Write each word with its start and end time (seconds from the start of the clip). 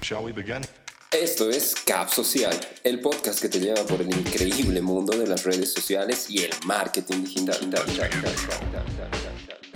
Shall 0.00 0.24
we 0.24 0.32
begin? 0.32 0.62
Esto 1.10 1.50
es 1.50 1.74
Cap 1.74 2.08
Social, 2.08 2.58
el 2.82 3.00
podcast 3.00 3.40
que 3.40 3.48
te 3.48 3.60
lleva 3.60 3.84
por 3.84 4.00
el 4.00 4.08
increíble 4.08 4.80
mundo 4.80 5.16
de 5.16 5.26
las 5.26 5.44
redes 5.44 5.72
sociales 5.72 6.30
y 6.30 6.42
el 6.42 6.50
marketing 6.64 7.24
digital. 7.24 7.58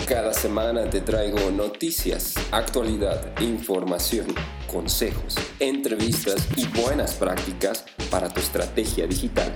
Cada 0.09 0.33
semana 0.33 0.89
te 0.89 1.03
traigo 1.03 1.51
noticias, 1.51 2.35
actualidad, 2.51 3.39
información, 3.41 4.27
consejos, 4.67 5.35
entrevistas 5.61 6.47
y 6.57 6.67
buenas 6.69 7.15
prácticas 7.15 7.85
para 8.11 8.29
tu 8.29 8.41
estrategia 8.41 9.07
digital. 9.07 9.55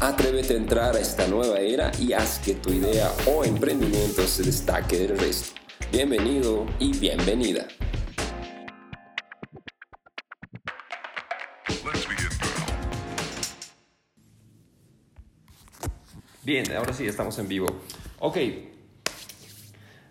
Atrévete 0.00 0.54
a 0.54 0.58
entrar 0.58 0.96
a 0.96 1.00
esta 1.00 1.26
nueva 1.26 1.58
era 1.58 1.90
y 1.98 2.12
haz 2.12 2.38
que 2.38 2.54
tu 2.54 2.72
idea 2.72 3.12
o 3.26 3.44
emprendimiento 3.44 4.26
se 4.26 4.44
destaque 4.44 4.98
del 4.98 5.18
resto. 5.18 5.58
Bienvenido 5.90 6.66
y 6.78 6.96
bienvenida. 6.96 7.66
Bien, 16.48 16.64
ahora 16.72 16.94
sí, 16.94 17.06
estamos 17.06 17.38
en 17.38 17.46
vivo. 17.46 17.66
Ok. 18.20 18.38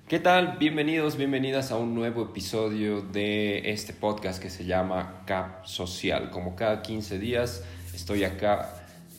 ¿Qué 0.07 0.19
tal? 0.19 0.57
Bienvenidos, 0.59 1.17
bienvenidas 1.17 1.71
a 1.71 1.77
un 1.77 1.95
nuevo 1.95 2.25
episodio 2.25 3.01
de 3.01 3.71
este 3.71 3.91
podcast 3.91 4.39
que 4.39 4.51
se 4.51 4.63
llama 4.63 5.23
Cap 5.25 5.65
Social. 5.65 6.29
Como 6.29 6.55
cada 6.55 6.83
15 6.83 7.17
días 7.17 7.63
estoy 7.95 8.23
acá 8.23 8.71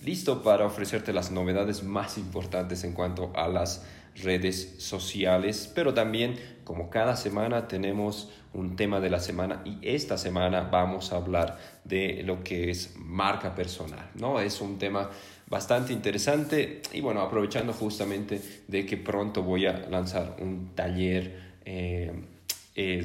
listo 0.04 0.44
para 0.44 0.64
ofrecerte 0.64 1.12
las 1.12 1.32
novedades 1.32 1.82
más 1.82 2.18
importantes 2.18 2.84
en 2.84 2.92
cuanto 2.92 3.32
a 3.34 3.48
las 3.48 3.84
redes 4.14 4.76
sociales, 4.78 5.72
pero 5.74 5.94
también 5.94 6.36
como 6.62 6.88
cada 6.88 7.16
semana 7.16 7.66
tenemos 7.66 8.30
un 8.52 8.76
tema 8.76 9.00
de 9.00 9.10
la 9.10 9.18
semana 9.18 9.62
y 9.64 9.78
esta 9.82 10.18
semana 10.18 10.68
vamos 10.70 11.12
a 11.12 11.16
hablar 11.16 11.58
de 11.82 12.22
lo 12.22 12.44
que 12.44 12.70
es 12.70 12.94
marca 12.96 13.56
personal, 13.56 14.08
¿no? 14.14 14.38
Es 14.38 14.60
un 14.60 14.78
tema 14.78 15.10
bastante 15.48 15.92
interesante 15.92 16.82
y 16.92 17.00
bueno, 17.00 17.20
aprovechando 17.20 17.72
justamente 17.72 18.40
de 18.66 18.84
que 18.86 18.96
pronto 18.96 19.42
voy 19.42 19.66
a 19.66 19.88
lanzar 19.88 20.36
un 20.40 20.74
taller 20.74 21.58
eh, 21.64 22.12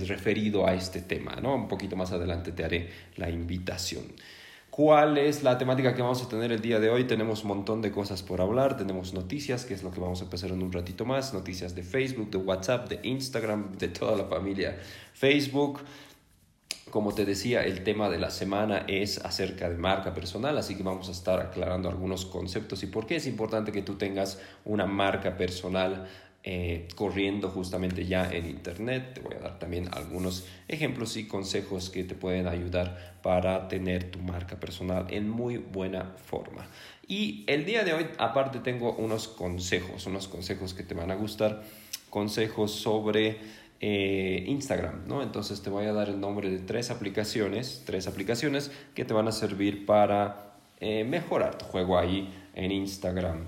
referido 0.07 0.67
a 0.67 0.73
este 0.73 1.01
tema, 1.01 1.35
¿no? 1.37 1.55
Un 1.55 1.67
poquito 1.67 1.95
más 1.95 2.11
adelante 2.11 2.51
te 2.51 2.63
haré 2.63 2.89
la 3.15 3.29
invitación. 3.29 4.03
¿Cuál 4.69 5.19
es 5.19 5.43
la 5.43 5.57
temática 5.59 5.93
que 5.93 6.01
vamos 6.01 6.23
a 6.23 6.27
tener 6.27 6.51
el 6.51 6.59
día 6.59 6.79
de 6.79 6.89
hoy? 6.89 7.03
Tenemos 7.03 7.43
un 7.43 7.49
montón 7.49 7.81
de 7.83 7.91
cosas 7.91 8.23
por 8.23 8.41
hablar, 8.41 8.75
tenemos 8.75 9.13
noticias, 9.13 9.65
que 9.65 9.75
es 9.75 9.83
lo 9.83 9.91
que 9.91 9.99
vamos 9.99 10.21
a 10.21 10.23
empezar 10.23 10.49
en 10.49 10.63
un 10.63 10.71
ratito 10.71 11.05
más, 11.05 11.31
noticias 11.31 11.75
de 11.75 11.83
Facebook, 11.83 12.31
de 12.31 12.39
WhatsApp, 12.39 12.89
de 12.89 13.07
Instagram, 13.07 13.77
de 13.77 13.89
toda 13.89 14.15
la 14.15 14.23
familia 14.25 14.79
Facebook. 15.13 15.81
Como 16.93 17.11
te 17.11 17.25
decía, 17.25 17.63
el 17.63 17.83
tema 17.83 18.07
de 18.07 18.19
la 18.19 18.29
semana 18.29 18.85
es 18.87 19.17
acerca 19.25 19.67
de 19.67 19.77
marca 19.77 20.13
personal, 20.13 20.55
así 20.59 20.75
que 20.75 20.83
vamos 20.83 21.09
a 21.09 21.11
estar 21.11 21.39
aclarando 21.39 21.89
algunos 21.89 22.27
conceptos 22.27 22.83
y 22.83 22.85
por 22.85 23.07
qué 23.07 23.15
es 23.15 23.25
importante 23.25 23.71
que 23.71 23.81
tú 23.81 23.95
tengas 23.95 24.39
una 24.63 24.85
marca 24.85 25.35
personal 25.35 26.07
eh, 26.43 26.87
corriendo 26.95 27.49
justamente 27.49 28.05
ya 28.05 28.31
en 28.31 28.47
internet. 28.47 29.15
Te 29.15 29.21
voy 29.21 29.33
a 29.33 29.39
dar 29.39 29.57
también 29.57 29.89
algunos 29.91 30.45
ejemplos 30.67 31.17
y 31.17 31.25
consejos 31.25 31.89
que 31.89 32.03
te 32.03 32.13
pueden 32.13 32.47
ayudar 32.47 33.15
para 33.23 33.67
tener 33.67 34.11
tu 34.11 34.19
marca 34.19 34.59
personal 34.59 35.07
en 35.09 35.27
muy 35.27 35.57
buena 35.57 36.13
forma. 36.23 36.67
Y 37.07 37.43
el 37.47 37.65
día 37.65 37.83
de 37.83 37.93
hoy, 37.93 38.05
aparte, 38.19 38.59
tengo 38.59 38.93
unos 38.93 39.27
consejos, 39.27 40.05
unos 40.05 40.27
consejos 40.27 40.75
que 40.75 40.83
te 40.83 40.93
van 40.93 41.09
a 41.09 41.15
gustar, 41.15 41.63
consejos 42.11 42.71
sobre 42.71 43.62
eh, 43.85 44.45
Instagram, 44.47 45.09
¿no? 45.09 45.21
Entonces 45.21 45.61
te 45.61 45.69
voy 45.69 45.87
a 45.87 45.91
dar 45.91 46.07
el 46.07 46.17
nombre 46.21 46.49
de 46.49 46.59
tres 46.59 46.89
aplicaciones, 46.89 47.83
tres 47.85 48.07
aplicaciones 48.07 48.71
que 48.95 49.03
te 49.03 49.13
van 49.13 49.27
a 49.27 49.33
servir 49.33 49.85
para 49.85 50.53
eh, 50.79 51.03
mejorar 51.03 51.57
tu 51.57 51.65
juego 51.65 51.99
ahí 51.99 52.33
en 52.55 52.71
Instagram. 52.71 53.45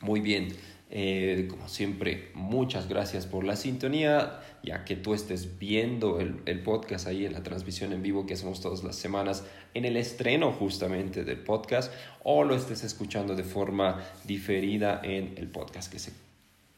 Muy 0.00 0.20
bien. 0.20 0.48
Eh, 0.88 1.46
como 1.50 1.68
siempre, 1.68 2.30
muchas 2.32 2.88
gracias 2.88 3.26
por 3.26 3.44
la 3.44 3.54
sintonía, 3.54 4.40
ya 4.62 4.86
que 4.86 4.96
tú 4.96 5.12
estés 5.12 5.58
viendo 5.58 6.20
el, 6.20 6.40
el, 6.46 6.62
podcast 6.62 7.06
ahí 7.06 7.26
en 7.26 7.34
la 7.34 7.42
transmisión 7.42 7.92
en 7.92 8.02
vivo 8.02 8.24
que 8.24 8.32
hacemos 8.32 8.62
todas 8.62 8.82
las 8.82 8.96
semanas, 8.96 9.44
en 9.74 9.84
el 9.84 9.98
estreno 9.98 10.52
justamente 10.52 11.22
del 11.22 11.38
podcast, 11.38 11.92
o 12.24 12.44
lo 12.44 12.54
estés 12.54 12.82
escuchando 12.82 13.36
de 13.36 13.44
forma 13.44 14.02
diferida 14.24 15.02
en 15.04 15.34
el 15.36 15.48
podcast 15.48 15.92
que 15.92 15.98
se 15.98 16.29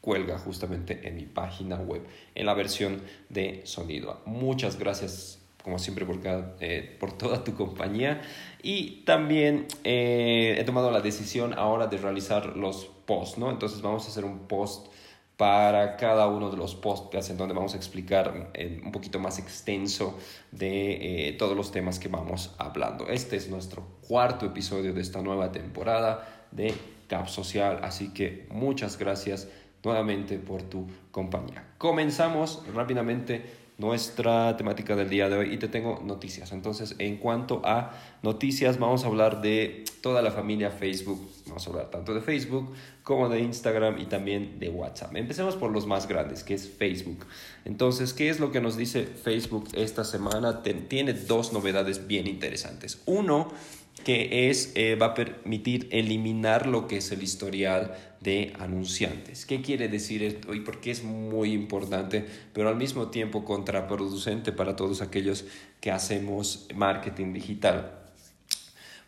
cuelga 0.03 0.37
justamente 0.37 1.07
en 1.07 1.15
mi 1.15 1.23
página 1.23 1.77
web, 1.77 2.05
en 2.35 2.45
la 2.45 2.53
versión 2.53 3.01
de 3.29 3.61
sonido. 3.63 4.19
Muchas 4.25 4.77
gracias 4.77 5.39
como 5.63 5.79
siempre 5.79 6.05
por, 6.05 6.19
cada, 6.19 6.57
eh, 6.59 6.97
por 6.99 7.17
toda 7.17 7.45
tu 7.45 7.55
compañía 7.55 8.21
y 8.61 9.03
también 9.05 9.65
eh, 9.85 10.57
he 10.59 10.63
tomado 10.65 10.91
la 10.91 10.99
decisión 10.99 11.53
ahora 11.57 11.87
de 11.87 11.97
realizar 11.97 12.57
los 12.57 12.91
posts, 13.05 13.37
¿no? 13.37 13.49
Entonces 13.49 13.81
vamos 13.81 14.05
a 14.05 14.09
hacer 14.09 14.25
un 14.25 14.39
post 14.39 14.87
para 15.37 15.95
cada 15.95 16.27
uno 16.27 16.51
de 16.51 16.57
los 16.57 16.75
podcasts 16.75 17.31
en 17.31 17.37
donde 17.37 17.53
vamos 17.53 17.73
a 17.73 17.77
explicar 17.77 18.51
un 18.83 18.91
poquito 18.91 19.19
más 19.19 19.39
extenso 19.39 20.19
de 20.51 21.29
eh, 21.29 21.31
todos 21.33 21.55
los 21.55 21.71
temas 21.71 21.97
que 21.97 22.09
vamos 22.09 22.53
hablando. 22.57 23.07
Este 23.07 23.37
es 23.37 23.49
nuestro 23.49 23.87
cuarto 24.05 24.45
episodio 24.45 24.93
de 24.93 24.99
esta 24.99 25.21
nueva 25.21 25.53
temporada 25.53 26.47
de 26.51 26.73
Cap 27.07 27.27
Social, 27.29 27.79
así 27.83 28.13
que 28.13 28.47
muchas 28.49 28.99
gracias 28.99 29.47
nuevamente 29.83 30.37
por 30.37 30.63
tu 30.63 30.87
compañía. 31.11 31.65
Comenzamos 31.77 32.63
rápidamente 32.73 33.63
nuestra 33.77 34.55
temática 34.55 34.95
del 34.95 35.09
día 35.09 35.29
de 35.29 35.37
hoy 35.37 35.53
y 35.53 35.57
te 35.57 35.67
tengo 35.67 35.99
noticias. 36.03 36.51
Entonces, 36.51 36.95
en 36.99 37.17
cuanto 37.17 37.61
a 37.65 37.91
noticias, 38.21 38.77
vamos 38.77 39.03
a 39.03 39.07
hablar 39.07 39.41
de 39.41 39.83
toda 40.01 40.21
la 40.21 40.31
familia 40.31 40.69
Facebook. 40.69 41.19
Vamos 41.47 41.65
a 41.65 41.69
hablar 41.71 41.89
tanto 41.89 42.13
de 42.13 42.21
Facebook 42.21 42.71
como 43.01 43.29
de 43.29 43.41
Instagram 43.41 43.99
y 43.99 44.05
también 44.05 44.59
de 44.59 44.69
WhatsApp. 44.69 45.15
Empecemos 45.15 45.55
por 45.55 45.71
los 45.71 45.87
más 45.87 46.07
grandes, 46.07 46.43
que 46.43 46.53
es 46.53 46.69
Facebook. 46.69 47.25
Entonces, 47.65 48.13
¿qué 48.13 48.29
es 48.29 48.39
lo 48.39 48.51
que 48.51 48.61
nos 48.61 48.77
dice 48.77 49.05
Facebook 49.05 49.67
esta 49.73 50.03
semana? 50.03 50.61
tiene 50.61 51.13
dos 51.13 51.51
novedades 51.51 52.07
bien 52.07 52.27
interesantes. 52.27 53.01
Uno, 53.05 53.51
que 54.03 54.49
es, 54.49 54.71
eh, 54.75 54.95
va 54.95 55.07
a 55.07 55.13
permitir 55.13 55.87
eliminar 55.91 56.67
lo 56.67 56.87
que 56.87 56.97
es 56.97 57.11
el 57.11 57.23
historial 57.23 57.95
de 58.19 58.53
anunciantes. 58.59 59.45
¿Qué 59.45 59.61
quiere 59.61 59.87
decir 59.87 60.23
esto 60.23 60.53
y 60.53 60.61
por 60.61 60.81
qué 60.81 60.91
es 60.91 61.03
muy 61.03 61.53
importante, 61.53 62.25
pero 62.53 62.69
al 62.69 62.75
mismo 62.75 63.09
tiempo 63.09 63.45
contraproducente 63.45 64.51
para 64.51 64.75
todos 64.75 65.01
aquellos 65.01 65.45
que 65.79 65.91
hacemos 65.91 66.67
marketing 66.75 67.33
digital? 67.33 67.99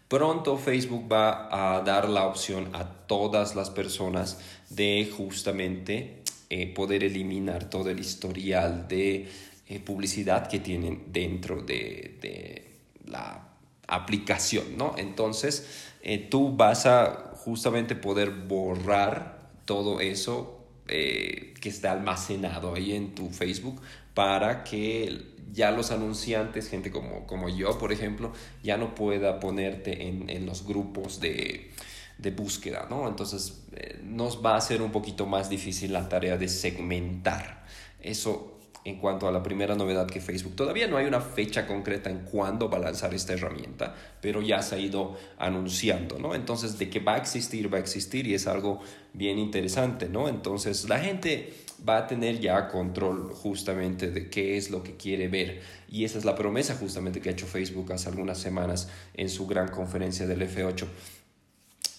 Pronto 0.07 0.57
Facebook 0.57 1.11
va 1.11 1.77
a 1.77 1.81
dar 1.81 2.07
la 2.07 2.27
opción 2.27 2.69
a 2.73 2.85
todas 2.85 3.55
las 3.55 3.71
personas 3.71 4.39
de 4.69 5.11
justamente 5.15 6.21
eh, 6.49 6.67
poder 6.67 7.03
eliminar 7.03 7.69
todo 7.69 7.89
el 7.89 7.99
historial 7.99 8.87
de 8.87 9.27
eh, 9.67 9.79
publicidad 9.79 10.47
que 10.47 10.59
tienen 10.59 11.05
dentro 11.07 11.63
de, 11.63 12.17
de 12.21 12.65
la 13.07 13.54
aplicación, 13.87 14.77
¿no? 14.77 14.95
Entonces, 14.97 15.85
eh, 16.01 16.17
tú 16.17 16.55
vas 16.55 16.85
a 16.85 17.33
justamente 17.35 17.95
poder 17.95 18.31
borrar 18.31 19.49
todo 19.65 19.99
eso 19.99 20.65
eh, 20.87 21.53
que 21.59 21.69
está 21.69 21.91
almacenado 21.91 22.75
ahí 22.75 22.93
en 22.93 23.15
tu 23.15 23.29
Facebook 23.29 23.81
para 24.13 24.63
que 24.63 25.33
ya 25.51 25.71
los 25.71 25.91
anunciantes, 25.91 26.69
gente 26.69 26.91
como, 26.91 27.25
como 27.27 27.49
yo, 27.49 27.77
por 27.77 27.91
ejemplo, 27.91 28.33
ya 28.63 28.77
no 28.77 28.95
pueda 28.95 29.39
ponerte 29.39 30.07
en, 30.07 30.29
en 30.29 30.45
los 30.45 30.65
grupos 30.65 31.19
de, 31.19 31.71
de 32.17 32.31
búsqueda, 32.31 32.87
¿no? 32.89 33.07
Entonces, 33.07 33.63
eh, 33.73 33.99
nos 34.03 34.43
va 34.43 34.55
a 34.55 34.61
ser 34.61 34.81
un 34.81 34.91
poquito 34.91 35.25
más 35.25 35.49
difícil 35.49 35.93
la 35.93 36.07
tarea 36.09 36.37
de 36.37 36.47
segmentar. 36.47 37.65
Eso 38.01 38.54
en 38.85 38.97
cuanto 38.97 39.27
a 39.27 39.31
la 39.31 39.41
primera 39.41 39.75
novedad 39.75 40.05
que 40.05 40.21
Facebook. 40.21 40.55
Todavía 40.55 40.87
no 40.87 40.97
hay 40.97 41.07
una 41.07 41.19
fecha 41.19 41.65
concreta 41.65 42.11
en 42.11 42.19
cuándo 42.19 42.69
va 42.69 42.77
a 42.77 42.81
lanzar 42.81 43.15
esta 43.15 43.33
herramienta, 43.33 43.95
pero 44.21 44.43
ya 44.43 44.61
se 44.61 44.75
ha 44.75 44.79
ido 44.79 45.17
anunciando, 45.39 46.19
¿no? 46.19 46.35
Entonces, 46.35 46.77
de 46.77 46.89
que 46.89 46.99
va 46.99 47.15
a 47.15 47.17
existir, 47.17 47.73
va 47.73 47.77
a 47.77 47.81
existir 47.81 48.27
y 48.27 48.35
es 48.35 48.45
algo 48.45 48.79
bien 49.11 49.39
interesante, 49.39 50.07
¿no? 50.07 50.29
Entonces, 50.29 50.87
la 50.87 50.99
gente 50.99 51.51
va 51.87 51.97
a 51.97 52.07
tener 52.07 52.39
ya 52.39 52.67
control 52.67 53.31
justamente 53.33 54.11
de 54.11 54.29
qué 54.29 54.55
es 54.55 54.69
lo 54.69 54.83
que 54.83 54.95
quiere 54.95 55.27
ver 55.27 55.61
y 55.89 56.05
esa 56.05 56.17
es 56.17 56.25
la 56.25 56.35
promesa 56.35 56.75
justamente 56.75 57.19
que 57.19 57.29
ha 57.29 57.31
hecho 57.33 57.47
Facebook 57.47 57.91
hace 57.91 58.09
algunas 58.09 58.37
semanas 58.37 58.89
en 59.13 59.29
su 59.29 59.45
gran 59.45 59.67
conferencia 59.67 60.25
del 60.25 60.41
F8 60.41 60.85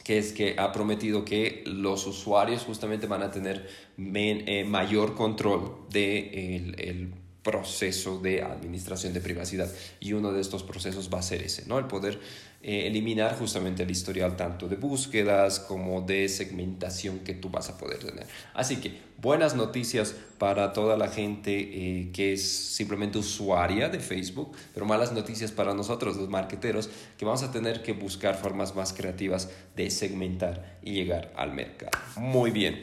que 0.06 0.19
es 0.19 0.32
que 0.32 0.55
ha 0.56 0.70
prometido 0.70 1.25
que 1.25 1.64
los 1.67 2.06
usuarios 2.06 2.62
justamente 2.62 3.08
van 3.08 3.25
a 3.25 3.32
tener 3.32 3.69
eh, 3.99 4.64
mayor 4.64 5.17
control 5.17 5.79
de 5.91 6.62
el 6.79 7.12
proceso 7.43 8.20
de 8.20 8.43
administración 8.43 9.12
de 9.12 9.20
privacidad 9.20 9.69
y 9.99 10.12
uno 10.12 10.32
de 10.32 10.41
estos 10.41 10.62
procesos 10.62 11.11
va 11.12 11.19
a 11.19 11.23
ser 11.23 11.43
ese, 11.43 11.67
¿no? 11.67 11.79
El 11.79 11.87
poder 11.87 12.20
eh, 12.62 12.87
eliminar 12.87 13.37
justamente 13.38 13.82
el 13.82 13.91
historial 13.91 14.37
tanto 14.37 14.69
de 14.69 14.76
búsquedas 14.76 15.61
como 15.61 16.00
de 16.00 16.29
segmentación 16.29 17.20
que 17.20 17.35
tú 17.35 17.49
vas 17.49 17.69
a 17.69 17.79
poder 17.79 17.99
tener. 17.99 18.26
Así 18.55 18.76
que 18.76 18.99
buenas 19.19 19.55
noticias 19.55 20.14
para 20.38 20.73
toda 20.73 20.97
la 20.97 21.08
gente 21.08 21.53
eh, 21.58 22.11
que 22.12 22.32
es 22.32 22.43
simplemente 22.75 23.19
usuaria 23.19 23.88
de 23.88 24.00
Facebook, 24.00 24.56
pero 24.75 24.87
malas 24.87 25.12
noticias 25.12 25.53
para 25.53 25.75
nosotros 25.75 26.17
los 26.17 26.29
marketeros 26.29 26.91
que 27.17 27.25
vamos 27.25 27.43
a 27.43 27.53
tener 27.53 27.82
que 27.82 27.93
buscar 27.93 28.37
formas 28.37 28.75
más 28.75 28.93
creativas 28.93 29.50
de 29.76 29.91
segmentar 29.91 30.79
y 30.82 30.93
llegar 30.93 31.32
al 31.37 31.52
mercado. 31.52 31.93
Muy 32.17 32.50
bien. 32.50 32.82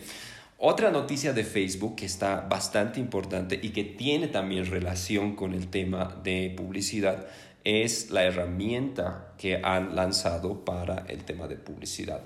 Otra 0.66 0.92
noticia 0.92 1.34
de 1.34 1.44
Facebook 1.44 1.98
que 1.98 2.06
está 2.06 2.40
bastante 2.40 3.00
importante 3.02 3.60
y 3.62 3.72
que 3.72 3.84
tiene 3.84 4.30
también 4.30 4.66
relación 4.66 5.36
con 5.36 5.54
el 5.54 5.68
tema 5.68 6.22
de 6.24 6.54
publicidad 6.56 7.28
es 7.64 8.12
la 8.12 8.24
herramienta 8.24 9.34
que 9.38 9.58
han 9.64 9.96
lanzado 9.96 10.66
para 10.66 11.06
el 11.08 11.24
tema 11.24 11.48
de 11.48 11.56
publicidad. 11.56 12.22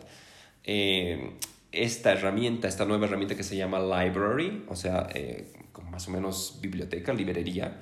Eh, 0.64 1.34
esta 1.72 2.12
herramienta, 2.12 2.68
esta 2.68 2.86
nueva 2.86 3.06
herramienta 3.06 3.36
que 3.36 3.44
se 3.44 3.56
llama 3.56 3.80
Library, 3.80 4.66
o 4.68 4.76
sea, 4.76 5.08
eh, 5.14 5.54
más 5.92 6.08
o 6.08 6.12
menos 6.12 6.58
biblioteca, 6.62 7.14
librería, 7.14 7.80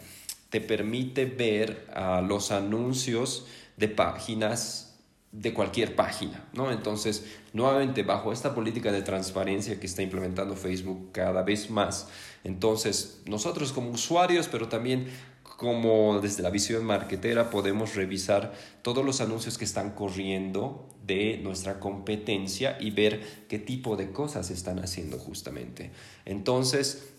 te 0.50 0.62
permite 0.62 1.26
ver 1.26 1.88
ah, 1.94 2.22
los 2.26 2.52
anuncios 2.52 3.48
de 3.78 3.88
páginas 3.88 4.98
de 5.32 5.54
cualquier 5.54 5.96
página, 5.96 6.46
¿no? 6.54 6.72
Entonces, 6.72 7.26
nuevamente, 7.52 8.04
bajo 8.04 8.32
esta 8.32 8.56
política 8.56 8.94
de 8.94 9.02
transparencia 9.02 9.80
que 9.82 9.86
está 9.86 10.02
implementando 10.02 10.56
Facebook 10.56 11.10
cada 11.12 11.44
vez 11.44 11.70
más, 11.70 12.08
entonces 12.46 13.22
nosotros 13.26 13.74
como 13.74 13.90
usuarios, 13.90 14.48
pero 14.48 14.70
también 14.70 15.08
como 15.58 16.20
desde 16.20 16.44
la 16.44 16.50
visión 16.50 16.84
marketera 16.84 17.50
podemos 17.50 17.96
revisar 17.96 18.54
todos 18.82 19.06
los 19.06 19.22
anuncios 19.22 19.58
que 19.58 19.66
están 19.66 19.92
corriendo 19.92 20.90
de 21.06 21.38
nuestra 21.38 21.80
competencia 21.80 22.78
y 22.80 22.92
ver 22.92 23.46
qué 23.48 23.60
tipo 23.60 23.96
de 23.96 24.12
cosas 24.12 24.50
están 24.50 24.80
haciendo 24.80 25.18
justamente. 25.18 25.92
Entonces, 26.26 27.10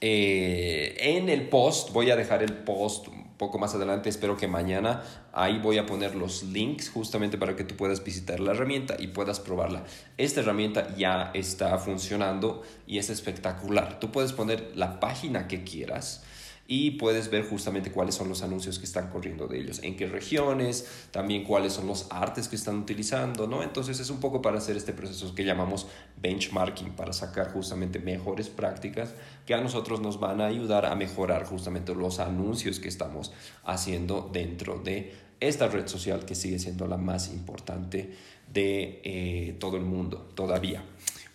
eh, 0.00 0.96
en 0.98 1.28
el 1.28 1.48
post, 1.48 1.92
voy 1.92 2.10
a 2.10 2.16
dejar 2.16 2.42
el 2.42 2.52
post 2.52 3.08
un 3.08 3.36
poco 3.36 3.58
más 3.58 3.74
adelante, 3.74 4.08
espero 4.08 4.36
que 4.36 4.46
mañana 4.46 5.02
ahí 5.32 5.58
voy 5.58 5.78
a 5.78 5.86
poner 5.86 6.14
los 6.14 6.44
links 6.44 6.88
justamente 6.88 7.36
para 7.36 7.56
que 7.56 7.64
tú 7.64 7.74
puedas 7.74 8.04
visitar 8.04 8.38
la 8.38 8.52
herramienta 8.52 8.96
y 8.98 9.08
puedas 9.08 9.40
probarla. 9.40 9.84
Esta 10.18 10.40
herramienta 10.40 10.94
ya 10.96 11.32
está 11.34 11.76
funcionando 11.78 12.62
y 12.86 12.98
es 12.98 13.10
espectacular. 13.10 13.98
Tú 13.98 14.12
puedes 14.12 14.32
poner 14.32 14.72
la 14.76 15.00
página 15.00 15.48
que 15.48 15.64
quieras 15.64 16.22
y 16.66 16.92
puedes 16.92 17.30
ver 17.30 17.48
justamente 17.48 17.90
cuáles 17.92 18.14
son 18.14 18.28
los 18.28 18.42
anuncios 18.42 18.78
que 18.78 18.86
están 18.86 19.10
corriendo 19.10 19.46
de 19.46 19.60
ellos, 19.60 19.80
en 19.82 19.96
qué 19.96 20.06
regiones, 20.06 20.86
también 21.10 21.44
cuáles 21.44 21.74
son 21.74 21.86
los 21.86 22.06
artes 22.10 22.48
que 22.48 22.56
están 22.56 22.78
utilizando, 22.78 23.46
¿no? 23.46 23.62
Entonces 23.62 24.00
es 24.00 24.08
un 24.10 24.18
poco 24.18 24.40
para 24.40 24.58
hacer 24.58 24.76
este 24.76 24.92
proceso 24.92 25.34
que 25.34 25.44
llamamos 25.44 25.86
benchmarking, 26.22 26.92
para 26.92 27.12
sacar 27.12 27.52
justamente 27.52 27.98
mejores 27.98 28.48
prácticas 28.48 29.14
que 29.44 29.54
a 29.54 29.60
nosotros 29.60 30.00
nos 30.00 30.18
van 30.18 30.40
a 30.40 30.46
ayudar 30.46 30.86
a 30.86 30.94
mejorar 30.94 31.44
justamente 31.44 31.94
los 31.94 32.18
anuncios 32.18 32.80
que 32.80 32.88
estamos 32.88 33.32
haciendo 33.64 34.30
dentro 34.32 34.78
de 34.78 35.12
esta 35.40 35.68
red 35.68 35.86
social 35.86 36.24
que 36.24 36.34
sigue 36.34 36.58
siendo 36.58 36.86
la 36.86 36.96
más 36.96 37.28
importante 37.28 38.14
de 38.52 39.00
eh, 39.04 39.56
todo 39.58 39.76
el 39.76 39.84
mundo 39.84 40.30
todavía. 40.34 40.82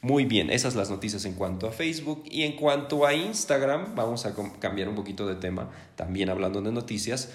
Muy 0.02 0.24
bien, 0.24 0.50
esas 0.50 0.76
las 0.76 0.90
noticias 0.90 1.26
en 1.26 1.34
cuanto 1.34 1.68
a 1.68 1.72
Facebook 1.74 2.24
y 2.26 2.44
en 2.44 2.56
cuanto 2.56 3.06
a 3.06 3.14
Instagram, 3.14 3.96
vamos 3.96 4.26
a 4.26 4.34
cambiar 4.60 4.88
un 4.88 4.96
poquito 4.96 5.28
de 5.28 5.36
tema, 5.36 5.70
también 5.98 6.30
hablando 6.30 6.62
de 6.62 6.72
noticias. 6.72 7.30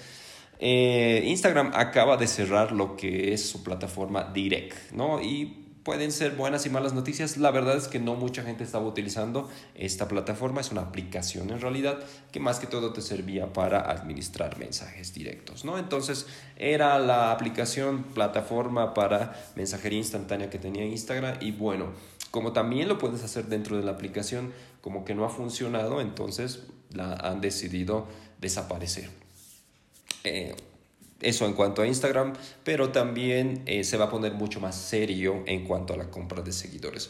Eh, 0.59 1.23
Instagram 1.27 1.71
acaba 1.75 2.17
de 2.17 2.25
cerrar 2.25 2.71
lo 2.71 2.95
que 2.95 3.33
es 3.33 3.47
su 3.47 3.63
plataforma 3.63 4.31
Direct, 4.33 4.93
¿no? 4.93 5.21
Y 5.21 5.65
pueden 5.85 6.11
ser 6.11 6.31
buenas 6.31 6.65
y 6.65 6.71
malas 6.71 6.93
noticias. 6.93 7.37
La 7.37 7.51
verdad 7.51 7.77
es 7.77 7.87
que 7.87 7.99
no 7.99 8.15
mucha 8.15 8.41
gente 8.41 8.63
estaba 8.63 8.87
utilizando 8.87 9.47
esta 9.75 10.07
plataforma. 10.07 10.59
Es 10.59 10.71
una 10.71 10.81
aplicación 10.81 11.51
en 11.51 11.61
realidad 11.61 11.99
que 12.31 12.39
más 12.39 12.59
que 12.59 12.65
todo 12.65 12.91
te 12.91 13.03
servía 13.03 13.53
para 13.53 13.81
administrar 13.91 14.57
mensajes 14.57 15.13
directos, 15.13 15.63
¿no? 15.63 15.77
Entonces 15.77 16.25
era 16.57 16.97
la 16.97 17.31
aplicación, 17.31 18.03
plataforma 18.15 18.95
para 18.95 19.35
mensajería 19.55 19.99
instantánea 19.99 20.49
que 20.49 20.57
tenía 20.57 20.83
Instagram 20.85 21.37
y 21.41 21.51
bueno, 21.51 21.93
como 22.35 22.51
también 22.51 22.89
lo 22.89 22.97
puedes 22.97 23.23
hacer 23.23 23.45
dentro 23.45 23.77
de 23.77 23.83
la 23.83 23.91
aplicación, 23.91 24.51
como 24.81 25.05
que 25.05 25.15
no 25.15 25.23
ha 25.23 25.29
funcionado, 25.29 26.01
entonces 26.01 26.63
la 26.91 27.13
han 27.13 27.39
decidido 27.39 28.07
desaparecer. 28.41 29.09
Eh, 30.25 30.53
eso 31.21 31.45
en 31.45 31.53
cuanto 31.53 31.81
a 31.81 31.87
Instagram, 31.87 32.33
pero 32.65 32.89
también 32.89 33.63
eh, 33.67 33.85
se 33.85 33.95
va 33.95 34.05
a 34.05 34.09
poner 34.09 34.33
mucho 34.33 34.59
más 34.59 34.75
serio 34.75 35.43
en 35.45 35.63
cuanto 35.63 35.93
a 35.93 35.97
la 35.97 36.11
compra 36.11 36.41
de 36.41 36.51
seguidores. 36.51 37.09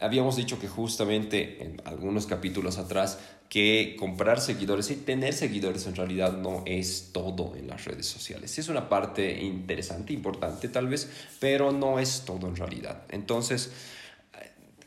Habíamos 0.00 0.36
dicho 0.36 0.60
que 0.60 0.68
justamente 0.68 1.64
en 1.64 1.82
algunos 1.84 2.26
capítulos 2.26 2.78
atrás 2.78 3.18
que 3.48 3.96
comprar 3.98 4.40
seguidores 4.40 4.88
y 4.92 4.94
tener 4.94 5.32
seguidores 5.32 5.84
en 5.88 5.96
realidad 5.96 6.32
no 6.32 6.62
es 6.64 7.10
todo 7.12 7.56
en 7.56 7.66
las 7.66 7.86
redes 7.86 8.06
sociales. 8.06 8.56
Es 8.56 8.68
una 8.68 8.88
parte 8.88 9.42
interesante, 9.42 10.12
importante 10.12 10.68
tal 10.68 10.86
vez, 10.86 11.10
pero 11.40 11.72
no 11.72 11.98
es 11.98 12.22
todo 12.24 12.46
en 12.46 12.54
realidad. 12.54 13.02
Entonces, 13.10 13.72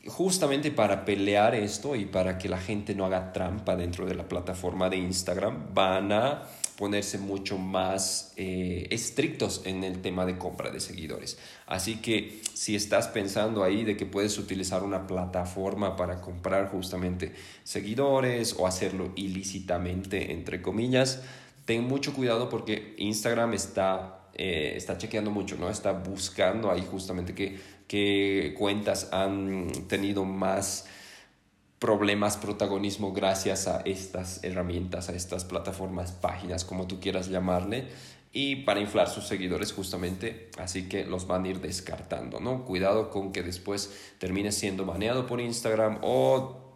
justamente 0.08 0.70
para 0.70 1.04
pelear 1.04 1.54
esto 1.54 1.94
y 1.94 2.04
para 2.06 2.38
que 2.38 2.48
la 2.48 2.58
gente 2.58 2.94
no 2.94 3.04
haga 3.04 3.32
trampa 3.32 3.76
dentro 3.76 4.06
de 4.06 4.14
la 4.14 4.28
plataforma 4.28 4.88
de 4.88 4.96
Instagram, 4.96 5.74
van 5.74 6.12
a 6.12 6.42
ponerse 6.78 7.18
mucho 7.18 7.58
más 7.58 8.32
eh, 8.36 8.86
estrictos 8.90 9.62
en 9.64 9.82
el 9.82 10.00
tema 10.00 10.24
de 10.24 10.38
compra 10.38 10.70
de 10.70 10.78
seguidores. 10.78 11.36
Así 11.66 11.96
que 11.96 12.40
si 12.54 12.76
estás 12.76 13.08
pensando 13.08 13.64
ahí 13.64 13.84
de 13.84 13.96
que 13.96 14.06
puedes 14.06 14.38
utilizar 14.38 14.84
una 14.84 15.06
plataforma 15.08 15.96
para 15.96 16.20
comprar 16.20 16.70
justamente 16.70 17.34
seguidores 17.64 18.54
o 18.56 18.66
hacerlo 18.66 19.10
ilícitamente, 19.16 20.32
entre 20.32 20.62
comillas, 20.62 21.22
ten 21.64 21.84
mucho 21.84 22.14
cuidado 22.14 22.48
porque 22.48 22.94
Instagram 22.96 23.54
está, 23.54 24.17
eh, 24.38 24.72
está 24.76 24.96
chequeando 24.96 25.30
mucho, 25.30 25.56
¿no? 25.56 25.68
Está 25.68 25.92
buscando 25.92 26.70
ahí 26.70 26.86
justamente 26.90 27.34
que, 27.34 27.58
que 27.86 28.54
cuentas 28.56 29.08
han 29.12 29.70
tenido 29.88 30.24
más 30.24 30.86
problemas, 31.78 32.36
protagonismo 32.36 33.12
gracias 33.12 33.68
a 33.68 33.80
estas 33.82 34.42
herramientas, 34.42 35.08
a 35.08 35.14
estas 35.14 35.44
plataformas, 35.44 36.12
páginas, 36.12 36.64
como 36.64 36.86
tú 36.86 37.00
quieras 37.00 37.28
llamarle, 37.28 37.88
y 38.32 38.56
para 38.56 38.80
inflar 38.80 39.08
sus 39.08 39.26
seguidores 39.26 39.72
justamente, 39.72 40.50
así 40.58 40.88
que 40.88 41.04
los 41.04 41.26
van 41.26 41.44
a 41.44 41.48
ir 41.48 41.60
descartando, 41.60 42.40
¿no? 42.40 42.64
Cuidado 42.64 43.10
con 43.10 43.32
que 43.32 43.42
después 43.42 44.12
termines 44.18 44.54
siendo 44.54 44.84
baneado 44.84 45.26
por 45.26 45.40
Instagram 45.40 45.98
o 46.02 46.68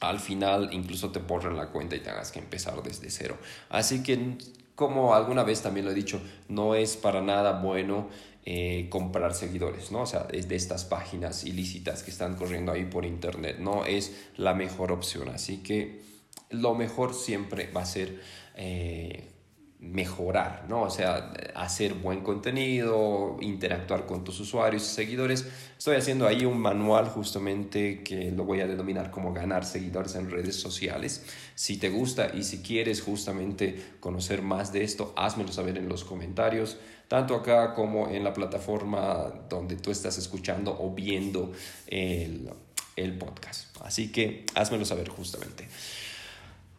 al 0.00 0.20
final 0.20 0.70
incluso 0.72 1.10
te 1.10 1.18
borren 1.18 1.56
la 1.56 1.68
cuenta 1.68 1.96
y 1.96 2.00
tengas 2.00 2.32
que 2.32 2.38
empezar 2.38 2.82
desde 2.82 3.10
cero. 3.10 3.38
Así 3.68 4.02
que, 4.02 4.36
como 4.76 5.14
alguna 5.14 5.42
vez 5.42 5.62
también 5.62 5.86
lo 5.86 5.92
he 5.92 5.94
dicho, 5.94 6.20
no 6.48 6.74
es 6.74 6.96
para 6.96 7.22
nada 7.22 7.60
bueno 7.60 8.08
eh, 8.44 8.86
comprar 8.90 9.34
seguidores, 9.34 9.90
¿no? 9.90 10.02
O 10.02 10.06
sea, 10.06 10.22
de 10.24 10.54
estas 10.54 10.84
páginas 10.84 11.44
ilícitas 11.44 12.04
que 12.04 12.12
están 12.12 12.36
corriendo 12.36 12.70
ahí 12.70 12.84
por 12.84 13.04
internet, 13.04 13.56
no 13.58 13.84
es 13.84 14.28
la 14.36 14.54
mejor 14.54 14.92
opción. 14.92 15.30
Así 15.30 15.64
que 15.64 16.02
lo 16.50 16.76
mejor 16.76 17.14
siempre 17.14 17.72
va 17.72 17.82
a 17.82 17.86
ser 17.86 18.20
eh, 18.54 19.32
mejorar, 19.78 20.64
¿no? 20.68 20.82
O 20.82 20.90
sea, 20.90 21.32
hacer 21.54 21.94
buen 21.94 22.22
contenido, 22.22 23.36
interactuar 23.40 24.06
con 24.06 24.24
tus 24.24 24.40
usuarios 24.40 24.82
y 24.82 24.94
seguidores. 24.94 25.46
Estoy 25.76 25.96
haciendo 25.96 26.26
ahí 26.26 26.46
un 26.46 26.58
manual 26.58 27.08
justamente 27.08 28.02
que 28.02 28.30
lo 28.30 28.44
voy 28.44 28.60
a 28.60 28.66
denominar 28.66 29.10
como 29.10 29.34
ganar 29.34 29.64
seguidores 29.64 30.14
en 30.14 30.30
redes 30.30 30.56
sociales. 30.56 31.26
Si 31.54 31.76
te 31.76 31.90
gusta 31.90 32.30
y 32.34 32.42
si 32.42 32.62
quieres 32.62 33.02
justamente 33.02 33.96
conocer 34.00 34.40
más 34.40 34.72
de 34.72 34.82
esto, 34.82 35.12
házmelo 35.16 35.52
saber 35.52 35.76
en 35.76 35.88
los 35.88 36.04
comentarios, 36.04 36.78
tanto 37.08 37.34
acá 37.34 37.74
como 37.74 38.08
en 38.08 38.24
la 38.24 38.32
plataforma 38.32 39.30
donde 39.48 39.76
tú 39.76 39.90
estás 39.90 40.16
escuchando 40.16 40.76
o 40.80 40.94
viendo 40.94 41.52
el, 41.86 42.50
el 42.96 43.18
podcast. 43.18 43.76
Así 43.82 44.10
que 44.10 44.46
házmelo 44.54 44.86
saber 44.86 45.08
justamente. 45.10 45.68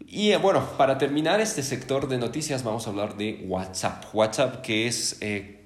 Y 0.10 0.32
eh, 0.32 0.38
bueno, 0.38 0.66
para 0.78 0.98
terminar 0.98 1.42
este 1.42 1.62
sector 1.62 2.08
de 2.08 2.18
noticias 2.18 2.64
vamos 2.64 2.88
a 2.88 2.92
hablar 2.92 3.18
de 3.18 3.44
WhatsApp. 3.46 4.06
WhatsApp 4.14 4.62
que 4.62 4.88
es 4.88 5.18
eh, 5.20 5.66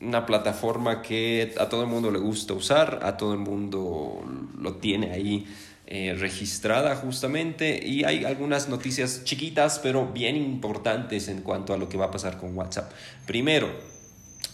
una 0.00 0.24
plataforma 0.24 1.02
que 1.02 1.54
a 1.60 1.68
todo 1.68 1.82
el 1.82 1.88
mundo 1.88 2.10
le 2.10 2.18
gusta 2.18 2.54
usar, 2.54 3.00
a 3.02 3.18
todo 3.18 3.34
el 3.34 3.38
mundo 3.38 4.24
lo 4.58 4.76
tiene 4.76 5.12
ahí 5.12 5.46
eh, 5.86 6.16
registrada 6.18 6.96
justamente 6.96 7.86
y 7.86 8.04
hay 8.04 8.24
algunas 8.24 8.70
noticias 8.70 9.24
chiquitas 9.24 9.78
pero 9.78 10.06
bien 10.06 10.36
importantes 10.36 11.28
en 11.28 11.42
cuanto 11.42 11.74
a 11.74 11.76
lo 11.76 11.90
que 11.90 11.98
va 11.98 12.06
a 12.06 12.10
pasar 12.10 12.38
con 12.38 12.56
WhatsApp. 12.56 12.90
Primero, 13.26 13.68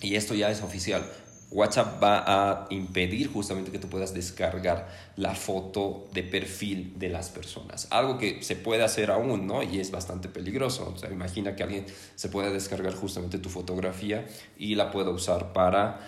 y 0.01 0.17
esto 0.17 0.35
ya 0.35 0.51
es 0.51 0.63
oficial, 0.63 1.09
WhatsApp 1.51 2.03
va 2.03 2.25
a 2.27 2.67
impedir 2.69 3.33
justamente 3.33 3.71
que 3.71 3.79
tú 3.79 3.89
puedas 3.89 4.13
descargar 4.13 4.89
la 5.17 5.35
foto 5.35 6.07
de 6.13 6.23
perfil 6.23 6.93
de 6.99 7.09
las 7.09 7.31
personas. 7.31 7.89
Algo 7.91 8.19
que 8.19 8.43
se 8.43 8.55
puede 8.55 8.85
hacer 8.85 9.11
aún, 9.11 9.47
¿no? 9.47 9.63
Y 9.63 9.81
es 9.81 9.91
bastante 9.91 10.29
peligroso. 10.29 10.93
O 10.95 10.99
sea, 10.99 11.11
imagina 11.11 11.57
que 11.57 11.63
alguien 11.63 11.87
se 12.17 12.29
pueda 12.29 12.51
descargar 12.51 12.95
justamente 12.95 13.39
tu 13.39 13.49
fotografía 13.49 14.27
y 14.59 14.75
la 14.75 14.91
pueda 14.91 15.11
usar 15.11 15.55
para 15.55 16.01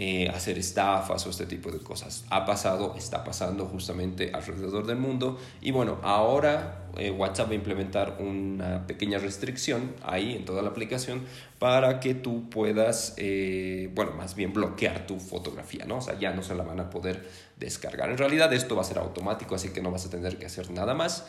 eh, 0.00 0.28
hacer 0.28 0.56
estafas 0.58 1.26
o 1.26 1.30
este 1.30 1.44
tipo 1.44 1.72
de 1.72 1.80
cosas. 1.80 2.24
Ha 2.30 2.46
pasado, 2.46 2.94
está 2.96 3.24
pasando 3.24 3.66
justamente 3.66 4.30
alrededor 4.32 4.86
del 4.86 4.98
mundo 4.98 5.40
y 5.60 5.72
bueno, 5.72 5.98
ahora 6.04 6.88
eh, 6.96 7.10
WhatsApp 7.10 7.48
va 7.48 7.50
a 7.50 7.54
implementar 7.56 8.16
una 8.20 8.86
pequeña 8.86 9.18
restricción 9.18 9.96
ahí 10.04 10.36
en 10.36 10.44
toda 10.44 10.62
la 10.62 10.68
aplicación 10.68 11.22
para 11.58 11.98
que 11.98 12.14
tú 12.14 12.48
puedas, 12.48 13.14
eh, 13.16 13.90
bueno, 13.92 14.12
más 14.12 14.36
bien 14.36 14.52
bloquear 14.52 15.04
tu 15.04 15.18
fotografía, 15.18 15.84
¿no? 15.84 15.96
O 15.96 16.00
sea, 16.00 16.16
ya 16.16 16.30
no 16.30 16.44
se 16.44 16.54
la 16.54 16.62
van 16.62 16.78
a 16.78 16.90
poder 16.90 17.28
descargar. 17.56 18.08
En 18.08 18.18
realidad 18.18 18.52
esto 18.52 18.76
va 18.76 18.82
a 18.82 18.84
ser 18.84 18.98
automático, 18.98 19.56
así 19.56 19.70
que 19.70 19.82
no 19.82 19.90
vas 19.90 20.06
a 20.06 20.10
tener 20.10 20.38
que 20.38 20.46
hacer 20.46 20.70
nada 20.70 20.94
más. 20.94 21.26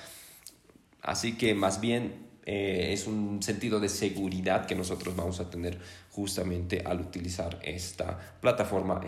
Así 1.02 1.40
que 1.40 1.56
más 1.56 1.82
bien 1.82 2.30
es 2.46 3.06
un 3.06 3.44
sentido 3.44 3.80
de 3.80 3.90
seguridad 3.90 4.66
que 4.66 4.74
nosotros 4.74 5.16
vamos 5.16 5.40
a 5.40 5.52
tener 5.52 5.80
justamente 6.20 6.84
al 6.86 7.00
utilizar 7.00 7.60
esta 7.64 8.20
plataforma 8.42 9.00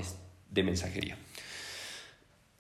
de 0.50 0.64
mensajería. 0.64 1.18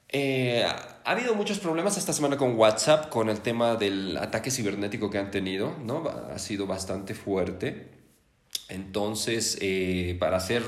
Eh, 0.09 0.65
ha 0.65 1.09
habido 1.09 1.35
muchos 1.35 1.59
problemas 1.59 1.97
esta 1.97 2.11
semana 2.11 2.35
con 2.35 2.55
WhatsApp, 2.55 3.07
con 3.07 3.29
el 3.29 3.39
tema 3.39 3.75
del 3.75 4.17
ataque 4.17 4.51
cibernético 4.51 5.09
que 5.09 5.19
han 5.19 5.31
tenido, 5.31 5.73
¿no? 5.85 6.03
Ha 6.09 6.37
sido 6.37 6.67
bastante 6.67 7.13
fuerte. 7.13 7.87
Entonces, 8.67 9.57
eh, 9.61 10.17
para 10.19 10.35
hacer 10.35 10.63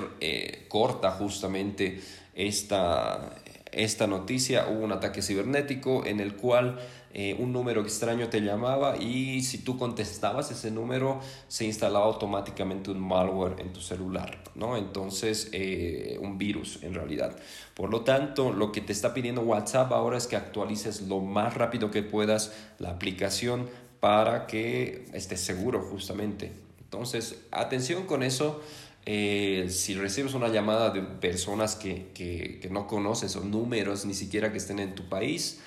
corta 0.70 1.12
justamente 1.12 2.02
esta, 2.34 3.36
esta 3.74 4.08
noticia, 4.08 4.68
hubo 4.68 4.84
un 4.84 4.92
ataque 4.92 5.22
cibernético 5.22 6.06
en 6.06 6.20
el 6.20 6.36
cual 6.36 6.80
eh, 7.16 7.36
un 7.38 7.54
número 7.54 7.82
extraño 7.82 8.30
te 8.30 8.42
llamaba 8.42 8.98
y 8.98 9.42
si 9.44 9.60
tú 9.60 9.78
contestabas 9.78 10.50
ese 10.50 10.72
número 10.72 11.20
se 11.48 11.66
instalaba 11.66 12.06
automáticamente 12.06 12.90
un 12.90 13.00
malware 13.00 13.60
en 13.60 13.72
tu 13.72 13.82
celular, 13.82 14.42
¿no? 14.56 14.78
Entonces, 14.78 15.50
eh, 15.52 16.18
un 16.22 16.40
virus 16.40 16.82
en 16.82 16.96
realidad. 16.96 17.36
Por 17.76 17.92
lo 17.92 18.02
tanto, 18.02 18.52
lo 18.52 18.72
que 18.72 18.82
te 18.82 18.94
está 18.94 19.14
pidiendo 19.14 19.42
WhatsApp 19.42 19.92
ahora 19.92 20.18
es 20.18 20.26
que 20.26 20.36
actualices 20.36 21.02
lo 21.02 21.20
más 21.20 21.54
rápido 21.54 21.92
que 21.92 22.02
puedas 22.02 22.54
la 22.80 22.90
aplicación 22.90 23.70
para 24.00 24.48
que 24.48 25.06
estés 25.14 25.42
seguro 25.42 25.82
justamente. 25.82 26.52
Entonces, 26.94 27.42
atención 27.52 28.06
con 28.06 28.22
eso. 28.22 28.62
Eh, 29.06 29.68
si 29.70 29.96
recibes 29.96 30.34
una 30.34 30.48
llamada 30.48 30.92
de 30.92 31.02
personas 31.02 31.76
que, 31.76 32.12
que, 32.14 32.60
que 32.62 32.70
no 32.70 32.88
conoces 32.88 33.36
o 33.36 33.42
números 33.42 34.06
ni 34.06 34.14
siquiera 34.14 34.52
que 34.52 34.58
estén 34.58 34.80
en 34.80 34.96
tu 34.96 35.10
país, 35.10 35.62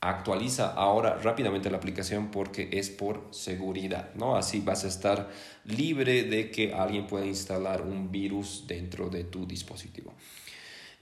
actualiza 0.00 0.72
ahora 0.72 1.16
rápidamente 1.16 1.70
la 1.70 1.76
aplicación 1.76 2.30
porque 2.30 2.70
es 2.72 2.88
por 2.88 3.28
seguridad, 3.32 4.14
¿no? 4.14 4.36
Así 4.36 4.60
vas 4.60 4.84
a 4.84 4.88
estar 4.88 5.30
libre 5.64 6.22
de 6.24 6.50
que 6.50 6.72
alguien 6.72 7.06
pueda 7.06 7.26
instalar 7.26 7.82
un 7.82 8.10
virus 8.10 8.64
dentro 8.66 9.10
de 9.10 9.24
tu 9.24 9.46
dispositivo. 9.46 10.14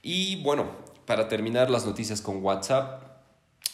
Y 0.01 0.41
bueno, 0.43 0.69
para 1.05 1.27
terminar 1.27 1.69
las 1.69 1.85
noticias 1.85 2.21
con 2.21 2.43
WhatsApp, 2.43 3.08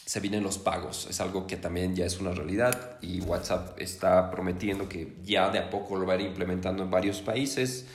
se 0.05 0.19
vienen 0.19 0.43
los 0.43 0.57
pagos. 0.57 1.07
Es 1.09 1.19
algo 1.19 1.47
que 1.47 1.57
también 1.57 1.95
ya 1.95 2.05
es 2.05 2.19
una 2.19 2.31
realidad 2.31 2.97
y 3.01 3.21
WhatsApp 3.21 3.79
está 3.79 4.29
prometiendo 4.29 4.87
que 4.87 5.15
ya 5.23 5.49
de 5.49 5.59
a 5.59 5.69
poco 5.69 5.97
lo 5.97 6.05
va 6.05 6.13
a 6.13 6.15
ir 6.17 6.27
implementando 6.27 6.83
en 6.83 6.91
varios 6.91 7.21
países 7.21 7.85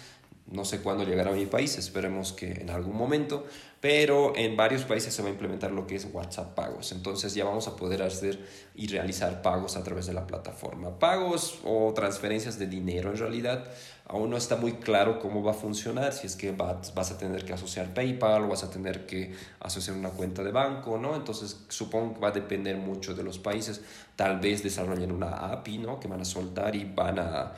no 0.50 0.64
sé 0.64 0.80
cuándo 0.80 1.04
llegará 1.04 1.30
a 1.30 1.34
mi 1.34 1.46
país, 1.46 1.78
esperemos 1.78 2.32
que 2.32 2.50
en 2.50 2.70
algún 2.70 2.96
momento, 2.96 3.46
pero 3.80 4.36
en 4.36 4.56
varios 4.56 4.82
países 4.82 5.14
se 5.14 5.22
va 5.22 5.28
a 5.28 5.30
implementar 5.30 5.70
lo 5.70 5.86
que 5.86 5.94
es 5.94 6.08
WhatsApp 6.12 6.54
pagos. 6.54 6.90
Entonces 6.90 7.34
ya 7.34 7.44
vamos 7.44 7.68
a 7.68 7.76
poder 7.76 8.02
hacer 8.02 8.44
y 8.74 8.88
realizar 8.88 9.42
pagos 9.42 9.76
a 9.76 9.84
través 9.84 10.06
de 10.06 10.12
la 10.12 10.26
plataforma. 10.26 10.98
Pagos 10.98 11.60
o 11.64 11.92
transferencias 11.94 12.58
de 12.58 12.66
dinero 12.66 13.10
en 13.10 13.18
realidad. 13.18 13.64
Aún 14.12 14.30
no 14.30 14.36
está 14.36 14.56
muy 14.56 14.72
claro 14.72 15.20
cómo 15.20 15.40
va 15.40 15.52
a 15.52 15.54
funcionar, 15.54 16.12
si 16.12 16.26
es 16.26 16.34
que 16.34 16.50
vas, 16.50 17.12
a 17.12 17.16
tener 17.16 17.44
que 17.44 17.52
asociar 17.52 17.94
PayPal 17.94 18.42
o 18.42 18.48
vas 18.48 18.64
a 18.64 18.70
tener 18.70 19.06
que 19.06 19.32
asociar 19.60 19.96
una 19.96 20.10
cuenta 20.10 20.42
de 20.42 20.50
banco, 20.50 20.98
¿no? 20.98 21.14
Entonces 21.14 21.64
supongo 21.68 22.14
que 22.14 22.20
va 22.20 22.28
a 22.28 22.32
depender 22.32 22.76
mucho 22.76 23.14
de 23.14 23.22
los 23.22 23.38
países. 23.38 23.82
Tal 24.16 24.40
vez 24.40 24.64
desarrollen 24.64 25.12
una 25.12 25.52
API, 25.52 25.78
¿no? 25.78 26.00
Que 26.00 26.08
van 26.08 26.22
a 26.22 26.24
soltar 26.24 26.74
y 26.74 26.92
van 26.92 27.20
a 27.20 27.52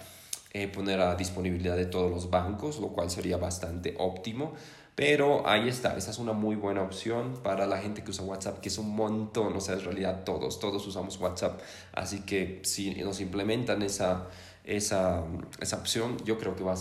eh, 0.53 0.69
poner 0.69 1.01
a 1.01 1.15
disponibilidad 1.15 1.75
de 1.75 1.87
todos 1.87 2.11
los 2.11 2.29
bancos, 2.29 2.81
lo 2.81 2.89
cual 2.89 3.09
sería 3.09 3.39
bastante 3.39 3.95
óptimo. 3.99 4.53
Pero 4.95 5.49
ahí 5.49 5.71
está, 5.71 5.97
esa 5.97 6.11
es 6.11 6.19
una 6.19 6.35
muy 6.35 6.55
buena 6.55 6.83
opción 6.83 7.39
para 7.43 7.67
la 7.67 7.79
gente 7.79 8.05
que 8.05 8.11
usa 8.11 8.27
WhatsApp, 8.27 8.61
que 8.61 8.69
es 8.69 8.77
un 8.77 8.95
montón, 8.95 9.57
o 9.57 9.61
sea, 9.63 9.77
en 9.77 9.85
realidad 9.85 10.25
todos, 10.25 10.61
todos 10.61 10.87
usamos 10.87 11.19
WhatsApp. 11.19 11.59
Así 11.95 12.21
que 12.27 12.61
si 12.63 12.95
nos 12.97 13.23
implementan 13.23 13.81
esa, 13.81 14.29
esa, 14.65 15.25
esa 15.61 15.77
opción, 15.77 16.17
yo 16.25 16.39
creo 16.39 16.57
que 16.57 16.65
va, 16.65 16.75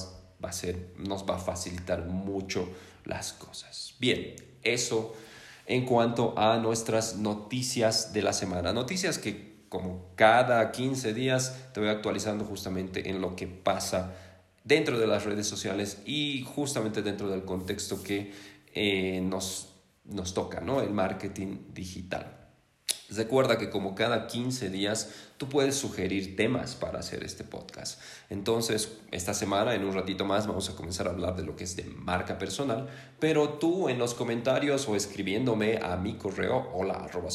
va 0.44 0.50
a 0.50 0.54
ser, 0.54 0.94
nos 0.98 1.28
va 1.30 1.36
a 1.36 1.40
facilitar 1.40 2.06
mucho 2.06 2.68
las 3.06 3.34
cosas. 3.34 3.96
Bien, 4.00 4.36
eso 4.64 5.14
en 5.66 5.86
cuanto 5.86 6.38
a 6.38 6.58
nuestras 6.58 7.18
noticias 7.18 8.14
de 8.14 8.22
la 8.22 8.34
semana. 8.34 8.74
Noticias 8.74 9.18
que 9.18 9.52
como 9.70 10.12
cada 10.16 10.72
15 10.72 11.14
días 11.14 11.72
te 11.74 11.80
voy 11.80 11.90
actualizando 11.90 12.44
justamente 12.44 13.10
en 13.10 13.22
lo 13.22 13.38
que 13.38 13.48
pasa 13.48 14.14
dentro 14.66 15.00
de 15.00 15.08
las 15.08 15.24
redes 15.24 15.48
sociales 15.48 16.02
y 16.06 16.44
justamente 16.44 17.02
dentro 17.02 17.30
del 17.30 17.46
contexto 17.46 18.04
que 18.04 18.34
eh, 18.74 19.22
nos, 19.22 19.70
nos 20.04 20.34
toca, 20.34 20.60
¿no? 20.60 20.82
El 20.82 20.92
marketing 20.92 21.74
digital. 21.74 22.41
Recuerda 23.12 23.58
que 23.58 23.70
como 23.70 23.94
cada 23.94 24.28
15 24.28 24.70
días 24.70 25.10
tú 25.38 25.50
puedes 25.50 25.76
sugerir 25.76 26.36
temas 26.36 26.76
para 26.76 27.00
hacer 27.00 27.24
este 27.24 27.44
podcast. 27.44 28.00
Entonces, 28.30 29.00
esta 29.12 29.34
semana, 29.34 29.76
en 29.76 29.84
un 29.84 29.94
ratito 29.94 30.24
más, 30.24 30.48
vamos 30.48 30.70
a 30.70 30.76
comenzar 30.76 31.08
a 31.08 31.12
hablar 31.12 31.36
de 31.36 31.44
lo 31.44 31.56
que 31.56 31.66
es 31.66 31.76
de 31.76 31.84
marca 31.84 32.38
personal, 32.38 32.88
pero 33.20 33.50
tú 33.50 33.90
en 33.90 34.00
los 34.00 34.14
comentarios 34.14 34.88
o 34.88 34.96
escribiéndome 34.96 35.80
a 35.84 35.98
mi 35.98 36.14
correo 36.14 36.72
hola 36.74 36.94
arroba 36.94 37.30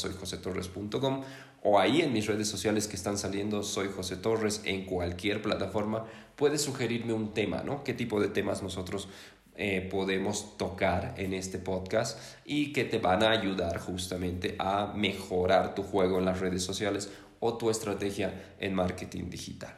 o 1.69 1.81
ahí 1.81 2.01
en 2.01 2.13
mis 2.13 2.27
redes 2.29 2.49
sociales 2.49 2.87
que 2.87 2.95
están 2.95 3.19
saliendo, 3.19 3.65
soy 3.65 3.89
José 3.89 4.17
Torres, 4.17 4.63
en 4.65 4.85
cualquier 4.87 5.43
plataforma, 5.43 6.05
puedes 6.37 6.63
sugerirme 6.63 7.13
un 7.13 7.35
tema, 7.35 7.65
¿no? 7.65 7.83
¿Qué 7.83 7.93
tipo 7.93 8.21
de 8.21 8.29
temas 8.29 8.63
nosotros 8.63 9.09
eh, 9.57 9.87
podemos 9.91 10.57
tocar 10.59 11.15
en 11.17 11.33
este 11.33 11.59
podcast 11.59 12.19
y 12.45 12.73
que 12.73 12.85
te 12.85 12.99
van 12.99 13.23
a 13.23 13.31
ayudar 13.31 13.79
justamente 13.79 14.55
a 14.59 14.93
mejorar 14.95 15.75
tu 15.75 15.83
juego 15.83 16.19
en 16.19 16.27
las 16.27 16.41
redes 16.41 16.63
sociales 16.63 17.11
o 17.41 17.57
tu 17.57 17.71
estrategia 17.71 18.55
en 18.59 18.75
marketing 18.75 19.31
digital. 19.31 19.75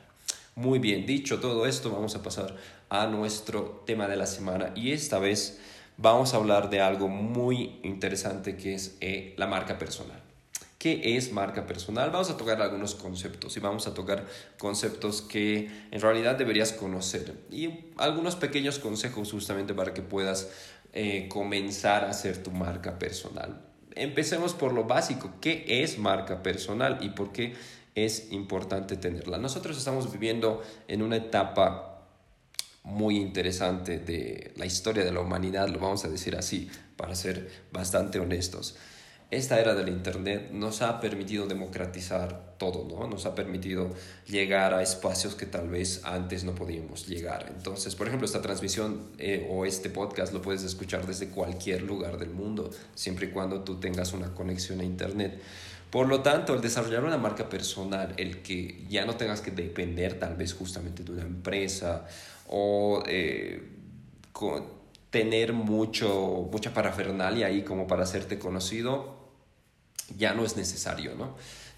Muy 0.54 0.78
bien, 0.80 1.06
dicho 1.06 1.38
todo 1.38 1.66
esto, 1.66 1.90
vamos 1.90 2.16
a 2.16 2.22
pasar 2.22 2.56
a 2.88 3.06
nuestro 3.06 3.84
tema 3.86 4.08
de 4.08 4.16
la 4.16 4.26
semana 4.26 4.72
y 4.74 4.92
esta 4.92 5.18
vez 5.18 5.60
vamos 5.96 6.34
a 6.34 6.38
hablar 6.38 6.70
de 6.70 6.80
algo 6.80 7.08
muy 7.08 7.78
interesante 7.84 8.56
que 8.56 8.74
es 8.74 8.96
eh, 9.00 9.34
la 9.36 9.46
marca 9.46 9.78
personal. 9.78 10.27
¿Qué 10.78 11.16
es 11.16 11.32
marca 11.32 11.66
personal? 11.66 12.10
Vamos 12.12 12.30
a 12.30 12.36
tocar 12.36 12.62
algunos 12.62 12.94
conceptos 12.94 13.56
y 13.56 13.60
vamos 13.60 13.88
a 13.88 13.94
tocar 13.94 14.28
conceptos 14.58 15.22
que 15.22 15.68
en 15.90 16.00
realidad 16.00 16.36
deberías 16.36 16.72
conocer 16.72 17.34
y 17.50 17.90
algunos 17.96 18.36
pequeños 18.36 18.78
consejos 18.78 19.32
justamente 19.32 19.74
para 19.74 19.92
que 19.92 20.02
puedas 20.02 20.48
eh, 20.92 21.26
comenzar 21.28 22.04
a 22.04 22.10
hacer 22.10 22.44
tu 22.44 22.52
marca 22.52 22.96
personal. 22.96 23.60
Empecemos 23.96 24.54
por 24.54 24.72
lo 24.72 24.84
básico. 24.84 25.32
¿Qué 25.40 25.82
es 25.82 25.98
marca 25.98 26.44
personal 26.44 26.98
y 27.00 27.08
por 27.08 27.32
qué 27.32 27.54
es 27.96 28.30
importante 28.30 28.96
tenerla? 28.96 29.38
Nosotros 29.38 29.76
estamos 29.76 30.12
viviendo 30.12 30.62
en 30.86 31.02
una 31.02 31.16
etapa 31.16 32.06
muy 32.84 33.16
interesante 33.16 33.98
de 33.98 34.52
la 34.54 34.64
historia 34.64 35.04
de 35.04 35.10
la 35.10 35.18
humanidad, 35.18 35.68
lo 35.70 35.80
vamos 35.80 36.04
a 36.04 36.08
decir 36.08 36.36
así, 36.36 36.70
para 36.96 37.16
ser 37.16 37.50
bastante 37.72 38.20
honestos 38.20 38.76
esta 39.30 39.60
era 39.60 39.74
del 39.74 39.88
Internet 39.88 40.52
nos 40.52 40.80
ha 40.80 41.00
permitido 41.00 41.46
democratizar 41.46 42.54
todo, 42.56 42.88
¿no? 42.88 43.06
Nos 43.06 43.26
ha 43.26 43.34
permitido 43.34 43.90
llegar 44.26 44.72
a 44.72 44.82
espacios 44.82 45.34
que 45.34 45.44
tal 45.44 45.68
vez 45.68 46.00
antes 46.04 46.44
no 46.44 46.54
podíamos 46.54 47.06
llegar. 47.06 47.52
Entonces, 47.54 47.94
por 47.94 48.06
ejemplo, 48.06 48.24
esta 48.24 48.40
transmisión 48.40 49.10
eh, 49.18 49.46
o 49.50 49.66
este 49.66 49.90
podcast 49.90 50.32
lo 50.32 50.40
puedes 50.40 50.62
escuchar 50.62 51.06
desde 51.06 51.28
cualquier 51.28 51.82
lugar 51.82 52.16
del 52.16 52.30
mundo, 52.30 52.70
siempre 52.94 53.26
y 53.26 53.30
cuando 53.30 53.64
tú 53.64 53.78
tengas 53.78 54.14
una 54.14 54.32
conexión 54.34 54.80
a 54.80 54.84
Internet. 54.84 55.38
Por 55.90 56.08
lo 56.08 56.22
tanto, 56.22 56.54
el 56.54 56.62
desarrollar 56.62 57.04
una 57.04 57.18
marca 57.18 57.50
personal, 57.50 58.14
el 58.16 58.40
que 58.42 58.86
ya 58.88 59.04
no 59.04 59.16
tengas 59.16 59.42
que 59.42 59.50
depender 59.50 60.18
tal 60.18 60.36
vez 60.36 60.54
justamente 60.54 61.04
de 61.04 61.12
una 61.12 61.22
empresa 61.22 62.06
o 62.46 63.02
eh, 63.06 63.62
tener 65.10 65.52
mucho, 65.52 66.48
mucha 66.50 66.72
parafernalia 66.72 67.46
ahí 67.46 67.62
como 67.62 67.86
para 67.86 68.04
hacerte 68.04 68.38
conocido, 68.38 69.17
ya 70.16 70.34
no 70.34 70.44
es 70.44 70.56
necesario, 70.56 71.14
¿no? 71.14 71.36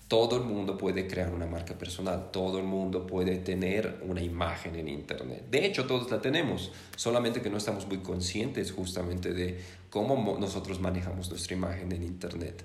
Todo 0.09 0.37
el 0.37 0.43
mundo 0.43 0.77
puede 0.77 1.07
crear 1.07 1.33
una 1.33 1.47
marca 1.47 1.79
personal, 1.79 2.31
todo 2.33 2.59
el 2.59 2.65
mundo 2.65 3.07
puede 3.07 3.37
tener 3.37 4.01
una 4.03 4.21
imagen 4.21 4.75
en 4.75 4.89
Internet. 4.89 5.45
De 5.51 5.65
hecho, 5.65 5.87
todos 5.87 6.11
la 6.11 6.21
tenemos, 6.21 6.73
solamente 6.97 7.41
que 7.41 7.49
no 7.49 7.59
estamos 7.59 7.87
muy 7.87 7.99
conscientes 7.99 8.73
justamente 8.73 9.33
de 9.33 9.61
cómo 9.89 10.37
nosotros 10.41 10.81
manejamos 10.81 11.31
nuestra 11.31 11.55
imagen 11.55 11.93
en 11.93 12.03
Internet. 12.03 12.65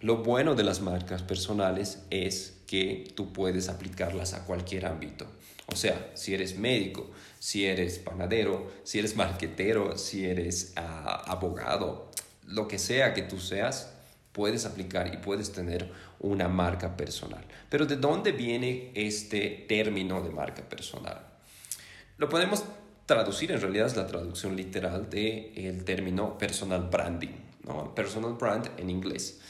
Lo 0.00 0.18
bueno 0.18 0.54
de 0.54 0.64
las 0.64 0.80
marcas 0.80 1.22
personales 1.22 2.00
es 2.10 2.54
que 2.66 3.12
tú 3.14 3.32
puedes 3.32 3.68
aplicarlas 3.68 4.32
a 4.32 4.44
cualquier 4.44 4.86
ámbito. 4.86 5.26
O 5.66 5.76
sea, 5.76 6.12
si 6.14 6.32
eres 6.32 6.58
médico, 6.58 7.10
si 7.38 7.66
eres 7.66 7.98
panadero, 7.98 8.70
si 8.84 8.98
eres 8.98 9.16
marquetero, 9.16 9.98
si 9.98 10.24
eres 10.24 10.72
ah, 10.76 11.24
abogado, 11.26 12.10
lo 12.46 12.68
que 12.68 12.78
sea 12.78 13.14
que 13.14 13.22
tú 13.22 13.38
seas, 13.38 13.95
puedes 14.36 14.66
aplicar 14.66 15.14
y 15.14 15.16
puedes 15.16 15.50
tener 15.50 15.90
una 16.20 16.46
marca 16.46 16.94
personal. 16.94 17.42
Pero 17.70 17.86
¿de 17.86 17.96
dónde 17.96 18.32
viene 18.32 18.92
este 18.94 19.64
término 19.66 20.20
de 20.20 20.28
marca 20.28 20.62
personal? 20.62 21.26
Lo 22.18 22.28
podemos 22.28 22.62
traducir, 23.06 23.50
en 23.50 23.62
realidad 23.62 23.86
es 23.86 23.96
la 23.96 24.06
traducción 24.06 24.54
literal 24.54 25.08
del 25.08 25.52
el 25.56 25.84
término 25.84 26.36
personal 26.36 26.82
branding, 26.82 27.34
¿no? 27.64 27.94
personal 27.94 28.34
brand 28.34 28.68
en 28.76 28.90
inglés. 28.90 29.40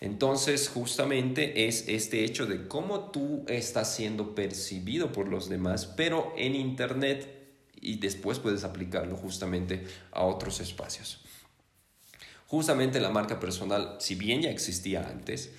Entonces, 0.00 0.68
justamente 0.68 1.66
es 1.66 1.88
este 1.88 2.22
hecho 2.22 2.46
de 2.46 2.68
cómo 2.68 3.10
tú 3.10 3.44
estás 3.48 3.96
siendo 3.96 4.36
percibido 4.36 5.10
por 5.10 5.26
los 5.26 5.48
demás, 5.48 5.86
pero 5.86 6.32
en 6.36 6.54
Internet 6.54 7.28
y 7.80 7.98
después 7.98 8.38
puedes 8.38 8.62
aplicarlo 8.62 9.16
justamente 9.16 9.84
a 10.12 10.22
otros 10.22 10.60
espacios. 10.60 11.25
Justamente 12.46 13.00
la 13.00 13.10
marca 13.10 13.40
personal, 13.40 13.96
si 13.98 14.14
bien 14.14 14.42
ya 14.42 14.50
existía 14.50 15.08
antes, 15.08 15.52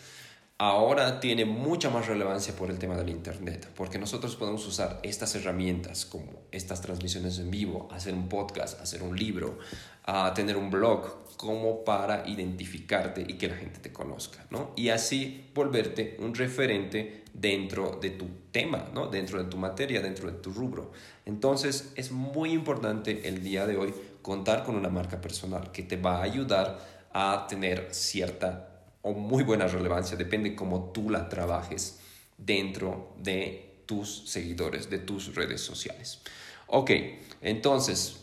ahora 0.57 1.19
tiene 1.19 1.45
mucha 1.45 1.89
más 1.89 2.07
relevancia 2.07 2.55
por 2.55 2.69
el 2.69 2.79
tema 2.79 2.95
del 2.95 3.09
Internet, 3.09 3.69
porque 3.75 3.99
nosotros 3.99 4.35
podemos 4.35 4.65
usar 4.65 4.99
estas 5.03 5.35
herramientas 5.35 6.05
como 6.05 6.43
estas 6.51 6.81
transmisiones 6.81 7.39
en 7.39 7.51
vivo, 7.51 7.87
hacer 7.91 8.13
un 8.13 8.29
podcast, 8.29 8.79
hacer 8.81 9.03
un 9.03 9.17
libro, 9.17 9.59
a 10.05 10.33
tener 10.33 10.55
un 10.55 10.71
blog, 10.71 11.27
como 11.37 11.85
para 11.85 12.27
identificarte 12.27 13.23
y 13.25 13.35
que 13.35 13.47
la 13.47 13.55
gente 13.55 13.79
te 13.79 13.93
conozca, 13.93 14.45
¿no? 14.49 14.71
Y 14.75 14.89
así 14.89 15.49
volverte 15.53 16.17
un 16.19 16.33
referente 16.33 17.23
dentro 17.31 17.99
de 18.01 18.09
tu 18.09 18.25
tema, 18.51 18.89
¿no? 18.93 19.07
Dentro 19.07 19.41
de 19.41 19.47
tu 19.47 19.57
materia, 19.57 20.01
dentro 20.01 20.31
de 20.31 20.39
tu 20.39 20.51
rubro. 20.51 20.91
Entonces 21.25 21.93
es 21.95 22.11
muy 22.11 22.51
importante 22.51 23.27
el 23.27 23.43
día 23.43 23.67
de 23.67 23.77
hoy 23.77 23.93
contar 24.27 24.65
con 24.65 24.75
una 24.75 24.89
marca 24.89 25.21
personal 25.21 25.71
que 25.71 25.83
te 25.83 25.95
va 25.95 26.17
a 26.17 26.23
ayudar 26.23 26.85
a 27.13 27.47
tener 27.47 27.87
cierta 27.91 28.83
o 29.01 29.13
muy 29.13 29.45
buena 29.45 29.67
relevancia, 29.67 30.17
depende 30.17 30.53
cómo 30.53 30.91
tú 30.91 31.09
la 31.09 31.29
trabajes 31.29 31.99
dentro 32.37 33.15
de 33.17 33.83
tus 33.85 34.29
seguidores, 34.29 34.89
de 34.89 34.99
tus 34.99 35.33
redes 35.33 35.61
sociales. 35.61 36.19
Ok, 36.67 36.91
entonces, 37.39 38.17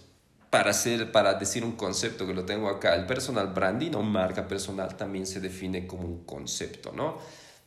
para, 0.50 0.72
hacer, 0.72 1.10
para 1.10 1.32
decir 1.32 1.64
un 1.64 1.72
concepto 1.72 2.26
que 2.26 2.34
lo 2.34 2.44
tengo 2.44 2.68
acá, 2.68 2.94
el 2.96 3.06
personal 3.06 3.54
branding 3.54 3.94
o 3.94 4.02
marca 4.02 4.46
personal 4.46 4.98
también 4.98 5.26
se 5.26 5.40
define 5.40 5.86
como 5.86 6.02
un 6.02 6.26
concepto, 6.26 6.92
¿no? 6.92 7.16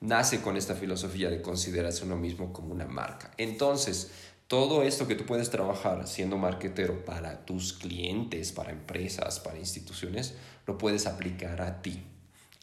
Nace 0.02 0.42
con 0.42 0.58
esta 0.58 0.76
filosofía 0.76 1.32
de 1.32 1.42
considerarse 1.42 2.06
uno 2.06 2.18
mismo 2.18 2.54
como 2.54 2.72
una 2.72 2.86
marca. 2.86 3.32
Entonces, 3.36 4.12
todo 4.48 4.84
esto 4.84 5.08
que 5.08 5.16
tú 5.16 5.26
puedes 5.26 5.50
trabajar 5.50 6.08
siendo 6.08 6.38
marketero 6.38 7.04
para 7.04 7.46
tus 7.46 7.74
clientes, 7.74 8.52
para 8.52 8.72
empresas, 8.72 9.40
para 9.40 9.60
instituciones, 9.60 10.36
lo 10.66 10.78
puedes 10.78 11.06
aplicar 11.06 11.62
a 11.62 11.82
ti. 11.82 12.02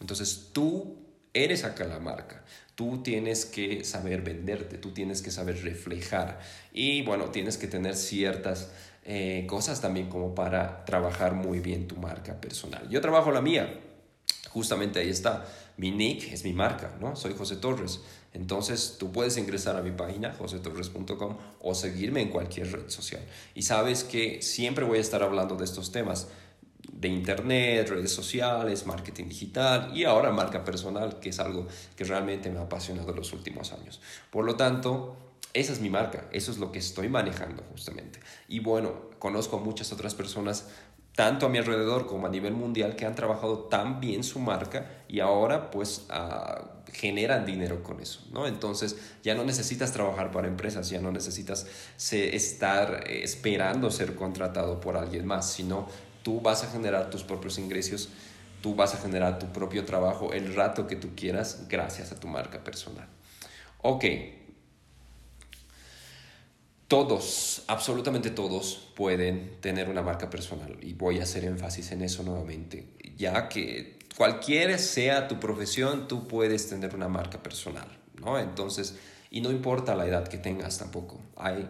Entonces 0.00 0.50
tú 0.52 1.04
eres 1.34 1.64
acá 1.64 1.84
la 1.84 1.98
marca. 1.98 2.44
Tú 2.74 3.02
tienes 3.02 3.44
que 3.44 3.84
saber 3.84 4.22
venderte, 4.22 4.78
tú 4.78 4.92
tienes 4.92 5.22
que 5.22 5.30
saber 5.30 5.62
reflejar 5.62 6.40
y 6.72 7.02
bueno, 7.02 7.26
tienes 7.26 7.56
que 7.56 7.68
tener 7.68 7.94
ciertas 7.94 8.70
eh, 9.04 9.44
cosas 9.46 9.80
también 9.80 10.08
como 10.08 10.34
para 10.34 10.84
trabajar 10.84 11.34
muy 11.34 11.60
bien 11.60 11.86
tu 11.86 11.96
marca 11.96 12.40
personal. 12.40 12.88
Yo 12.88 13.00
trabajo 13.00 13.30
la 13.30 13.42
mía, 13.42 13.80
justamente 14.48 14.98
ahí 14.98 15.10
está. 15.10 15.46
Mi 15.76 15.90
nick 15.90 16.32
es 16.32 16.44
mi 16.44 16.52
marca, 16.52 16.96
¿no? 17.00 17.14
Soy 17.14 17.34
José 17.34 17.56
Torres. 17.56 18.00
Entonces 18.34 18.96
tú 18.98 19.12
puedes 19.12 19.38
ingresar 19.38 19.76
a 19.76 19.82
mi 19.82 19.92
página 19.92 20.34
josetorres.com 20.34 21.36
o 21.60 21.74
seguirme 21.74 22.20
en 22.20 22.28
cualquier 22.28 22.70
red 22.72 22.90
social. 22.90 23.22
Y 23.54 23.62
sabes 23.62 24.04
que 24.04 24.42
siempre 24.42 24.84
voy 24.84 24.98
a 24.98 25.00
estar 25.00 25.22
hablando 25.22 25.54
de 25.54 25.64
estos 25.64 25.92
temas 25.92 26.28
de 26.92 27.08
internet, 27.08 27.88
redes 27.88 28.12
sociales, 28.12 28.86
marketing 28.86 29.28
digital 29.28 29.96
y 29.96 30.04
ahora 30.04 30.32
marca 30.32 30.64
personal, 30.64 31.20
que 31.20 31.30
es 31.30 31.38
algo 31.38 31.66
que 31.96 32.04
realmente 32.04 32.50
me 32.50 32.58
ha 32.58 32.62
apasionado 32.62 33.10
en 33.10 33.16
los 33.16 33.32
últimos 33.32 33.72
años. 33.72 34.00
Por 34.30 34.44
lo 34.44 34.56
tanto, 34.56 35.16
esa 35.52 35.72
es 35.72 35.80
mi 35.80 35.88
marca, 35.88 36.28
eso 36.32 36.50
es 36.50 36.58
lo 36.58 36.72
que 36.72 36.80
estoy 36.80 37.08
manejando 37.08 37.62
justamente. 37.70 38.18
Y 38.48 38.58
bueno, 38.58 39.10
conozco 39.20 39.56
a 39.56 39.60
muchas 39.60 39.92
otras 39.92 40.14
personas 40.14 40.66
tanto 41.14 41.46
a 41.46 41.48
mi 41.48 41.58
alrededor 41.58 42.06
como 42.06 42.26
a 42.26 42.30
nivel 42.30 42.54
mundial 42.54 42.96
que 42.96 43.06
han 43.06 43.14
trabajado 43.14 43.60
tan 43.60 44.00
bien 44.00 44.24
su 44.24 44.40
marca 44.40 45.02
y 45.08 45.20
ahora 45.20 45.70
pues 45.70 46.06
ah, 46.10 46.64
generan 46.92 47.46
dinero 47.46 47.82
con 47.82 48.00
eso, 48.00 48.26
¿no? 48.32 48.46
Entonces 48.46 48.96
ya 49.22 49.34
no 49.34 49.44
necesitas 49.44 49.92
trabajar 49.92 50.30
para 50.30 50.48
empresas, 50.48 50.88
ya 50.88 51.00
no 51.00 51.12
necesitas 51.12 51.66
estar 52.10 53.04
eh, 53.06 53.22
esperando 53.22 53.90
ser 53.90 54.14
contratado 54.16 54.80
por 54.80 54.96
alguien 54.96 55.26
más, 55.26 55.50
sino 55.50 55.88
tú 56.22 56.40
vas 56.40 56.64
a 56.64 56.70
generar 56.70 57.10
tus 57.10 57.22
propios 57.22 57.58
ingresos, 57.58 58.08
tú 58.60 58.74
vas 58.74 58.94
a 58.94 58.98
generar 58.98 59.38
tu 59.38 59.52
propio 59.52 59.84
trabajo 59.84 60.32
el 60.32 60.54
rato 60.54 60.86
que 60.86 60.96
tú 60.96 61.10
quieras 61.14 61.66
gracias 61.68 62.10
a 62.10 62.18
tu 62.18 62.26
marca 62.26 62.62
personal. 62.64 63.06
Ok, 63.82 64.04
todos, 66.94 67.64
absolutamente 67.66 68.30
todos 68.30 68.92
pueden 68.94 69.56
tener 69.60 69.88
una 69.88 70.00
marca 70.00 70.30
personal 70.30 70.78
y 70.80 70.92
voy 70.92 71.18
a 71.18 71.24
hacer 71.24 71.44
énfasis 71.44 71.90
en 71.90 72.02
eso 72.02 72.22
nuevamente, 72.22 72.86
ya 73.16 73.48
que 73.48 73.98
cualquiera 74.16 74.78
sea 74.78 75.26
tu 75.26 75.40
profesión, 75.40 76.06
tú 76.06 76.28
puedes 76.28 76.68
tener 76.68 76.94
una 76.94 77.08
marca 77.08 77.42
personal, 77.42 77.88
¿no? 78.20 78.38
Entonces, 78.38 78.94
y 79.32 79.40
no 79.40 79.50
importa 79.50 79.96
la 79.96 80.06
edad 80.06 80.28
que 80.28 80.38
tengas 80.38 80.78
tampoco. 80.78 81.20
Hay, 81.34 81.68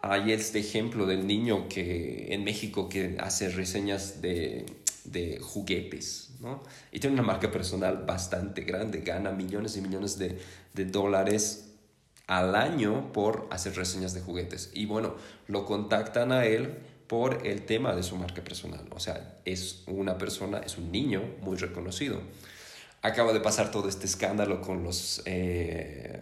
hay 0.00 0.32
este 0.32 0.58
ejemplo 0.58 1.06
del 1.06 1.24
niño 1.24 1.68
que 1.68 2.34
en 2.34 2.42
México 2.42 2.88
que 2.88 3.16
hace 3.20 3.50
reseñas 3.50 4.22
de, 4.22 4.66
juguetes, 5.40 6.30
¿no? 6.40 6.64
Y 6.90 6.98
tiene 6.98 7.14
una 7.14 7.22
marca 7.22 7.52
personal 7.52 7.98
bastante 8.04 8.62
grande, 8.62 9.02
gana 9.02 9.30
millones 9.30 9.76
y 9.76 9.82
millones 9.82 10.18
de 10.18 10.84
dólares 10.86 11.73
al 12.26 12.54
año 12.54 13.12
por 13.12 13.46
hacer 13.50 13.76
reseñas 13.76 14.14
de 14.14 14.20
juguetes. 14.20 14.70
Y 14.74 14.86
bueno, 14.86 15.14
lo 15.46 15.64
contactan 15.64 16.32
a 16.32 16.46
él 16.46 16.78
por 17.06 17.46
el 17.46 17.64
tema 17.66 17.94
de 17.94 18.02
su 18.02 18.16
marca 18.16 18.42
personal. 18.42 18.86
O 18.90 19.00
sea, 19.00 19.38
es 19.44 19.82
una 19.86 20.16
persona, 20.16 20.58
es 20.58 20.78
un 20.78 20.90
niño 20.90 21.22
muy 21.42 21.56
reconocido. 21.56 22.20
Acaba 23.02 23.32
de 23.32 23.40
pasar 23.40 23.70
todo 23.70 23.88
este 23.88 24.06
escándalo 24.06 24.62
con 24.62 24.82
los, 24.82 25.22
eh, 25.26 26.20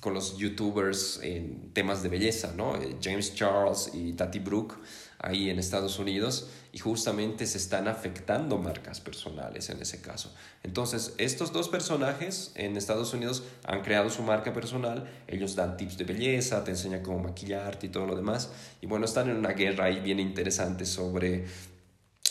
con 0.00 0.12
los 0.12 0.36
youtubers 0.36 1.20
en 1.22 1.72
temas 1.72 2.02
de 2.02 2.10
belleza, 2.10 2.52
¿no? 2.54 2.76
Eh, 2.76 2.96
James 3.02 3.34
Charles 3.34 3.90
y 3.94 4.12
Tati 4.12 4.38
Brooke 4.38 4.76
ahí 5.22 5.50
en 5.50 5.58
Estados 5.58 5.98
Unidos 5.98 6.48
y 6.72 6.78
justamente 6.78 7.46
se 7.46 7.58
están 7.58 7.88
afectando 7.88 8.58
marcas 8.58 9.00
personales 9.00 9.68
en 9.68 9.80
ese 9.80 10.00
caso. 10.00 10.34
Entonces, 10.62 11.14
estos 11.18 11.52
dos 11.52 11.68
personajes 11.68 12.52
en 12.54 12.76
Estados 12.76 13.12
Unidos 13.12 13.42
han 13.64 13.82
creado 13.82 14.08
su 14.10 14.22
marca 14.22 14.52
personal, 14.52 15.10
ellos 15.26 15.56
dan 15.56 15.76
tips 15.76 15.98
de 15.98 16.04
belleza, 16.04 16.64
te 16.64 16.70
enseñan 16.70 17.02
cómo 17.02 17.18
maquillarte 17.18 17.86
y 17.86 17.88
todo 17.90 18.06
lo 18.06 18.16
demás, 18.16 18.50
y 18.80 18.86
bueno, 18.86 19.04
están 19.04 19.28
en 19.28 19.36
una 19.36 19.50
guerra 19.50 19.86
ahí 19.86 20.00
bien 20.00 20.20
interesante 20.20 20.86
sobre 20.86 21.44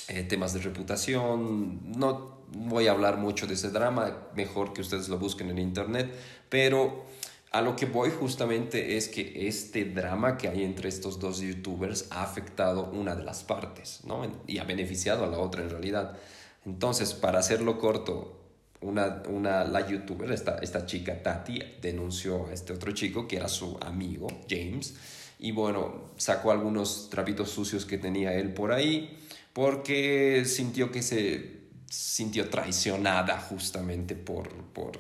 eh, 0.08 0.24
temas 0.24 0.54
de 0.54 0.62
reputación, 0.62 1.92
no 1.92 2.40
voy 2.52 2.88
a 2.88 2.92
hablar 2.92 3.18
mucho 3.18 3.46
de 3.46 3.54
ese 3.54 3.70
drama, 3.70 4.30
mejor 4.36 4.74
que 4.74 4.82
ustedes 4.82 5.10
lo 5.10 5.20
busquen 5.20 5.50
en 5.52 5.60
internet, 5.60 6.12
pero 6.50 7.06
a 7.52 7.62
lo 7.62 7.76
que 7.76 7.86
voy 7.86 8.12
justamente 8.12 8.98
es 8.98 9.08
que 9.08 9.48
este 9.48 9.86
drama 9.86 10.38
que 10.38 10.48
hay 10.48 10.64
entre 10.64 10.88
estos 10.90 11.20
dos 11.20 11.40
youtubers 11.40 12.08
ha 12.12 12.24
afectado 12.24 12.92
una 12.92 13.16
de 13.16 13.24
las 13.24 13.44
partes, 13.44 14.02
¿no? 14.06 14.22
Y 14.46 14.60
ha 14.60 14.64
beneficiado 14.64 15.24
a 15.24 15.28
la 15.28 15.40
otra 15.40 15.64
en 15.64 15.70
realidad. 15.70 16.18
Entonces, 16.66 17.14
para 17.14 17.40
hacerlo 17.40 17.80
corto, 17.80 18.40
una, 18.82 19.24
una, 19.28 19.64
la 19.64 19.88
youtuber, 19.88 20.32
esta, 20.32 20.60
esta 20.60 20.86
chica 20.86 21.22
Tati, 21.22 21.60
denunció 21.82 22.48
a 22.48 22.54
este 22.54 22.74
otro 22.74 22.92
chico 22.92 23.28
que 23.28 23.38
era 23.38 23.50
su 23.50 23.78
amigo, 23.82 24.28
James, 24.50 24.96
y 25.40 25.52
bueno, 25.52 26.12
sacó 26.18 26.52
algunos 26.52 27.10
trapitos 27.10 27.50
sucios 27.50 27.86
que 27.86 27.98
tenía 27.98 28.34
él 28.34 28.54
por 28.54 28.72
ahí, 28.72 29.18
porque 29.54 30.44
sintió 30.46 30.92
que 30.92 31.02
se 31.02 31.60
sintió 31.90 32.50
traicionada 32.50 33.40
justamente 33.40 34.16
por, 34.16 34.50
por, 34.74 35.00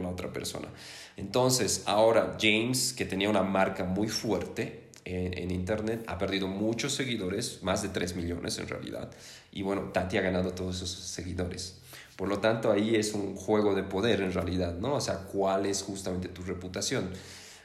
la 0.00 0.08
otra 0.08 0.32
persona. 0.32 0.68
Entonces, 1.16 1.82
ahora 1.86 2.36
James, 2.40 2.92
que 2.92 3.04
tenía 3.04 3.28
una 3.28 3.42
marca 3.42 3.84
muy 3.84 4.08
fuerte 4.08 4.88
en, 5.04 5.50
Internet, 5.50 6.04
ha 6.06 6.18
perdido 6.18 6.48
muchos 6.48 6.94
seguidores, 6.94 7.62
más 7.62 7.82
de 7.82 7.88
3 7.88 8.16
millones 8.16 8.58
en 8.58 8.68
realidad. 8.68 9.10
Y 9.50 9.62
bueno, 9.62 9.90
Tati 9.92 10.18
ha 10.18 10.20
ganado 10.20 10.52
todos 10.52 10.76
esos 10.76 10.90
seguidores. 10.90 11.80
Por 12.16 12.28
lo 12.28 12.40
tanto, 12.40 12.70
ahí 12.70 12.94
es 12.94 13.14
un 13.14 13.34
juego 13.34 13.74
de 13.74 13.84
poder 13.84 14.20
en 14.20 14.32
realidad, 14.32 14.76
¿no? 14.76 14.96
O 14.96 15.00
sea, 15.00 15.20
¿cuál 15.20 15.66
es 15.66 15.82
justamente 15.82 16.28
tu 16.28 16.42
reputación? 16.42 17.10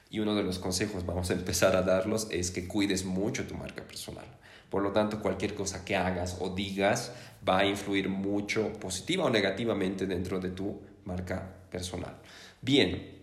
Y 0.09 0.19
uno 0.19 0.35
de 0.35 0.43
los 0.43 0.59
consejos, 0.59 1.05
vamos 1.05 1.31
a 1.31 1.33
empezar 1.33 1.75
a 1.75 1.81
darlos, 1.81 2.27
es 2.29 2.51
que 2.51 2.67
cuides 2.67 3.03
mucho 3.03 3.45
tu 3.45 3.55
marca 3.55 3.83
personal. 3.83 4.25
Por 4.69 4.81
lo 4.81 4.91
tanto, 4.91 5.21
cualquier 5.21 5.53
cosa 5.53 5.83
que 5.83 5.95
hagas 5.95 6.37
o 6.39 6.49
digas 6.49 7.11
va 7.47 7.59
a 7.59 7.65
influir 7.65 8.09
mucho 8.09 8.71
positiva 8.73 9.25
o 9.25 9.29
negativamente 9.29 10.05
dentro 10.05 10.39
de 10.39 10.49
tu 10.49 10.81
marca 11.03 11.62
personal. 11.73 12.15
Bien, 12.61 13.21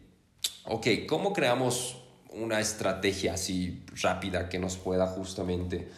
ok, 0.64 0.86
¿cómo 1.08 1.32
creamos 1.32 1.96
una 2.30 2.60
estrategia 2.60 3.34
así 3.34 3.82
rápida 4.02 4.48
que 4.48 4.58
nos 4.58 4.76
pueda 4.76 5.06
justamente 5.06 5.88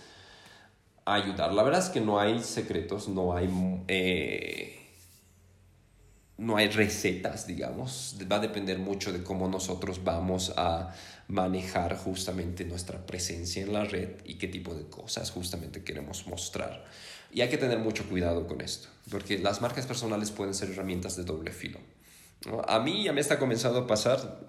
ayudar? 1.07 1.53
La 1.53 1.65
verdad 1.65 1.81
es 1.81 1.89
que 1.89 2.01
no 2.01 2.21
hay 2.21 2.41
secretos, 2.41 3.09
no 3.09 3.35
hay... 3.35 3.49
Eh, 3.89 4.79
no 6.39 6.57
hay 6.57 6.69
recetas, 6.69 7.47
digamos. 7.47 8.17
Va 8.31 8.37
a 8.37 8.41
depender 8.41 8.79
mucho 8.79 9.13
de 9.13 9.23
cómo 9.23 9.49
nosotros 9.49 10.03
vamos 10.03 10.53
a 10.57 10.93
manejar 11.29 11.97
justamente 11.97 12.65
nuestra 12.65 13.07
presencia 13.07 13.63
en 13.63 13.73
la 13.73 13.85
red 13.85 14.09
y 14.25 14.35
qué 14.39 14.49
tipo 14.49 14.75
de 14.75 14.89
cosas 14.89 15.31
justamente 15.31 15.85
queremos 15.85 16.27
mostrar. 16.27 16.85
Y 17.33 17.43
hay 17.43 17.49
que 17.49 17.59
tener 17.59 17.79
mucho 17.79 18.09
cuidado 18.09 18.47
con 18.47 18.61
esto, 18.61 18.89
porque 19.11 19.39
las 19.39 19.63
marcas 19.63 19.87
personales 19.87 20.31
pueden 20.33 20.53
ser 20.53 20.71
herramientas 20.71 21.17
de 21.17 21.23
doble 21.23 21.53
filo. 21.53 21.79
A 22.67 22.81
mí 22.81 23.05
ya 23.05 23.13
me 23.13 23.21
está 23.21 23.39
comenzando 23.39 23.81
a 23.81 23.87
pasar, 23.87 24.41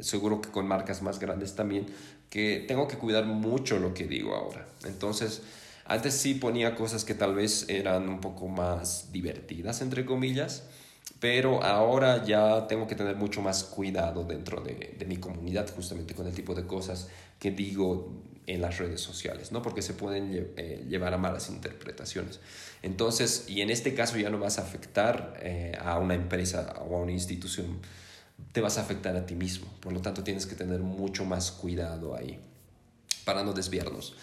seguro 0.00 0.40
que 0.40 0.50
con 0.50 0.66
marcas 0.66 1.02
más 1.02 1.18
grandes 1.18 1.54
también, 1.54 1.86
que 2.30 2.64
tengo 2.68 2.88
que 2.88 2.98
cuidar 2.98 3.24
mucho 3.24 3.78
lo 3.78 3.94
que 3.94 4.06
digo 4.06 4.34
ahora. 4.34 4.66
Entonces, 4.84 5.42
antes 5.86 6.14
sí 6.14 6.34
ponía 6.34 6.74
cosas 6.74 7.04
que 7.04 7.14
tal 7.14 7.34
vez 7.34 7.68
eran 7.68 8.08
un 8.08 8.20
poco 8.20 8.48
más 8.48 9.10
divertidas, 9.12 9.80
entre 9.80 10.04
comillas, 10.04 10.64
pero 11.20 11.62
ahora 11.64 12.24
ya 12.24 12.66
tengo 12.66 12.86
que 12.86 12.94
tener 12.94 13.16
mucho 13.16 13.40
más 13.40 13.64
cuidado 13.64 14.24
dentro 14.24 14.60
de, 14.60 14.96
de, 14.98 15.04
mi 15.06 15.16
comunidad 15.16 15.68
justamente 15.74 16.14
con 16.14 16.26
el 16.26 16.34
tipo 16.34 16.54
de 16.54 16.66
cosas 16.66 17.08
que 17.38 17.50
digo 17.50 18.22
en 18.46 18.60
las 18.60 18.78
redes 18.78 19.00
sociales, 19.00 19.52
¿no? 19.52 19.62
Porque 19.62 19.82
se 19.82 19.94
pueden 19.94 20.52
eh, 20.56 20.84
llevar 20.88 21.14
a 21.14 21.18
malas 21.18 21.50
interpretaciones. 21.50 22.40
Entonces, 22.82 23.44
y 23.48 23.60
en 23.62 23.70
este 23.70 23.94
caso 23.94 24.16
ya 24.18 24.30
no 24.30 24.38
vas 24.38 24.58
a 24.58 24.62
afectar 24.62 25.38
eh, 25.42 25.76
a 25.80 25.98
una 25.98 26.14
empresa 26.14 26.74
o 26.88 26.96
a 26.96 27.00
una 27.00 27.12
institución, 27.12 27.80
te 28.52 28.60
vas 28.60 28.78
a 28.78 28.82
afectar 28.82 29.16
a 29.16 29.26
ti 29.26 29.34
mismo. 29.34 29.66
Por 29.80 29.92
lo 29.92 30.00
tanto, 30.00 30.22
tienes 30.22 30.46
que 30.46 30.54
tener 30.54 30.80
mucho 30.80 31.24
más 31.24 31.50
cuidado 31.50 32.16
ahí 32.16 32.38
para 33.24 33.42
no 33.42 33.52
desviarnos. 33.52 34.14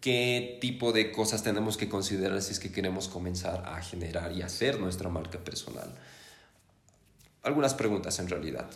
¿Qué 0.00 0.58
tipo 0.60 0.92
de 0.92 1.10
cosas 1.12 1.42
tenemos 1.42 1.76
que 1.76 1.88
considerar 1.88 2.40
si 2.40 2.52
es 2.52 2.60
que 2.60 2.70
queremos 2.70 3.08
comenzar 3.08 3.64
a 3.66 3.82
generar 3.82 4.32
y 4.32 4.42
hacer 4.42 4.78
nuestra 4.78 5.08
marca 5.08 5.38
personal? 5.38 5.92
algunas 7.42 7.74
preguntas 7.74 8.18
en 8.18 8.28
realidad. 8.28 8.66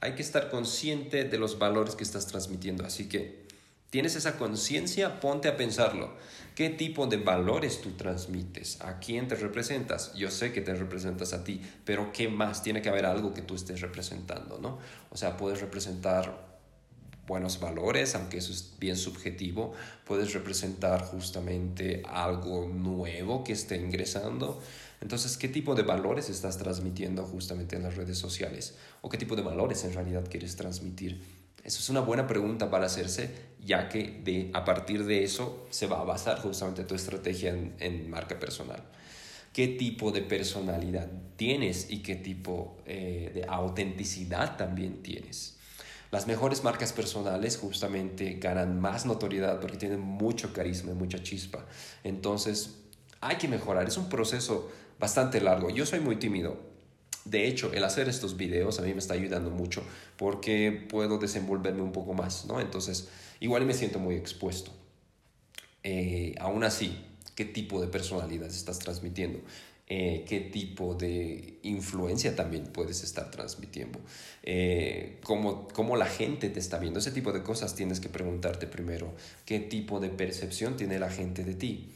Hay 0.00 0.14
que 0.14 0.22
estar 0.22 0.50
consciente 0.50 1.24
de 1.24 1.38
los 1.38 1.58
valores 1.58 1.94
que 1.94 2.04
estás 2.04 2.26
transmitiendo, 2.26 2.84
así 2.84 3.08
que 3.08 3.44
tienes 3.90 4.16
esa 4.16 4.36
conciencia, 4.36 5.20
ponte 5.20 5.48
a 5.48 5.56
pensarlo. 5.56 6.16
¿Qué 6.54 6.70
tipo 6.70 7.06
de 7.06 7.16
valores 7.16 7.80
tú 7.80 7.90
transmites? 7.92 8.80
¿A 8.80 9.00
quién 9.00 9.26
te 9.26 9.34
representas? 9.34 10.14
Yo 10.14 10.30
sé 10.30 10.52
que 10.52 10.60
te 10.60 10.74
representas 10.74 11.32
a 11.32 11.42
ti, 11.42 11.60
pero 11.84 12.12
¿qué 12.12 12.28
más? 12.28 12.62
Tiene 12.62 12.80
que 12.80 12.88
haber 12.88 13.06
algo 13.06 13.34
que 13.34 13.42
tú 13.42 13.54
estés 13.54 13.80
representando, 13.80 14.58
¿no? 14.58 14.78
O 15.10 15.16
sea, 15.16 15.36
puedes 15.36 15.60
representar 15.60 16.54
buenos 17.26 17.58
valores, 17.58 18.14
aunque 18.14 18.36
eso 18.38 18.52
es 18.52 18.74
bien 18.78 18.96
subjetivo, 18.96 19.72
puedes 20.04 20.32
representar 20.34 21.02
justamente 21.02 22.02
algo 22.06 22.68
nuevo 22.68 23.42
que 23.42 23.54
esté 23.54 23.76
ingresando, 23.76 24.60
entonces, 25.04 25.36
¿qué 25.36 25.48
tipo 25.48 25.74
de 25.74 25.82
valores 25.82 26.30
estás 26.30 26.56
transmitiendo 26.56 27.24
justamente 27.24 27.76
en 27.76 27.82
las 27.82 27.94
redes 27.94 28.16
sociales? 28.16 28.74
¿O 29.02 29.10
qué 29.10 29.18
tipo 29.18 29.36
de 29.36 29.42
valores 29.42 29.84
en 29.84 29.92
realidad 29.92 30.24
quieres 30.30 30.56
transmitir? 30.56 31.43
Eso 31.64 31.78
es 31.80 31.88
una 31.88 32.00
buena 32.00 32.26
pregunta 32.26 32.70
para 32.70 32.86
hacerse, 32.86 33.30
ya 33.64 33.88
que 33.88 34.20
de, 34.22 34.50
a 34.52 34.66
partir 34.66 35.04
de 35.06 35.24
eso 35.24 35.66
se 35.70 35.86
va 35.86 36.00
a 36.00 36.04
basar 36.04 36.38
justamente 36.40 36.84
tu 36.84 36.94
estrategia 36.94 37.56
en, 37.78 38.10
marca 38.10 38.38
personal. 38.38 38.82
¿Qué 39.52 39.68
tipo 39.68 40.12
de 40.12 40.20
personalidad 40.20 41.08
tienes 41.36 41.86
y 41.88 42.02
qué 42.02 42.16
tipo 42.16 42.76
eh, 42.84 43.30
de 43.34 43.44
autenticidad 43.48 44.58
también 44.58 45.02
tienes? 45.02 45.56
Las 46.10 46.26
mejores 46.26 46.62
marcas 46.62 46.92
personales 46.92 47.56
justamente 47.56 48.34
ganan 48.34 48.78
más 48.78 49.06
notoriedad 49.06 49.58
porque 49.58 49.78
tienen 49.78 50.00
mucho 50.00 50.52
carisma 50.52 50.92
y 50.92 50.94
mucha 50.94 51.22
chispa. 51.22 51.64
Entonces, 52.04 52.76
hay 53.20 53.36
que 53.36 53.48
mejorar. 53.48 53.88
Es 53.88 53.96
un 53.96 54.08
proceso 54.08 54.70
bastante 55.00 55.40
largo. 55.40 55.70
Yo 55.70 55.86
soy 55.86 56.00
muy 56.00 56.16
tímido. 56.16 56.74
De 57.24 57.48
hecho, 57.48 57.72
el 57.72 57.82
hacer 57.84 58.08
estos 58.08 58.36
videos 58.36 58.78
a 58.78 58.82
mí 58.82 58.92
me 58.92 58.98
está 58.98 59.14
ayudando 59.14 59.50
mucho 59.50 59.82
porque 60.16 60.86
puedo 60.88 61.18
desenvolverme 61.18 61.82
un 61.82 61.92
poco 61.92 62.14
más, 62.14 62.46
¿no? 62.46 62.60
Entonces, 62.60 63.08
igual 63.40 63.66
me 63.66 63.74
siento 63.74 63.98
muy 63.98 64.14
expuesto. 64.14 64.70
Eh, 65.82 66.34
aún 66.38 66.64
así, 66.64 67.04
¿qué 67.34 67.44
tipo 67.44 67.80
de 67.80 67.88
personalidad 67.88 68.48
estás 68.48 68.78
transmitiendo? 68.78 69.40
Eh, 69.86 70.24
qué 70.26 70.40
tipo 70.40 70.94
de 70.94 71.58
influencia 71.62 72.34
también 72.34 72.64
puedes 72.64 73.04
estar 73.04 73.30
transmitiendo, 73.30 74.00
eh, 74.42 75.18
cómo, 75.22 75.68
cómo, 75.68 75.96
la 75.96 76.06
gente 76.06 76.48
te 76.48 76.58
está 76.58 76.78
viendo, 76.78 77.00
ese 77.00 77.10
tipo 77.10 77.32
de 77.32 77.42
cosas 77.42 77.74
tienes 77.74 78.00
que 78.00 78.08
preguntarte 78.08 78.66
primero, 78.66 79.12
qué 79.44 79.60
tipo 79.60 80.00
de 80.00 80.08
percepción 80.08 80.78
tiene 80.78 80.98
la 80.98 81.10
gente 81.10 81.44
de 81.44 81.54
ti 81.54 81.90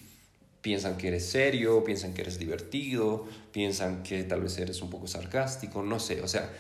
piensan 0.61 0.97
que 0.97 1.09
eres 1.09 1.27
serio, 1.27 1.85
piensan 1.85 2.15
que 2.15 2.23
eres 2.23 2.39
divertido, 2.39 3.27
piensan 3.53 4.03
que 4.03 4.25
tal 4.25 4.43
vez 4.43 4.59
eres 4.59 4.83
un 4.83 4.91
poco 4.91 5.07
sarcástico, 5.07 5.83
no 5.83 6.01
sé, 6.01 6.21
o 6.21 6.29
sea, 6.29 6.53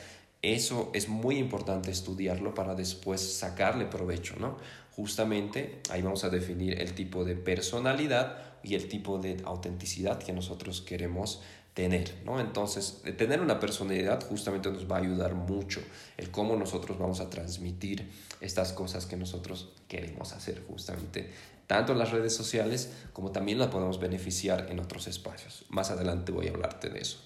eso 0.42 0.90
es 0.94 1.08
muy 1.08 1.36
importante 1.36 1.90
estudiarlo 1.90 2.54
para 2.54 2.74
después 2.74 3.20
sacarle 3.20 3.86
provecho, 3.86 4.36
¿no? 4.38 4.56
Justamente 4.92 5.80
ahí 5.90 6.02
vamos 6.02 6.24
a 6.24 6.30
definir 6.30 6.80
el 6.80 6.94
tipo 6.94 7.24
de 7.24 7.34
personalidad 7.34 8.38
y 8.62 8.74
el 8.74 8.88
tipo 8.88 9.18
de 9.18 9.36
autenticidad 9.44 10.18
que 10.18 10.32
nosotros 10.32 10.80
queremos 10.80 11.40
tener, 11.74 12.22
¿no? 12.24 12.40
Entonces, 12.40 13.02
tener 13.16 13.40
una 13.40 13.60
personalidad 13.60 14.24
justamente 14.28 14.70
nos 14.70 14.90
va 14.90 14.96
a 14.96 15.00
ayudar 15.00 15.34
mucho 15.34 15.80
el 16.16 16.30
cómo 16.30 16.56
nosotros 16.56 16.98
vamos 16.98 17.20
a 17.20 17.30
transmitir 17.30 18.10
estas 18.40 18.72
cosas 18.72 19.06
que 19.06 19.16
nosotros 19.16 19.72
queremos 19.86 20.32
hacer 20.32 20.64
justamente 20.66 21.30
tanto 21.68 21.92
en 21.92 21.98
las 21.98 22.10
redes 22.10 22.34
sociales 22.34 22.90
como 23.12 23.30
también 23.30 23.58
la 23.58 23.70
podemos 23.70 24.00
beneficiar 24.00 24.66
en 24.70 24.80
otros 24.80 25.06
espacios. 25.06 25.66
Más 25.68 25.90
adelante 25.90 26.32
voy 26.32 26.48
a 26.48 26.50
hablarte 26.50 26.88
de 26.88 27.00
eso. 27.00 27.18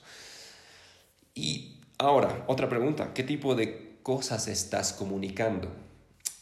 Y 1.34 1.71
ahora, 1.98 2.44
otra 2.46 2.68
pregunta, 2.68 3.12
¿qué 3.14 3.22
tipo 3.22 3.54
de 3.54 3.98
cosas 4.02 4.48
estás 4.48 4.92
comunicando? 4.92 5.68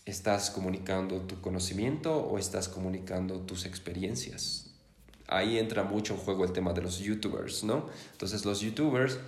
¿Estás 0.07 0.51
comunicando 0.51 1.21
tu 1.23 1.41
conocimiento 1.41 2.17
o 2.17 2.39
estás 2.39 2.69
comunicando 2.69 3.41
tus 3.41 3.67
experiencias? 3.67 4.71
Ahí 5.29 5.59
entra 5.59 5.85
mucho 5.85 6.15
en 6.15 6.21
juego 6.21 6.45
el 6.45 6.53
tema 6.53 6.73
de 6.73 6.83
los 6.83 6.99
youtubers, 6.99 7.63
¿no? 7.63 7.87
Entonces 8.13 8.45
los 8.45 8.61
youtubers 8.61 9.19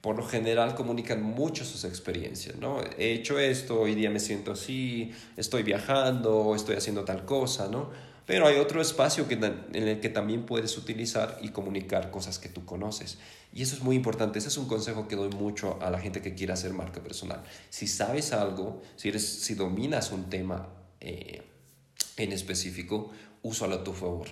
por 0.00 0.16
lo 0.16 0.26
general 0.26 0.74
comunican 0.74 1.22
mucho 1.22 1.64
sus 1.64 1.84
experiencias, 1.84 2.56
¿no? 2.56 2.80
He 2.98 3.12
hecho 3.12 3.38
esto, 3.38 3.80
hoy 3.80 3.94
día 3.94 4.10
me 4.10 4.20
siento 4.20 4.52
así, 4.52 5.12
estoy 5.36 5.62
viajando, 5.62 6.54
estoy 6.54 6.76
haciendo 6.76 7.04
tal 7.04 7.24
cosa, 7.24 7.68
¿no? 7.68 7.90
Pero 8.30 8.46
hay 8.46 8.58
otro 8.58 8.80
espacio 8.80 9.26
que, 9.26 9.34
en 9.34 9.88
el 9.88 9.98
que 9.98 10.08
también 10.08 10.46
puedes 10.46 10.78
utilizar 10.78 11.36
y 11.42 11.48
comunicar 11.48 12.12
cosas 12.12 12.38
que 12.38 12.48
tú 12.48 12.64
conoces. 12.64 13.18
Y 13.52 13.62
eso 13.62 13.74
es 13.74 13.82
muy 13.82 13.96
importante. 13.96 14.38
Ese 14.38 14.46
es 14.46 14.56
un 14.56 14.68
consejo 14.68 15.08
que 15.08 15.16
doy 15.16 15.30
mucho 15.30 15.82
a 15.82 15.90
la 15.90 15.98
gente 15.98 16.22
que 16.22 16.36
quiere 16.36 16.52
hacer 16.52 16.72
marca 16.72 17.02
personal. 17.02 17.42
Si 17.70 17.88
sabes 17.88 18.32
algo, 18.32 18.82
si, 18.94 19.08
eres, 19.08 19.26
si 19.26 19.56
dominas 19.56 20.12
un 20.12 20.30
tema 20.30 20.68
eh, 21.00 21.42
en 22.18 22.30
específico, 22.30 23.10
úsalo 23.42 23.74
a 23.74 23.82
tu 23.82 23.94
favor 23.94 24.28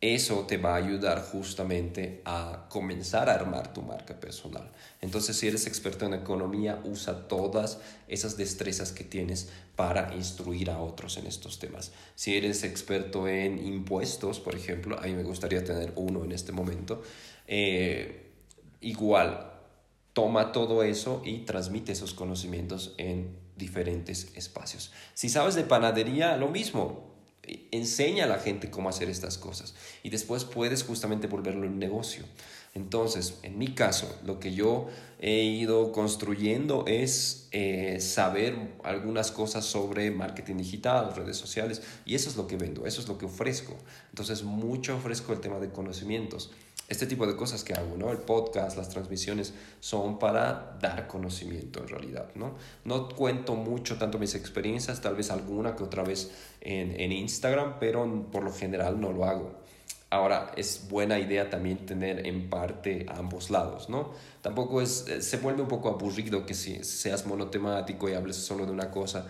eso 0.00 0.40
te 0.46 0.58
va 0.58 0.74
a 0.74 0.76
ayudar 0.76 1.22
justamente 1.22 2.20
a 2.26 2.66
comenzar 2.68 3.30
a 3.30 3.34
armar 3.34 3.72
tu 3.72 3.80
marca 3.80 4.20
personal. 4.20 4.70
Entonces, 5.00 5.36
si 5.38 5.48
eres 5.48 5.66
experto 5.66 6.04
en 6.04 6.12
economía, 6.12 6.80
usa 6.84 7.28
todas 7.28 7.78
esas 8.06 8.36
destrezas 8.36 8.92
que 8.92 9.04
tienes 9.04 9.48
para 9.74 10.14
instruir 10.14 10.70
a 10.70 10.80
otros 10.80 11.16
en 11.16 11.26
estos 11.26 11.58
temas. 11.58 11.92
Si 12.14 12.36
eres 12.36 12.62
experto 12.62 13.26
en 13.26 13.58
impuestos, 13.64 14.38
por 14.38 14.54
ejemplo, 14.54 14.98
a 14.98 15.02
mí 15.02 15.14
me 15.14 15.22
gustaría 15.22 15.64
tener 15.64 15.92
uno 15.96 16.24
en 16.24 16.32
este 16.32 16.52
momento, 16.52 17.02
eh, 17.46 18.32
igual, 18.82 19.50
toma 20.12 20.52
todo 20.52 20.82
eso 20.82 21.22
y 21.24 21.40
transmite 21.40 21.92
esos 21.92 22.12
conocimientos 22.12 22.94
en 22.98 23.36
diferentes 23.56 24.30
espacios. 24.34 24.92
Si 25.14 25.30
sabes 25.30 25.54
de 25.54 25.64
panadería, 25.64 26.36
lo 26.36 26.48
mismo 26.48 27.05
enseña 27.76 28.24
a 28.24 28.28
la 28.28 28.38
gente 28.38 28.70
cómo 28.70 28.88
hacer 28.88 29.08
estas 29.08 29.38
cosas 29.38 29.74
y 30.02 30.10
después 30.10 30.44
puedes 30.44 30.82
justamente 30.82 31.26
volverlo 31.26 31.66
un 31.66 31.78
negocio. 31.78 32.24
Entonces, 32.76 33.38
en 33.42 33.56
mi 33.56 33.68
caso, 33.68 34.06
lo 34.26 34.38
que 34.38 34.52
yo 34.52 34.88
he 35.18 35.44
ido 35.44 35.92
construyendo 35.92 36.84
es 36.86 37.48
eh, 37.52 38.00
saber 38.00 38.76
algunas 38.84 39.30
cosas 39.30 39.64
sobre 39.64 40.10
marketing 40.10 40.56
digital, 40.56 41.14
redes 41.16 41.38
sociales, 41.38 41.80
y 42.04 42.14
eso 42.16 42.28
es 42.28 42.36
lo 42.36 42.46
que 42.46 42.58
vendo, 42.58 42.84
eso 42.84 43.00
es 43.00 43.08
lo 43.08 43.16
que 43.16 43.24
ofrezco. 43.24 43.74
Entonces, 44.10 44.42
mucho 44.42 44.94
ofrezco 44.94 45.32
el 45.32 45.40
tema 45.40 45.58
de 45.58 45.70
conocimientos. 45.70 46.50
Este 46.88 47.06
tipo 47.06 47.26
de 47.26 47.34
cosas 47.34 47.64
que 47.64 47.74
hago, 47.74 47.96
¿no? 47.96 48.10
El 48.12 48.18
podcast, 48.18 48.76
las 48.76 48.88
transmisiones 48.88 49.52
son 49.80 50.18
para 50.18 50.76
dar 50.80 51.08
conocimiento 51.08 51.80
en 51.80 51.88
realidad, 51.88 52.28
¿no? 52.34 52.54
No 52.84 53.08
cuento 53.08 53.54
mucho 53.56 53.98
tanto 53.98 54.18
mis 54.18 54.34
experiencias, 54.34 55.00
tal 55.00 55.16
vez 55.16 55.30
alguna 55.30 55.74
que 55.74 55.82
otra 55.82 56.04
vez 56.04 56.30
en, 56.60 56.98
en 57.00 57.12
Instagram, 57.12 57.78
pero 57.80 58.28
por 58.30 58.44
lo 58.44 58.52
general 58.52 59.00
no 59.00 59.12
lo 59.12 59.24
hago. 59.24 59.66
Ahora, 60.08 60.52
es 60.56 60.86
buena 60.88 61.18
idea 61.18 61.50
también 61.50 61.84
tener 61.84 62.26
en 62.26 62.48
parte 62.48 63.06
ambos 63.08 63.50
lados, 63.50 63.88
¿no? 63.88 64.12
Tampoco 64.40 64.80
es, 64.80 65.08
eh, 65.08 65.20
se 65.20 65.38
vuelve 65.38 65.62
un 65.62 65.68
poco 65.68 65.88
aburrido 65.88 66.46
que 66.46 66.54
si 66.54 66.84
seas 66.84 67.26
monotemático 67.26 68.08
y 68.08 68.14
hables 68.14 68.36
solo 68.36 68.66
de 68.66 68.72
una 68.72 68.92
cosa. 68.92 69.26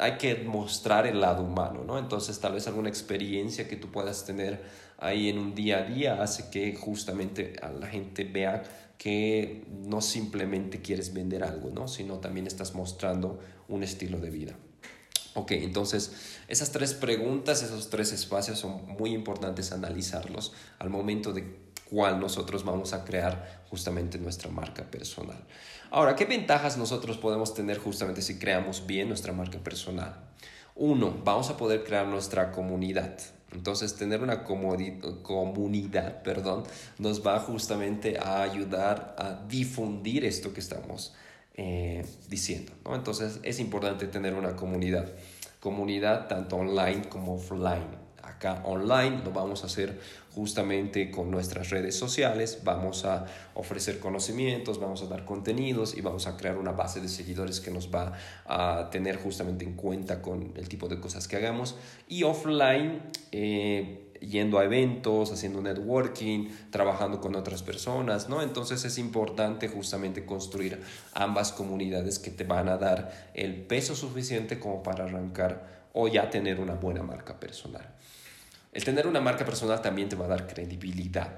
Hay 0.00 0.18
que 0.18 0.34
mostrar 0.42 1.06
el 1.06 1.20
lado 1.20 1.44
humano, 1.44 1.84
¿no? 1.86 1.98
Entonces, 1.98 2.40
tal 2.40 2.54
vez 2.54 2.66
alguna 2.66 2.88
experiencia 2.88 3.68
que 3.68 3.76
tú 3.76 3.92
puedas 3.92 4.24
tener 4.26 4.60
ahí 4.98 5.28
en 5.28 5.38
un 5.38 5.54
día 5.54 5.78
a 5.78 5.82
día 5.84 6.22
hace 6.22 6.50
que 6.50 6.74
justamente 6.74 7.56
a 7.62 7.70
la 7.70 7.86
gente 7.86 8.24
vea 8.24 8.62
que 8.98 9.64
no 9.70 10.00
simplemente 10.00 10.82
quieres 10.82 11.14
vender 11.14 11.44
algo, 11.44 11.70
¿no? 11.70 11.86
Sino 11.88 12.18
también 12.18 12.46
estás 12.46 12.74
mostrando 12.74 13.38
un 13.68 13.82
estilo 13.82 14.18
de 14.18 14.30
vida. 14.30 14.56
Ok, 15.34 15.52
entonces 15.52 16.36
esas 16.48 16.72
tres 16.72 16.94
preguntas, 16.94 17.62
esos 17.62 17.90
tres 17.90 18.12
espacios 18.12 18.58
son 18.58 18.86
muy 18.98 19.14
importantes 19.14 19.70
analizarlos 19.70 20.52
al 20.80 20.90
momento 20.90 21.32
de 21.32 21.68
cuál 21.88 22.18
nosotros 22.18 22.64
vamos 22.64 22.92
a 22.92 23.04
crear 23.04 23.62
justamente 23.70 24.18
nuestra 24.18 24.50
marca 24.50 24.90
personal. 24.90 25.44
Ahora, 25.90 26.16
¿qué 26.16 26.24
ventajas 26.24 26.76
nosotros 26.76 27.18
podemos 27.18 27.54
tener 27.54 27.78
justamente 27.78 28.20
si 28.20 28.38
creamos 28.38 28.86
bien 28.86 29.08
nuestra 29.08 29.32
marca 29.32 29.58
personal? 29.58 30.28
Uno, 30.74 31.16
vamos 31.24 31.50
a 31.50 31.56
poder 31.56 31.84
crear 31.84 32.06
nuestra 32.06 32.50
comunidad. 32.50 33.18
Entonces, 33.52 33.96
tener 33.96 34.22
una 34.22 34.44
comunidad, 34.44 36.22
perdón, 36.22 36.64
nos 36.98 37.26
va 37.26 37.38
justamente 37.40 38.18
a 38.18 38.42
ayudar 38.42 39.14
a 39.18 39.46
difundir 39.48 40.24
esto 40.24 40.52
que 40.52 40.60
estamos 40.60 41.14
eh, 41.60 42.06
diciendo. 42.28 42.72
¿no? 42.84 42.94
Entonces 42.94 43.40
es 43.42 43.58
importante 43.58 44.06
tener 44.06 44.34
una 44.34 44.54
comunidad, 44.54 45.10
comunidad 45.58 46.28
tanto 46.28 46.54
online 46.54 47.08
como 47.08 47.34
offline. 47.34 48.07
Acá 48.38 48.62
online 48.66 49.20
lo 49.24 49.32
vamos 49.32 49.64
a 49.64 49.66
hacer 49.66 49.98
justamente 50.32 51.10
con 51.10 51.28
nuestras 51.28 51.70
redes 51.70 51.98
sociales, 51.98 52.60
vamos 52.62 53.04
a 53.04 53.26
ofrecer 53.54 53.98
conocimientos, 53.98 54.78
vamos 54.78 55.02
a 55.02 55.06
dar 55.06 55.24
contenidos 55.24 55.96
y 55.96 56.02
vamos 56.02 56.28
a 56.28 56.36
crear 56.36 56.56
una 56.56 56.70
base 56.70 57.00
de 57.00 57.08
seguidores 57.08 57.58
que 57.58 57.72
nos 57.72 57.92
va 57.92 58.12
a 58.46 58.90
tener 58.92 59.16
justamente 59.16 59.64
en 59.64 59.74
cuenta 59.74 60.22
con 60.22 60.52
el 60.54 60.68
tipo 60.68 60.86
de 60.86 61.00
cosas 61.00 61.26
que 61.26 61.34
hagamos. 61.34 61.74
Y 62.06 62.22
offline, 62.22 63.02
eh, 63.32 64.12
yendo 64.20 64.60
a 64.60 64.64
eventos, 64.64 65.32
haciendo 65.32 65.60
networking, 65.60 66.46
trabajando 66.70 67.20
con 67.20 67.34
otras 67.34 67.64
personas, 67.64 68.28
¿no? 68.28 68.40
Entonces 68.40 68.84
es 68.84 68.98
importante 68.98 69.66
justamente 69.66 70.24
construir 70.24 70.80
ambas 71.12 71.50
comunidades 71.50 72.20
que 72.20 72.30
te 72.30 72.44
van 72.44 72.68
a 72.68 72.76
dar 72.76 73.32
el 73.34 73.62
peso 73.62 73.96
suficiente 73.96 74.60
como 74.60 74.84
para 74.84 75.06
arrancar 75.06 75.78
o 75.92 76.06
ya 76.06 76.30
tener 76.30 76.60
una 76.60 76.74
buena 76.74 77.02
marca 77.02 77.40
personal. 77.40 77.84
El 78.78 78.84
tener 78.84 79.08
una 79.08 79.20
marca 79.20 79.44
personal 79.44 79.82
también 79.82 80.08
te 80.08 80.14
va 80.14 80.26
a 80.26 80.28
dar 80.28 80.46
credibilidad. 80.46 81.36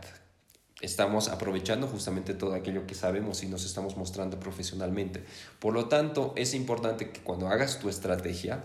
Estamos 0.83 1.29
aprovechando 1.29 1.87
justamente 1.87 2.35
todo 2.35 2.53
aquello 2.53 2.87
que 2.87 2.95
sabemos 2.95 3.43
y 3.43 3.47
nos 3.47 3.65
estamos 3.65 3.97
mostrando 3.97 4.39
profesionalmente. 4.39 5.25
Por 5.59 5.73
lo 5.73 5.89
tanto, 5.89 6.35
es 6.37 6.53
importante 6.53 7.09
que 7.09 7.21
cuando 7.21 7.49
hagas 7.49 7.79
tu 7.79 7.89
estrategia, 7.89 8.63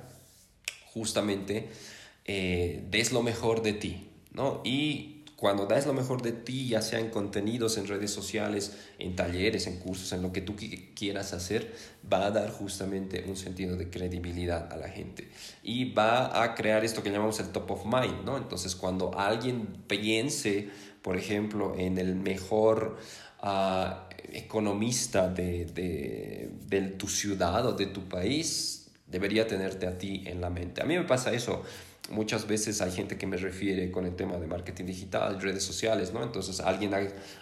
justamente 0.87 1.69
eh, 2.25 2.85
des 2.91 3.13
lo 3.13 3.23
mejor 3.23 3.61
de 3.61 3.71
ti, 3.71 4.09
¿no? 4.33 4.59
Y 4.65 5.14
cuando 5.45 5.67
das 5.67 5.85
lo 5.85 5.93
mejor 5.93 6.23
de 6.23 6.31
ti, 6.31 6.69
ya 6.69 6.81
sea 6.81 6.99
en 6.99 7.11
contenidos, 7.11 7.77
en 7.77 7.87
redes 7.87 8.09
sociales, 8.09 8.75
en 8.97 9.15
talleres, 9.15 9.67
en 9.67 9.77
cursos, 9.77 10.11
en 10.11 10.23
lo 10.23 10.33
que 10.33 10.41
tú 10.41 10.55
quieras 10.95 11.33
hacer, 11.33 11.71
va 12.11 12.25
a 12.25 12.31
dar 12.31 12.49
justamente 12.49 13.23
un 13.27 13.37
sentido 13.37 13.75
de 13.75 13.91
credibilidad 13.91 14.73
a 14.73 14.75
la 14.75 14.89
gente. 14.89 15.29
Y 15.61 15.93
va 15.93 16.41
a 16.41 16.55
crear 16.55 16.83
esto 16.83 17.03
que 17.03 17.11
llamamos 17.11 17.39
el 17.39 17.49
top 17.49 17.69
of 17.69 17.85
mind, 17.85 18.25
¿no? 18.25 18.37
Entonces, 18.37 18.75
cuando 18.75 19.15
alguien 19.19 19.83
piense, 19.85 20.69
por 21.03 21.15
ejemplo, 21.15 21.75
en 21.77 21.99
el 21.99 22.15
mejor... 22.15 22.97
Ah, 23.39 24.09
economista 24.33 25.27
de, 25.27 26.49
tu 26.97 27.07
ciudad 27.07 27.63
o 27.67 27.73
de 27.73 27.85
tu 27.85 28.09
país, 28.09 28.87
debería 29.05 29.45
tenerte 29.45 29.85
a 29.85 29.95
ti 29.99 30.23
en 30.25 30.41
la 30.41 30.49
mente. 30.49 30.81
A 30.81 30.85
mí 30.85 30.97
me 30.97 31.03
pasa 31.03 31.31
eso 31.31 31.61
muchas 32.09 32.47
veces 32.47 32.81
hay 32.81 32.91
gente 32.91 33.17
que 33.17 33.27
me 33.27 33.37
refiere 33.37 33.91
con 33.91 34.05
el 34.05 34.15
tema 34.15 34.37
de 34.37 34.47
marketing 34.47 34.85
digital, 34.85 35.41
redes 35.41 35.63
sociales, 35.63 36.13
¿no? 36.13 36.23
Entonces 36.23 36.59
alguien 36.59 36.91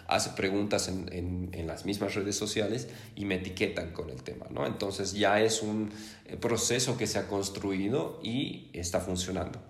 hace 0.06 0.30
preguntas 0.30 0.88
en, 0.88 1.50
en, 1.52 1.66
las 1.66 1.84
mismas 1.84 2.14
redes 2.14 2.36
sociales 2.36 2.88
y 3.16 3.24
me 3.24 3.36
etiquetan 3.36 3.92
con 3.92 4.10
el 4.10 4.22
tema, 4.22 4.46
¿no? 4.50 4.66
Entonces 4.66 5.12
ya 5.12 5.40
es 5.40 5.62
un 5.62 5.90
eh, 6.26 6.36
proceso 6.36 6.96
que 6.96 7.06
se 7.06 7.18
ha 7.18 7.28
construido 7.28 8.20
y 8.22 8.70
está 8.72 9.00
funcionando. 9.00 9.60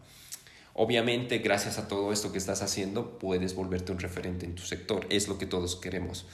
Obviamente, 0.75 1.39
gracias 1.39 1.79
a 1.79 1.87
todo 1.87 2.13
esto 2.13 2.33
que 2.33 2.39
estás 2.39 2.61
haciendo, 2.63 3.19
puedes 3.19 3.55
volverte 3.55 3.93
un 3.93 4.01
referente 4.01 4.45
en 4.45 4.57
tu 4.57 4.63
sector. 4.63 5.07
Es 5.09 5.29
lo 5.29 5.39
que 5.39 5.47
todos 5.47 5.77
queremos. 5.77 6.27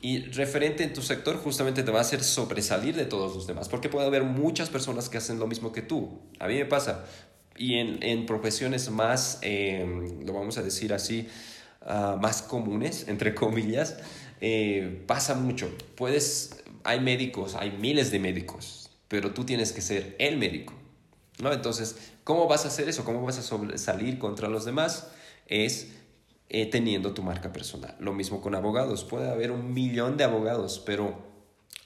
Y 0.00 0.24
referente 0.30 0.82
en 0.82 0.92
tu 0.92 1.02
sector 1.02 1.36
justamente 1.36 1.82
te 1.82 1.90
va 1.90 1.98
a 1.98 2.02
hacer 2.02 2.22
sobresalir 2.22 2.96
de 2.96 3.06
todos 3.06 3.34
los 3.34 3.46
demás, 3.46 3.68
porque 3.68 3.88
puede 3.88 4.06
haber 4.06 4.24
muchas 4.24 4.68
personas 4.70 5.08
que 5.08 5.18
hacen 5.18 5.38
lo 5.38 5.46
mismo 5.46 5.72
que 5.72 5.82
tú. 5.82 6.20
A 6.38 6.48
mí 6.48 6.54
me 6.54 6.66
pasa, 6.66 7.04
y 7.58 7.74
en, 7.74 8.02
en 8.02 8.26
profesiones 8.26 8.90
más, 8.90 9.38
em, 9.42 10.24
lo 10.24 10.32
vamos 10.32 10.58
a 10.58 10.62
decir 10.62 10.92
así, 10.92 11.28
uh, 11.82 12.16
más 12.18 12.42
comunes, 12.42 13.08
entre 13.08 13.34
comillas, 13.34 13.96
eh, 14.40 15.02
pasa 15.06 15.34
mucho. 15.34 15.70
Puedes, 15.96 16.62
hay 16.84 17.00
médicos, 17.00 17.54
hay 17.54 17.70
miles 17.72 18.10
de 18.10 18.18
médicos, 18.18 18.90
pero 19.08 19.32
tú 19.32 19.44
tienes 19.44 19.72
que 19.72 19.80
ser 19.80 20.16
el 20.18 20.36
médico. 20.36 20.74
¿no? 21.38 21.52
Entonces, 21.52 21.96
¿cómo 22.24 22.48
vas 22.48 22.64
a 22.64 22.68
hacer 22.68 22.88
eso? 22.88 23.04
¿Cómo 23.04 23.22
vas 23.22 23.38
a 23.38 23.78
salir 23.78 24.18
contra 24.18 24.48
los 24.48 24.64
demás? 24.64 25.08
Es 25.46 25.88
eh, 26.48 26.66
teniendo 26.66 27.12
tu 27.12 27.22
marca 27.22 27.52
personal. 27.52 27.94
Lo 27.98 28.12
mismo 28.12 28.40
con 28.40 28.54
abogados. 28.54 29.04
Puede 29.04 29.30
haber 29.30 29.50
un 29.50 29.74
millón 29.74 30.16
de 30.16 30.24
abogados, 30.24 30.82
pero 30.84 31.25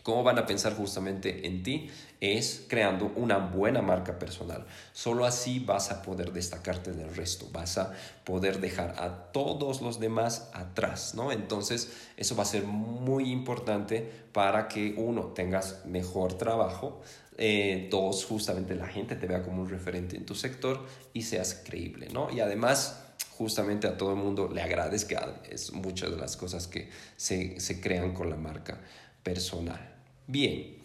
cómo 0.02 0.22
van 0.22 0.38
a 0.38 0.46
pensar 0.46 0.74
justamente 0.74 1.46
en 1.46 1.62
ti 1.62 1.90
es 2.20 2.66
creando 2.68 3.12
una 3.16 3.38
buena 3.38 3.80
marca 3.80 4.18
personal. 4.18 4.66
Solo 4.92 5.24
así 5.24 5.58
vas 5.58 5.90
a 5.90 6.02
poder 6.02 6.32
destacarte 6.32 6.92
del 6.92 7.14
resto, 7.14 7.48
vas 7.52 7.78
a 7.78 7.92
poder 8.24 8.60
dejar 8.60 8.94
a 8.98 9.32
todos 9.32 9.80
los 9.80 10.00
demás 10.00 10.50
atrás, 10.52 11.14
¿no? 11.14 11.32
Entonces, 11.32 11.92
eso 12.16 12.36
va 12.36 12.42
a 12.42 12.46
ser 12.46 12.64
muy 12.64 13.30
importante 13.30 14.10
para 14.32 14.68
que 14.68 14.94
uno 14.96 15.28
tengas 15.28 15.84
mejor 15.86 16.34
trabajo, 16.34 17.00
eh, 17.38 17.88
dos, 17.90 18.26
justamente 18.26 18.74
la 18.74 18.86
gente 18.86 19.16
te 19.16 19.26
vea 19.26 19.42
como 19.42 19.62
un 19.62 19.70
referente 19.70 20.16
en 20.16 20.26
tu 20.26 20.34
sector 20.34 20.84
y 21.14 21.22
seas 21.22 21.62
creíble, 21.64 22.08
¿no? 22.12 22.30
Y 22.30 22.40
además, 22.40 23.02
justamente 23.30 23.86
a 23.86 23.96
todo 23.96 24.10
el 24.10 24.16
mundo 24.16 24.50
le 24.52 24.60
agradezca, 24.60 25.40
es 25.48 25.72
muchas 25.72 26.10
de 26.10 26.18
las 26.18 26.36
cosas 26.36 26.66
que 26.66 26.90
se, 27.16 27.58
se 27.58 27.80
crean 27.80 28.12
con 28.12 28.28
la 28.28 28.36
marca 28.36 28.78
personal. 29.22 29.89
Bien. 30.30 30.76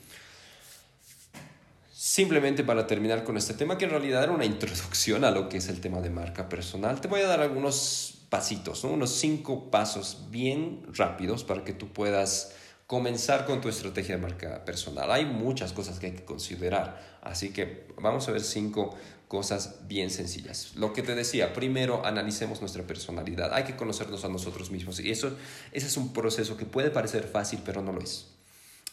Simplemente 1.94 2.64
para 2.64 2.88
terminar 2.88 3.24
con 3.24 3.38
este 3.38 3.54
tema, 3.54 3.78
que 3.78 3.86
en 3.86 3.92
realidad 3.92 4.24
era 4.24 4.32
una 4.32 4.46
introducción 4.46 5.24
a 5.24 5.32
lo 5.32 5.50
que 5.50 5.58
es 5.58 5.70
el 5.70 5.82
tema 5.82 6.02
de 6.02 6.10
marca 6.10 6.50
personal, 6.50 7.00
te 7.00 7.08
voy 7.08 7.22
a 7.22 7.28
dar 7.28 7.42
algunos 7.42 8.26
pasitos, 8.30 8.84
unos 8.84 9.12
cinco 9.12 9.70
pasos 9.70 10.28
bien 10.30 10.82
rápidos 10.94 11.44
para 11.44 11.64
que 11.64 11.74
tú 11.74 11.90
puedas 11.90 12.54
comenzar 12.88 13.46
con 13.46 13.62
tu 13.62 13.70
estrategia 13.70 14.16
de 14.16 14.22
marca 14.22 14.66
personal. 14.66 15.12
Hay 15.12 15.26
muchas 15.26 15.74
cosas 15.74 16.00
que 16.00 16.08
hay 16.08 16.14
que 16.14 16.26
considerar, 16.26 17.20
así 17.22 17.52
que 17.52 17.88
vamos 18.02 18.28
a 18.28 18.32
ver 18.32 18.42
cinco 18.42 18.96
cosas 19.28 19.88
bien 19.88 20.10
sencillas. 20.10 20.76
Lo 20.76 20.92
que 20.92 21.04
te 21.04 21.14
decía, 21.14 21.54
primero 21.54 22.06
analicemos 22.06 22.62
nuestra 22.62 22.84
personalidad. 22.88 23.54
Hay 23.54 23.64
que 23.64 23.76
conocernos 23.76 24.26
a 24.26 24.30
nosotros 24.30 24.72
mismos 24.72 25.00
y 25.00 25.12
eso 25.12 25.36
ese 25.72 25.88
es 25.88 25.98
un 25.98 26.14
proceso 26.14 26.58
que 26.58 26.66
puede 26.66 26.90
parecer 26.90 27.28
fácil, 27.28 27.60
pero 27.64 27.82
no 27.82 27.92
lo 27.92 28.02
es. 28.02 28.35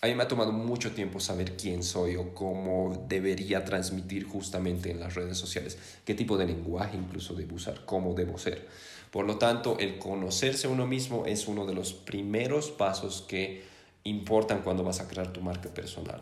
A 0.04 0.08
mí 0.08 0.16
me 0.16 0.24
ha 0.24 0.28
tomado 0.28 0.50
mucho 0.50 0.90
tiempo 0.90 1.20
saber 1.20 1.56
quién 1.56 1.84
soy 1.84 2.16
o 2.16 2.34
cómo 2.34 3.06
debería 3.08 3.64
transmitir 3.64 4.24
justamente 4.24 4.90
en 4.90 4.98
las 4.98 5.14
redes 5.14 5.38
sociales, 5.38 5.78
qué 6.04 6.14
tipo 6.14 6.36
de 6.36 6.46
lenguaje 6.46 6.96
incluso 6.96 7.34
debo 7.34 7.54
usar, 7.54 7.84
cómo 7.84 8.12
debo 8.12 8.36
ser. 8.36 8.66
Por 9.12 9.26
lo 9.26 9.38
tanto, 9.38 9.78
el 9.78 9.98
conocerse 9.98 10.66
uno 10.66 10.88
mismo 10.88 11.24
es 11.26 11.46
uno 11.46 11.66
de 11.66 11.74
los 11.74 11.92
primeros 11.92 12.72
pasos 12.72 13.22
que 13.28 13.62
importan 14.02 14.62
cuando 14.62 14.82
vas 14.82 14.98
a 14.98 15.06
crear 15.06 15.32
tu 15.32 15.40
marca 15.40 15.72
personal. 15.72 16.20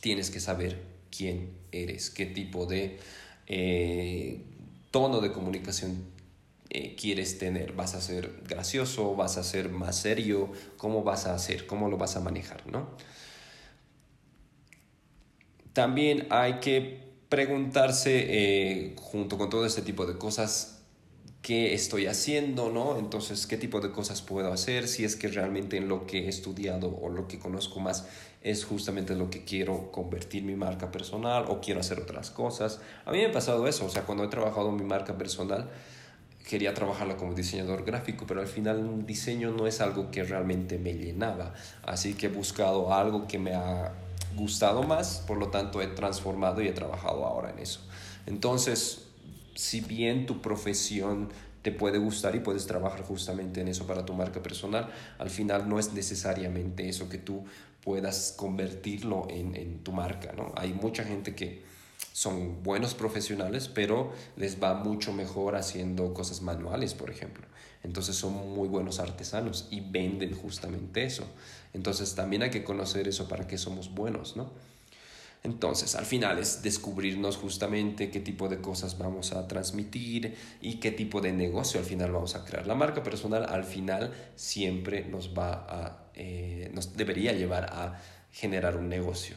Tienes 0.00 0.32
que 0.32 0.40
saber 0.40 0.82
quién 1.16 1.52
eres, 1.70 2.10
qué 2.10 2.26
tipo 2.26 2.66
de 2.66 2.98
eh, 3.46 4.42
tono 4.90 5.20
de 5.20 5.30
comunicación 5.30 6.02
eh, 6.70 6.94
quieres 6.96 7.38
tener. 7.38 7.72
¿Vas 7.72 7.94
a 7.94 8.00
ser 8.00 8.42
gracioso? 8.46 9.14
¿Vas 9.14 9.38
a 9.38 9.42
ser 9.42 9.70
más 9.70 9.96
serio? 9.96 10.50
¿Cómo 10.76 11.02
vas 11.02 11.26
a 11.26 11.34
hacer? 11.34 11.66
¿Cómo 11.66 11.88
lo 11.88 11.96
vas 11.96 12.16
a 12.16 12.20
manejar? 12.20 12.66
¿no? 12.66 12.88
También 15.72 16.26
hay 16.30 16.60
que 16.60 17.08
preguntarse, 17.28 18.26
eh, 18.28 18.96
junto 18.96 19.38
con 19.38 19.50
todo 19.50 19.66
este 19.66 19.82
tipo 19.82 20.06
de 20.06 20.18
cosas, 20.18 20.82
qué 21.42 21.72
estoy 21.72 22.06
haciendo, 22.06 22.70
¿no? 22.70 22.98
Entonces, 22.98 23.46
qué 23.46 23.56
tipo 23.56 23.80
de 23.80 23.90
cosas 23.90 24.22
puedo 24.22 24.52
hacer, 24.52 24.88
si 24.88 25.04
es 25.04 25.14
que 25.16 25.28
realmente 25.28 25.76
en 25.76 25.88
lo 25.88 26.06
que 26.06 26.26
he 26.26 26.28
estudiado 26.28 26.98
o 27.00 27.08
lo 27.08 27.28
que 27.28 27.38
conozco 27.38 27.80
más 27.80 28.06
es 28.42 28.64
justamente 28.64 29.14
lo 29.14 29.30
que 29.30 29.44
quiero 29.44 29.90
convertir 29.92 30.42
mi 30.42 30.56
marca 30.56 30.90
personal 30.90 31.44
o 31.48 31.60
quiero 31.60 31.80
hacer 31.80 32.00
otras 32.00 32.30
cosas. 32.30 32.80
A 33.04 33.12
mí 33.12 33.18
me 33.18 33.26
ha 33.26 33.32
pasado 33.32 33.66
eso, 33.68 33.86
o 33.86 33.88
sea, 33.88 34.02
cuando 34.02 34.24
he 34.24 34.28
trabajado 34.28 34.72
mi 34.72 34.84
marca 34.84 35.16
personal, 35.16 35.70
quería 36.48 36.72
trabajarla 36.72 37.16
como 37.16 37.34
diseñador 37.34 37.84
gráfico, 37.84 38.24
pero 38.26 38.40
al 38.40 38.46
final 38.46 38.78
un 38.78 39.04
diseño 39.04 39.50
no 39.50 39.66
es 39.66 39.82
algo 39.82 40.10
que 40.10 40.24
realmente 40.24 40.78
me 40.78 40.94
llenaba. 40.94 41.52
Así 41.82 42.14
que 42.14 42.26
he 42.26 42.30
buscado 42.30 42.94
algo 42.94 43.26
que 43.26 43.38
me 43.38 43.54
ha 43.54 43.92
gustado 44.34 44.82
más, 44.82 45.22
por 45.26 45.36
lo 45.36 45.48
tanto 45.48 45.82
he 45.82 45.86
transformado 45.88 46.62
y 46.62 46.68
he 46.68 46.72
trabajado 46.72 47.26
ahora 47.26 47.50
en 47.50 47.58
eso. 47.58 47.80
Entonces, 48.26 49.08
si 49.54 49.82
bien 49.82 50.24
tu 50.24 50.40
profesión 50.40 51.28
te 51.60 51.70
puede 51.70 51.98
gustar 51.98 52.34
y 52.34 52.40
puedes 52.40 52.66
trabajar 52.66 53.02
justamente 53.02 53.60
en 53.60 53.68
eso 53.68 53.86
para 53.86 54.06
tu 54.06 54.14
marca 54.14 54.42
personal, 54.42 54.88
al 55.18 55.28
final 55.28 55.68
no 55.68 55.78
es 55.78 55.92
necesariamente 55.92 56.88
eso 56.88 57.10
que 57.10 57.18
tú 57.18 57.44
puedas 57.84 58.32
convertirlo 58.36 59.26
en, 59.28 59.54
en 59.54 59.84
tu 59.84 59.92
marca, 59.92 60.32
¿no? 60.32 60.52
Hay 60.56 60.72
mucha 60.72 61.04
gente 61.04 61.34
que 61.34 61.67
son 62.18 62.64
buenos 62.64 62.94
profesionales, 62.94 63.68
pero 63.68 64.10
les 64.34 64.60
va 64.60 64.74
mucho 64.74 65.12
mejor 65.12 65.54
haciendo 65.54 66.12
cosas 66.14 66.42
manuales, 66.42 66.92
por 66.92 67.10
ejemplo. 67.10 67.46
Entonces 67.84 68.16
son 68.16 68.32
muy 68.56 68.68
buenos 68.68 68.98
artesanos 68.98 69.68
y 69.70 69.82
venden 69.82 70.34
justamente 70.34 71.04
eso. 71.04 71.22
Entonces 71.74 72.16
también 72.16 72.42
hay 72.42 72.50
que 72.50 72.64
conocer 72.64 73.06
eso 73.06 73.28
para 73.28 73.46
qué 73.46 73.56
somos 73.56 73.94
buenos, 73.94 74.36
¿no? 74.36 74.50
Entonces, 75.44 75.94
al 75.94 76.06
final 76.06 76.40
es 76.40 76.64
descubrirnos 76.64 77.36
justamente 77.36 78.10
qué 78.10 78.18
tipo 78.18 78.48
de 78.48 78.60
cosas 78.60 78.98
vamos 78.98 79.30
a 79.32 79.46
transmitir 79.46 80.34
y 80.60 80.80
qué 80.80 80.90
tipo 80.90 81.20
de 81.20 81.32
negocio 81.32 81.78
al 81.78 81.86
final 81.86 82.10
vamos 82.10 82.34
a 82.34 82.44
crear. 82.44 82.66
La 82.66 82.74
marca 82.74 83.04
personal 83.04 83.46
al 83.48 83.62
final 83.62 84.12
siempre 84.34 85.04
nos 85.04 85.38
va 85.38 85.52
a, 85.68 86.10
eh, 86.16 86.68
nos 86.74 86.96
debería 86.96 87.32
llevar 87.32 87.66
a 87.66 88.02
generar 88.32 88.76
un 88.76 88.88
negocio 88.88 89.36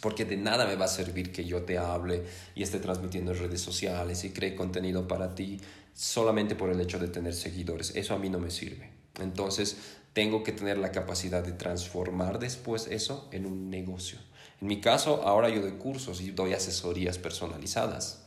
porque 0.00 0.24
de 0.24 0.36
nada 0.36 0.66
me 0.66 0.76
va 0.76 0.84
a 0.84 0.88
servir 0.88 1.32
que 1.32 1.44
yo 1.44 1.62
te 1.62 1.78
hable 1.78 2.22
y 2.54 2.62
esté 2.62 2.78
transmitiendo 2.78 3.32
en 3.32 3.38
redes 3.38 3.60
sociales 3.60 4.24
y 4.24 4.30
cree 4.30 4.54
contenido 4.54 5.08
para 5.08 5.34
ti 5.34 5.60
solamente 5.94 6.54
por 6.54 6.70
el 6.70 6.80
hecho 6.80 6.98
de 6.98 7.08
tener 7.08 7.34
seguidores. 7.34 7.94
Eso 7.96 8.14
a 8.14 8.18
mí 8.18 8.28
no 8.28 8.38
me 8.38 8.50
sirve. 8.50 8.90
Entonces, 9.18 9.76
tengo 10.12 10.42
que 10.42 10.52
tener 10.52 10.78
la 10.78 10.92
capacidad 10.92 11.42
de 11.42 11.52
transformar 11.52 12.38
después 12.38 12.86
eso 12.88 13.28
en 13.32 13.46
un 13.46 13.70
negocio. 13.70 14.18
En 14.60 14.68
mi 14.68 14.80
caso, 14.80 15.22
ahora 15.24 15.48
yo 15.48 15.60
doy 15.62 15.72
cursos 15.72 16.20
y 16.20 16.30
doy 16.30 16.52
asesorías 16.52 17.18
personalizadas. 17.18 18.22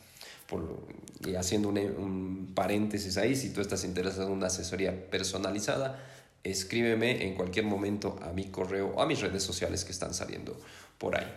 Por, 0.48 0.84
y 1.26 1.36
haciendo 1.36 1.70
un, 1.70 1.78
un 1.78 2.52
paréntesis 2.56 3.18
ahí, 3.18 3.36
si 3.36 3.52
tú 3.52 3.62
estás 3.62 3.84
interesado 3.84 4.28
en 4.28 4.34
una 4.34 4.48
asesoría 4.48 5.10
personalizada, 5.10 6.04
escríbeme 6.44 7.28
en 7.28 7.36
cualquier 7.36 7.66
momento 7.66 8.18
a 8.24 8.32
mi 8.34 8.46
correo 8.46 8.94
o 8.96 9.02
a 9.02 9.06
mis 9.06 9.20
redes 9.22 9.44
sociales 9.44 9.86
que 9.86 9.92
están 9.92 10.14
saliendo 10.14 10.60
por 11.00 11.18
ahí. 11.18 11.28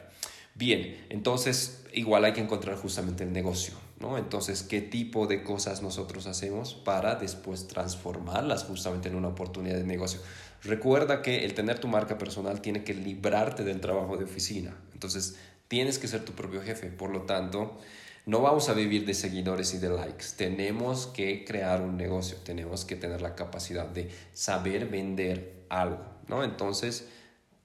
Bien, 0.55 1.07
entonces 1.09 1.85
igual 1.95 2.27
hay 2.27 2.35
que 2.35 2.43
encontrar 2.43 2.77
justamente 2.77 3.25
el 3.25 3.33
negocio, 3.33 3.75
¿no? 4.01 4.19
Entonces, 4.19 4.63
¿qué 4.63 4.83
tipo 4.83 5.27
de 5.27 5.43
cosas 5.43 5.81
nosotros 5.81 6.27
hacemos 6.27 6.75
para 6.75 7.15
después 7.15 7.69
transformarlas 7.69 8.65
justamente 8.65 9.09
en 9.09 9.15
una 9.15 9.29
oportunidad 9.29 9.77
de 9.77 9.85
negocio? 9.85 10.21
Recuerda 10.63 11.23
que 11.23 11.45
el 11.45 11.55
tener 11.55 11.79
tu 11.79 11.89
marca 11.89 12.19
personal 12.19 12.61
tiene 12.61 12.85
que 12.85 12.95
librarte 12.95 13.65
del 13.65 13.81
trabajo 13.81 14.17
de 14.17 14.25
oficina. 14.25 14.77
Entonces, 14.93 15.37
tienes 15.69 15.99
que 15.99 16.07
ser 16.07 16.25
tu 16.25 16.33
propio 16.33 16.63
jefe. 16.63 16.89
Por 16.89 17.11
lo 17.11 17.23
tanto, 17.23 17.79
no 18.27 18.41
vamos 18.43 18.69
a 18.69 18.75
vivir 18.75 19.05
de 19.05 19.15
seguidores 19.15 19.75
y 19.75 19.79
de 19.79 19.89
likes. 19.89 20.27
Tenemos 20.37 21.07
que 21.07 21.45
crear 21.45 21.81
un 21.81 21.97
negocio. 21.97 22.37
Tenemos 22.45 22.85
que 22.85 22.95
tener 22.95 23.23
la 23.23 23.35
capacidad 23.35 23.87
de 23.87 24.11
saber 24.33 24.87
vender 24.87 25.65
algo, 25.69 26.05
¿no? 26.29 26.45
Entonces, 26.45 27.09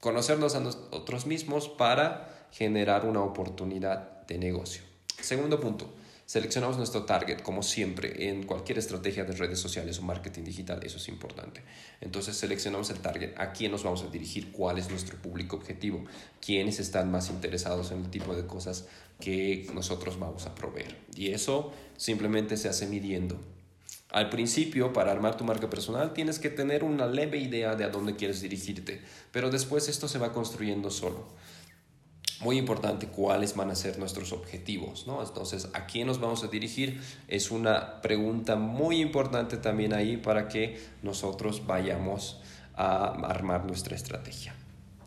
conocernos 0.07 0.55
a 0.55 0.61
nosotros 0.61 1.25
mismos 1.25 1.67
para 1.67 2.47
generar 2.53 3.05
una 3.05 3.19
oportunidad 3.19 4.25
de 4.25 4.37
negocio. 4.37 4.81
Segundo 5.19 5.59
punto, 5.59 5.93
seleccionamos 6.25 6.77
nuestro 6.77 7.03
target, 7.03 7.41
como 7.41 7.61
siempre, 7.61 8.29
en 8.29 8.43
cualquier 8.43 8.77
estrategia 8.77 9.25
de 9.25 9.33
redes 9.33 9.59
sociales 9.59 9.99
o 9.99 10.03
marketing 10.03 10.43
digital, 10.45 10.79
eso 10.81 10.95
es 10.95 11.09
importante. 11.09 11.61
Entonces 11.99 12.37
seleccionamos 12.37 12.89
el 12.89 12.99
target, 12.99 13.37
a 13.37 13.51
quién 13.51 13.73
nos 13.73 13.83
vamos 13.83 14.01
a 14.03 14.07
dirigir, 14.07 14.53
cuál 14.53 14.77
es 14.77 14.89
nuestro 14.89 15.17
público 15.17 15.57
objetivo, 15.57 16.05
quiénes 16.39 16.79
están 16.79 17.11
más 17.11 17.29
interesados 17.29 17.91
en 17.91 18.05
el 18.05 18.09
tipo 18.09 18.33
de 18.33 18.47
cosas 18.47 18.87
que 19.19 19.69
nosotros 19.73 20.17
vamos 20.17 20.45
a 20.45 20.55
proveer. 20.55 20.95
Y 21.17 21.31
eso 21.31 21.73
simplemente 21.97 22.55
se 22.55 22.69
hace 22.69 22.87
midiendo. 22.87 23.37
Al 24.09 24.29
principio, 24.29 24.93
para 24.93 25.11
armar 25.11 25.35
tu 25.35 25.43
marca 25.43 25.69
personal, 25.69 26.13
tienes 26.13 26.39
que 26.39 26.49
tener 26.49 26.83
una 26.83 27.07
leve 27.07 27.37
idea 27.37 27.75
de 27.75 27.83
a 27.83 27.89
dónde 27.89 28.15
quieres 28.15 28.41
dirigirte, 28.41 29.01
pero 29.31 29.49
después 29.49 29.89
esto 29.89 30.07
se 30.07 30.17
va 30.17 30.31
construyendo 30.31 30.89
solo 30.89 31.27
muy 32.39 32.57
importante 32.57 33.07
cuáles 33.07 33.55
van 33.55 33.71
a 33.71 33.75
ser 33.75 33.97
nuestros 33.97 34.31
objetivos, 34.31 35.07
¿no? 35.07 35.23
Entonces, 35.23 35.69
¿a 35.73 35.85
quién 35.85 36.07
nos 36.07 36.19
vamos 36.19 36.43
a 36.43 36.47
dirigir? 36.47 37.01
Es 37.27 37.51
una 37.51 38.01
pregunta 38.01 38.55
muy 38.55 39.01
importante 39.01 39.57
también 39.57 39.93
ahí 39.93 40.17
para 40.17 40.47
que 40.47 40.79
nosotros 41.01 41.65
vayamos 41.65 42.39
a 42.75 43.07
armar 43.27 43.65
nuestra 43.65 43.95
estrategia. 43.95 44.53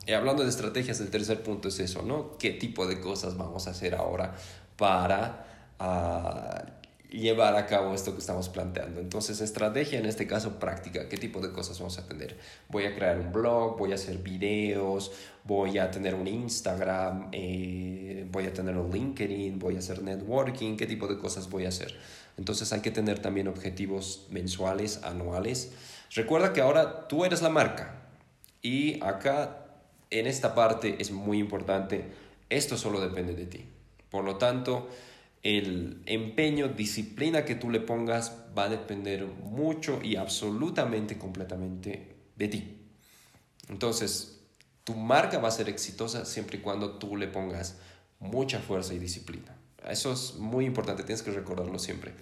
Y 0.06 0.12
hablando 0.12 0.42
de 0.42 0.48
estrategias, 0.48 1.00
el 1.00 1.10
tercer 1.10 1.42
punto 1.42 1.68
es 1.68 1.78
eso, 1.78 2.02
¿no? 2.02 2.36
¿Qué 2.36 2.50
tipo 2.50 2.86
de 2.86 3.00
cosas 3.00 3.36
vamos 3.36 3.68
a 3.68 3.70
hacer 3.70 3.94
ahora 3.94 4.34
para 4.76 5.46
ah, 5.78 6.64
llevar 7.10 7.56
a 7.56 7.66
cabo 7.66 7.92
esto 7.94 8.12
que 8.12 8.20
estamos 8.20 8.48
planteando. 8.48 9.00
Entonces, 9.00 9.40
estrategia 9.40 9.98
en 9.98 10.06
este 10.06 10.26
caso 10.26 10.58
práctica, 10.58 11.08
¿qué 11.08 11.16
tipo 11.16 11.40
de 11.40 11.52
cosas 11.52 11.78
vamos 11.78 11.98
a 11.98 12.06
tener? 12.06 12.36
Voy 12.68 12.84
a 12.84 12.94
crear 12.94 13.18
un 13.18 13.32
blog, 13.32 13.76
voy 13.78 13.92
a 13.92 13.96
hacer 13.96 14.18
videos, 14.18 15.12
voy 15.44 15.78
a 15.78 15.90
tener 15.90 16.14
un 16.14 16.26
Instagram, 16.26 17.28
eh, 17.32 18.26
voy 18.30 18.46
a 18.46 18.52
tener 18.52 18.76
un 18.76 18.90
LinkedIn, 18.90 19.58
voy 19.58 19.76
a 19.76 19.78
hacer 19.80 20.02
networking, 20.02 20.76
¿qué 20.76 20.86
tipo 20.86 21.08
de 21.08 21.18
cosas 21.18 21.50
voy 21.50 21.64
a 21.64 21.68
hacer? 21.68 21.98
Entonces 22.36 22.72
hay 22.72 22.80
que 22.80 22.90
tener 22.90 23.18
también 23.18 23.48
objetivos 23.48 24.26
mensuales, 24.30 25.02
anuales. 25.02 25.72
Recuerda 26.14 26.52
que 26.52 26.60
ahora 26.60 27.08
tú 27.08 27.24
eres 27.24 27.42
la 27.42 27.50
marca 27.50 28.02
y 28.62 29.02
acá 29.02 29.66
en 30.10 30.26
esta 30.26 30.54
parte 30.54 30.96
es 31.00 31.10
muy 31.10 31.38
importante, 31.38 32.04
esto 32.48 32.76
solo 32.76 33.00
depende 33.00 33.34
de 33.34 33.46
ti. 33.46 33.64
Por 34.10 34.24
lo 34.24 34.36
tanto, 34.36 34.88
el 35.42 36.02
empeño, 36.06 36.68
disciplina 36.68 37.44
que 37.44 37.54
tú 37.54 37.70
le 37.70 37.80
pongas 37.80 38.36
va 38.56 38.64
a 38.64 38.68
depender 38.68 39.26
mucho 39.26 40.00
y 40.02 40.16
absolutamente, 40.16 41.18
completamente 41.18 42.16
de 42.36 42.48
ti. 42.48 42.76
Entonces, 43.68 44.40
tu 44.84 44.94
marca 44.94 45.38
va 45.38 45.48
a 45.48 45.52
ser 45.52 45.68
exitosa 45.68 46.24
siempre 46.24 46.58
y 46.58 46.60
cuando 46.60 46.98
tú 46.98 47.16
le 47.16 47.28
pongas 47.28 47.78
mucha 48.18 48.60
fuerza 48.60 48.92
y 48.94 48.98
disciplina. 48.98 49.56
Eso 49.88 50.12
es 50.12 50.34
muy 50.34 50.66
importante, 50.66 51.04
tienes 51.04 51.22
que 51.22 51.30
recordarlo 51.30 51.78
siempre. 51.78 52.12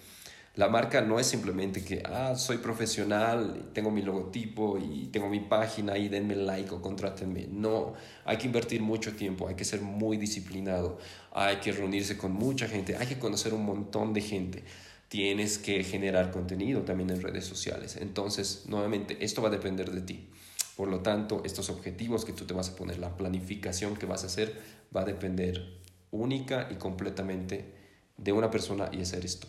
La 0.55 0.67
marca 0.67 1.01
no 1.01 1.19
es 1.19 1.27
simplemente 1.27 1.83
que, 1.83 2.01
ah, 2.05 2.35
soy 2.35 2.57
profesional, 2.57 3.69
tengo 3.71 3.91
mi 3.91 4.01
logotipo 4.01 4.77
y 4.79 5.07
tengo 5.07 5.29
mi 5.29 5.39
página 5.41 5.97
y 5.97 6.09
denme 6.09 6.35
like 6.35 6.73
o 6.73 6.81
contrátenme. 6.81 7.47
No, 7.47 7.93
hay 8.25 8.37
que 8.37 8.47
invertir 8.47 8.81
mucho 8.81 9.15
tiempo, 9.15 9.47
hay 9.47 9.55
que 9.55 9.63
ser 9.63 9.81
muy 9.81 10.17
disciplinado, 10.17 10.97
hay 11.31 11.57
que 11.57 11.71
reunirse 11.71 12.17
con 12.17 12.33
mucha 12.33 12.67
gente, 12.67 12.97
hay 12.97 13.05
que 13.05 13.19
conocer 13.19 13.53
un 13.53 13.63
montón 13.63 14.11
de 14.13 14.21
gente. 14.21 14.63
Tienes 15.07 15.59
que 15.59 15.83
generar 15.83 16.31
contenido 16.31 16.81
también 16.81 17.09
en 17.11 17.21
redes 17.21 17.45
sociales. 17.45 17.95
Entonces, 17.95 18.63
nuevamente, 18.67 19.23
esto 19.23 19.41
va 19.41 19.49
a 19.49 19.51
depender 19.51 19.91
de 19.91 20.01
ti. 20.01 20.29
Por 20.75 20.87
lo 20.87 21.01
tanto, 21.01 21.43
estos 21.45 21.69
objetivos 21.69 22.25
que 22.25 22.33
tú 22.33 22.45
te 22.45 22.53
vas 22.53 22.69
a 22.69 22.75
poner, 22.75 22.97
la 22.99 23.15
planificación 23.15 23.95
que 23.95 24.05
vas 24.05 24.23
a 24.23 24.27
hacer, 24.27 24.59
va 24.95 25.01
a 25.01 25.05
depender 25.05 25.79
única 26.11 26.67
y 26.71 26.75
completamente 26.75 27.73
de 28.17 28.31
una 28.31 28.49
persona 28.49 28.89
y 28.91 29.01
hacer 29.01 29.25
esto 29.25 29.47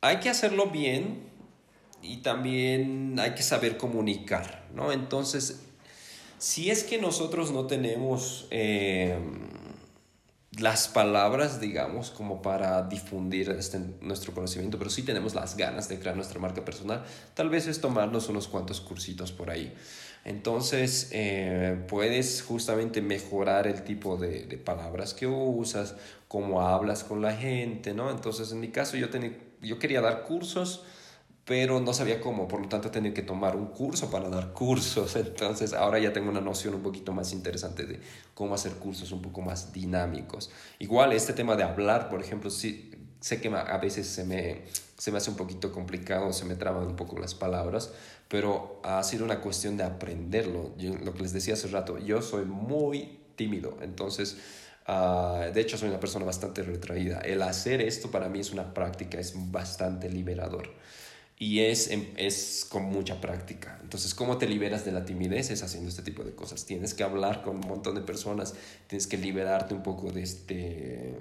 hay 0.00 0.18
que 0.18 0.28
hacerlo 0.28 0.66
bien 0.66 1.26
y 2.02 2.18
también 2.18 3.18
hay 3.18 3.34
que 3.34 3.42
saber 3.42 3.76
comunicar, 3.76 4.66
¿no? 4.74 4.92
Entonces, 4.92 5.62
si 6.38 6.70
es 6.70 6.84
que 6.84 6.98
nosotros 6.98 7.50
no 7.50 7.66
tenemos 7.66 8.46
eh, 8.50 9.18
las 10.58 10.88
palabras, 10.88 11.60
digamos, 11.60 12.10
como 12.10 12.42
para 12.42 12.82
difundir 12.82 13.50
este, 13.50 13.78
nuestro 14.00 14.32
conocimiento, 14.32 14.78
pero 14.78 14.90
sí 14.90 15.02
tenemos 15.02 15.34
las 15.34 15.56
ganas 15.56 15.88
de 15.88 15.98
crear 15.98 16.16
nuestra 16.16 16.38
marca 16.38 16.64
personal, 16.64 17.04
tal 17.34 17.50
vez 17.50 17.66
es 17.66 17.80
tomarnos 17.80 18.28
unos 18.28 18.48
cuantos 18.48 18.80
cursitos 18.80 19.32
por 19.32 19.50
ahí. 19.50 19.74
Entonces, 20.24 21.10
eh, 21.12 21.84
puedes 21.88 22.42
justamente 22.42 23.00
mejorar 23.00 23.66
el 23.66 23.84
tipo 23.84 24.16
de, 24.16 24.44
de, 24.46 24.58
palabras 24.58 25.14
que 25.14 25.26
usas, 25.26 25.94
cómo 26.26 26.62
hablas 26.62 27.04
con 27.04 27.22
la 27.22 27.32
gente, 27.32 27.94
¿no? 27.94 28.10
Entonces, 28.10 28.50
en 28.50 28.58
mi 28.58 28.68
caso, 28.68 28.96
yo 28.96 29.08
tenía 29.08 29.32
yo 29.60 29.78
quería 29.78 30.00
dar 30.00 30.24
cursos, 30.24 30.84
pero 31.44 31.80
no 31.80 31.92
sabía 31.94 32.20
cómo, 32.20 32.48
por 32.48 32.60
lo 32.60 32.68
tanto 32.68 32.90
tenía 32.90 33.14
que 33.14 33.22
tomar 33.22 33.54
un 33.54 33.66
curso 33.66 34.10
para 34.10 34.28
dar 34.28 34.52
cursos. 34.52 35.14
Entonces 35.16 35.72
ahora 35.72 35.98
ya 35.98 36.12
tengo 36.12 36.28
una 36.28 36.40
noción 36.40 36.74
un 36.74 36.82
poquito 36.82 37.12
más 37.12 37.32
interesante 37.32 37.86
de 37.86 38.00
cómo 38.34 38.54
hacer 38.54 38.72
cursos 38.72 39.12
un 39.12 39.22
poco 39.22 39.42
más 39.42 39.72
dinámicos. 39.72 40.50
Igual 40.80 41.12
este 41.12 41.32
tema 41.32 41.54
de 41.56 41.62
hablar, 41.62 42.08
por 42.08 42.20
ejemplo, 42.20 42.50
sí, 42.50 42.90
sé 43.20 43.40
que 43.40 43.48
a 43.48 43.78
veces 43.78 44.08
se 44.08 44.24
me, 44.24 44.64
se 44.98 45.10
me 45.10 45.18
hace 45.18 45.30
un 45.30 45.36
poquito 45.36 45.72
complicado, 45.72 46.32
se 46.32 46.44
me 46.44 46.56
traban 46.56 46.86
un 46.86 46.96
poco 46.96 47.18
las 47.18 47.34
palabras, 47.34 47.92
pero 48.28 48.80
ha 48.82 49.02
sido 49.02 49.24
una 49.24 49.40
cuestión 49.40 49.76
de 49.76 49.84
aprenderlo. 49.84 50.74
lo 50.78 51.14
que 51.14 51.22
les 51.22 51.32
decía 51.32 51.54
hace 51.54 51.68
rato, 51.68 51.98
yo 51.98 52.22
soy 52.22 52.44
muy 52.44 53.20
tímido, 53.36 53.76
entonces, 53.82 54.38
uh, 54.88 55.52
de 55.52 55.60
hecho 55.60 55.78
soy 55.78 55.88
una 55.88 56.00
persona 56.00 56.24
bastante 56.24 56.62
retraída. 56.62 57.20
El 57.20 57.42
hacer 57.42 57.80
esto 57.80 58.10
para 58.10 58.28
mí 58.28 58.40
es 58.40 58.52
una 58.52 58.74
práctica, 58.74 59.18
es 59.18 59.34
bastante 59.50 60.10
liberador. 60.10 60.74
Y 61.38 61.60
es, 61.60 61.90
es 62.16 62.66
con 62.66 62.84
mucha 62.84 63.20
práctica. 63.20 63.78
Entonces, 63.82 64.14
¿cómo 64.14 64.38
te 64.38 64.48
liberas 64.48 64.86
de 64.86 64.92
la 64.92 65.04
timidez? 65.04 65.50
Es 65.50 65.62
haciendo 65.62 65.90
este 65.90 66.00
tipo 66.00 66.24
de 66.24 66.34
cosas. 66.34 66.64
Tienes 66.64 66.94
que 66.94 67.02
hablar 67.02 67.42
con 67.42 67.56
un 67.56 67.68
montón 67.68 67.94
de 67.94 68.00
personas, 68.00 68.54
tienes 68.86 69.06
que 69.06 69.18
liberarte 69.18 69.74
un 69.74 69.82
poco 69.82 70.10
de 70.10 70.22
este 70.22 71.14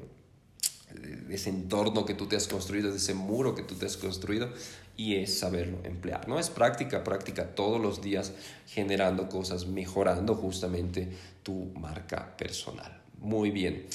ese 1.29 1.49
entorno 1.49 2.05
que 2.05 2.13
tú 2.13 2.27
te 2.27 2.35
has 2.35 2.47
construido, 2.47 2.91
de 2.91 2.97
ese 2.97 3.13
muro 3.13 3.55
que 3.55 3.63
tú 3.63 3.75
te 3.75 3.85
has 3.85 3.97
construido 3.97 4.49
y 4.97 5.15
es 5.15 5.39
saberlo 5.39 5.79
emplear, 5.83 6.27
¿no? 6.27 6.39
Es 6.39 6.49
práctica, 6.49 7.03
práctica 7.03 7.55
todos 7.55 7.81
los 7.81 8.01
días 8.01 8.33
generando 8.67 9.27
cosas, 9.29 9.67
mejorando 9.67 10.35
justamente 10.35 11.09
tu 11.43 11.65
marca 11.75 12.37
personal. 12.37 13.04
Muy 13.25 13.49
bien. 13.49 13.87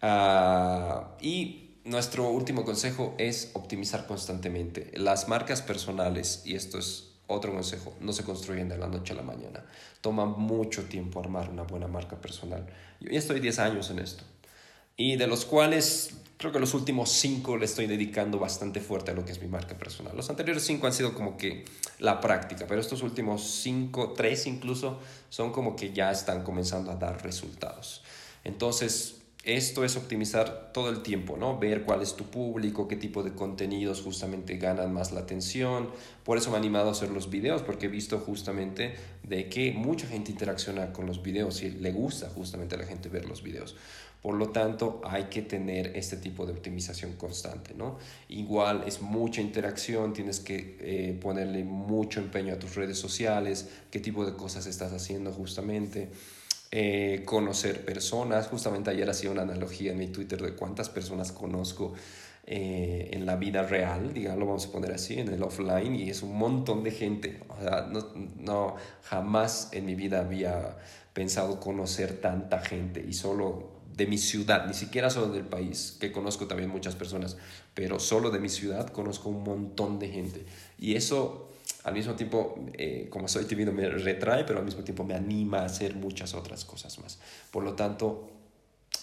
Ah, 0.00 1.16
y 1.20 1.70
nuestro 1.84 2.30
último 2.30 2.64
consejo 2.64 3.16
es 3.18 3.50
optimizar 3.54 4.06
constantemente. 4.06 4.92
Las 4.94 5.26
marcas 5.26 5.60
personales, 5.60 6.42
y 6.44 6.54
esto 6.54 6.78
es 6.78 7.10
otro 7.26 7.52
consejo, 7.52 7.94
no 8.00 8.12
se 8.12 8.22
construyen 8.22 8.68
de 8.68 8.78
la 8.78 8.86
noche 8.86 9.12
a 9.12 9.16
la 9.16 9.22
mañana. 9.22 9.64
Toma 10.00 10.24
mucho 10.24 10.84
tiempo 10.84 11.18
armar 11.18 11.50
una 11.50 11.64
buena 11.64 11.88
marca 11.88 12.20
personal. 12.20 12.64
Yo 13.00 13.10
ya 13.10 13.18
estoy 13.18 13.40
10 13.40 13.58
años 13.58 13.90
en 13.90 13.98
esto 13.98 14.22
y 14.96 15.16
de 15.16 15.26
los 15.26 15.44
cuales 15.44 16.14
creo 16.38 16.52
que 16.52 16.58
los 16.58 16.74
últimos 16.74 17.10
cinco 17.10 17.56
le 17.56 17.66
estoy 17.66 17.86
dedicando 17.86 18.38
bastante 18.38 18.80
fuerte 18.80 19.10
a 19.10 19.14
lo 19.14 19.24
que 19.24 19.32
es 19.32 19.40
mi 19.40 19.48
marca 19.48 19.76
personal. 19.76 20.16
Los 20.16 20.30
anteriores 20.30 20.64
cinco 20.64 20.86
han 20.86 20.92
sido 20.92 21.14
como 21.14 21.36
que 21.36 21.64
la 21.98 22.20
práctica, 22.20 22.66
pero 22.66 22.80
estos 22.80 23.02
últimos 23.02 23.42
cinco, 23.42 24.12
tres 24.16 24.46
incluso, 24.46 24.98
son 25.28 25.52
como 25.52 25.76
que 25.76 25.92
ya 25.92 26.10
están 26.10 26.42
comenzando 26.44 26.90
a 26.90 26.96
dar 26.96 27.22
resultados. 27.22 28.02
Entonces, 28.46 29.22
esto 29.42 29.84
es 29.84 29.96
optimizar 29.96 30.70
todo 30.72 30.88
el 30.88 31.02
tiempo, 31.02 31.36
¿no? 31.36 31.58
Ver 31.58 31.82
cuál 31.82 32.00
es 32.00 32.14
tu 32.14 32.30
público, 32.30 32.86
qué 32.86 32.94
tipo 32.94 33.24
de 33.24 33.32
contenidos 33.32 34.02
justamente 34.02 34.56
ganan 34.56 34.92
más 34.92 35.10
la 35.10 35.20
atención. 35.20 35.90
Por 36.24 36.38
eso 36.38 36.50
me 36.50 36.56
he 36.56 36.60
animado 36.60 36.88
a 36.88 36.92
hacer 36.92 37.10
los 37.10 37.28
videos, 37.28 37.62
porque 37.62 37.86
he 37.86 37.88
visto 37.88 38.20
justamente 38.20 38.94
de 39.24 39.48
que 39.48 39.72
mucha 39.72 40.06
gente 40.06 40.30
interacciona 40.30 40.92
con 40.92 41.06
los 41.06 41.24
videos 41.24 41.60
y 41.62 41.70
le 41.70 41.90
gusta 41.90 42.28
justamente 42.28 42.76
a 42.76 42.78
la 42.78 42.86
gente 42.86 43.08
ver 43.08 43.26
los 43.26 43.42
videos. 43.42 43.74
Por 44.22 44.34
lo 44.34 44.50
tanto, 44.50 45.00
hay 45.04 45.24
que 45.24 45.42
tener 45.42 45.96
este 45.96 46.16
tipo 46.16 46.46
de 46.46 46.52
optimización 46.52 47.14
constante, 47.14 47.74
¿no? 47.74 47.98
Igual 48.28 48.84
es 48.86 49.02
mucha 49.02 49.40
interacción, 49.40 50.12
tienes 50.12 50.38
que 50.38 50.76
eh, 50.80 51.18
ponerle 51.20 51.64
mucho 51.64 52.20
empeño 52.20 52.54
a 52.54 52.58
tus 52.60 52.76
redes 52.76 52.98
sociales, 52.98 53.68
qué 53.90 53.98
tipo 53.98 54.24
de 54.24 54.34
cosas 54.34 54.66
estás 54.66 54.92
haciendo 54.92 55.32
justamente. 55.32 56.10
Eh, 56.72 57.22
conocer 57.24 57.84
personas, 57.84 58.48
justamente 58.48 58.90
ayer 58.90 59.08
hacía 59.08 59.30
una 59.30 59.42
analogía 59.42 59.92
en 59.92 59.98
mi 59.98 60.08
Twitter 60.08 60.42
de 60.42 60.54
cuántas 60.54 60.88
personas 60.88 61.30
conozco 61.30 61.94
eh, 62.44 63.10
en 63.12 63.24
la 63.24 63.36
vida 63.36 63.62
real, 63.62 64.12
digamos, 64.12 64.40
lo 64.40 64.46
vamos 64.46 64.66
a 64.66 64.72
poner 64.72 64.92
así, 64.92 65.18
en 65.18 65.28
el 65.28 65.42
offline, 65.42 65.94
y 65.94 66.10
es 66.10 66.22
un 66.22 66.36
montón 66.36 66.82
de 66.82 66.90
gente. 66.90 67.40
O 67.48 67.62
sea, 67.62 67.88
no, 67.90 68.06
no, 68.38 68.76
jamás 69.02 69.70
en 69.72 69.84
mi 69.84 69.94
vida 69.94 70.20
había 70.20 70.76
pensado 71.12 71.60
conocer 71.60 72.20
tanta 72.20 72.60
gente 72.60 73.04
y 73.06 73.14
solo 73.14 73.70
de 73.96 74.06
mi 74.06 74.18
ciudad, 74.18 74.66
ni 74.66 74.74
siquiera 74.74 75.08
solo 75.08 75.32
del 75.32 75.46
país, 75.46 75.96
que 75.98 76.12
conozco 76.12 76.46
también 76.46 76.68
muchas 76.68 76.94
personas, 76.94 77.36
pero 77.74 77.98
solo 77.98 78.30
de 78.30 78.38
mi 78.38 78.48
ciudad 78.48 78.88
conozco 78.88 79.30
un 79.30 79.42
montón 79.42 79.98
de 79.98 80.08
gente. 80.08 80.44
Y 80.78 80.96
eso 80.96 81.48
al 81.86 81.94
mismo 81.94 82.14
tiempo, 82.14 82.56
eh, 82.72 83.06
como 83.08 83.28
soy 83.28 83.44
tímido, 83.44 83.72
me 83.72 83.88
retrae, 83.88 84.42
pero 84.42 84.58
al 84.58 84.64
mismo 84.64 84.82
tiempo 84.82 85.04
me 85.04 85.14
anima 85.14 85.60
a 85.60 85.66
hacer 85.66 85.94
muchas 85.94 86.34
otras 86.34 86.64
cosas 86.64 86.98
más. 86.98 87.20
Por 87.52 87.62
lo 87.62 87.74
tanto, 87.74 88.28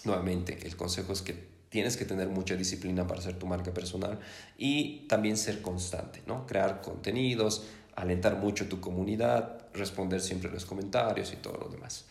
nuevamente, 0.04 0.58
el 0.66 0.76
consejo 0.76 1.14
es 1.14 1.22
que 1.22 1.32
tienes 1.70 1.96
que 1.96 2.04
tener 2.04 2.28
mucha 2.28 2.56
disciplina 2.56 3.06
para 3.06 3.20
hacer 3.20 3.38
tu 3.38 3.46
marca 3.46 3.72
personal 3.72 4.18
y 4.58 5.06
también 5.08 5.38
ser 5.38 5.62
constante, 5.62 6.20
¿no? 6.26 6.46
Crear 6.46 6.82
contenidos, 6.82 7.64
alentar 7.96 8.36
mucho 8.36 8.68
tu 8.68 8.80
comunidad, 8.82 9.62
responder 9.72 10.20
siempre 10.20 10.50
los 10.50 10.66
comentarios 10.66 11.32
y 11.32 11.36
todo 11.36 11.56
lo 11.56 11.70
demás. 11.70 12.04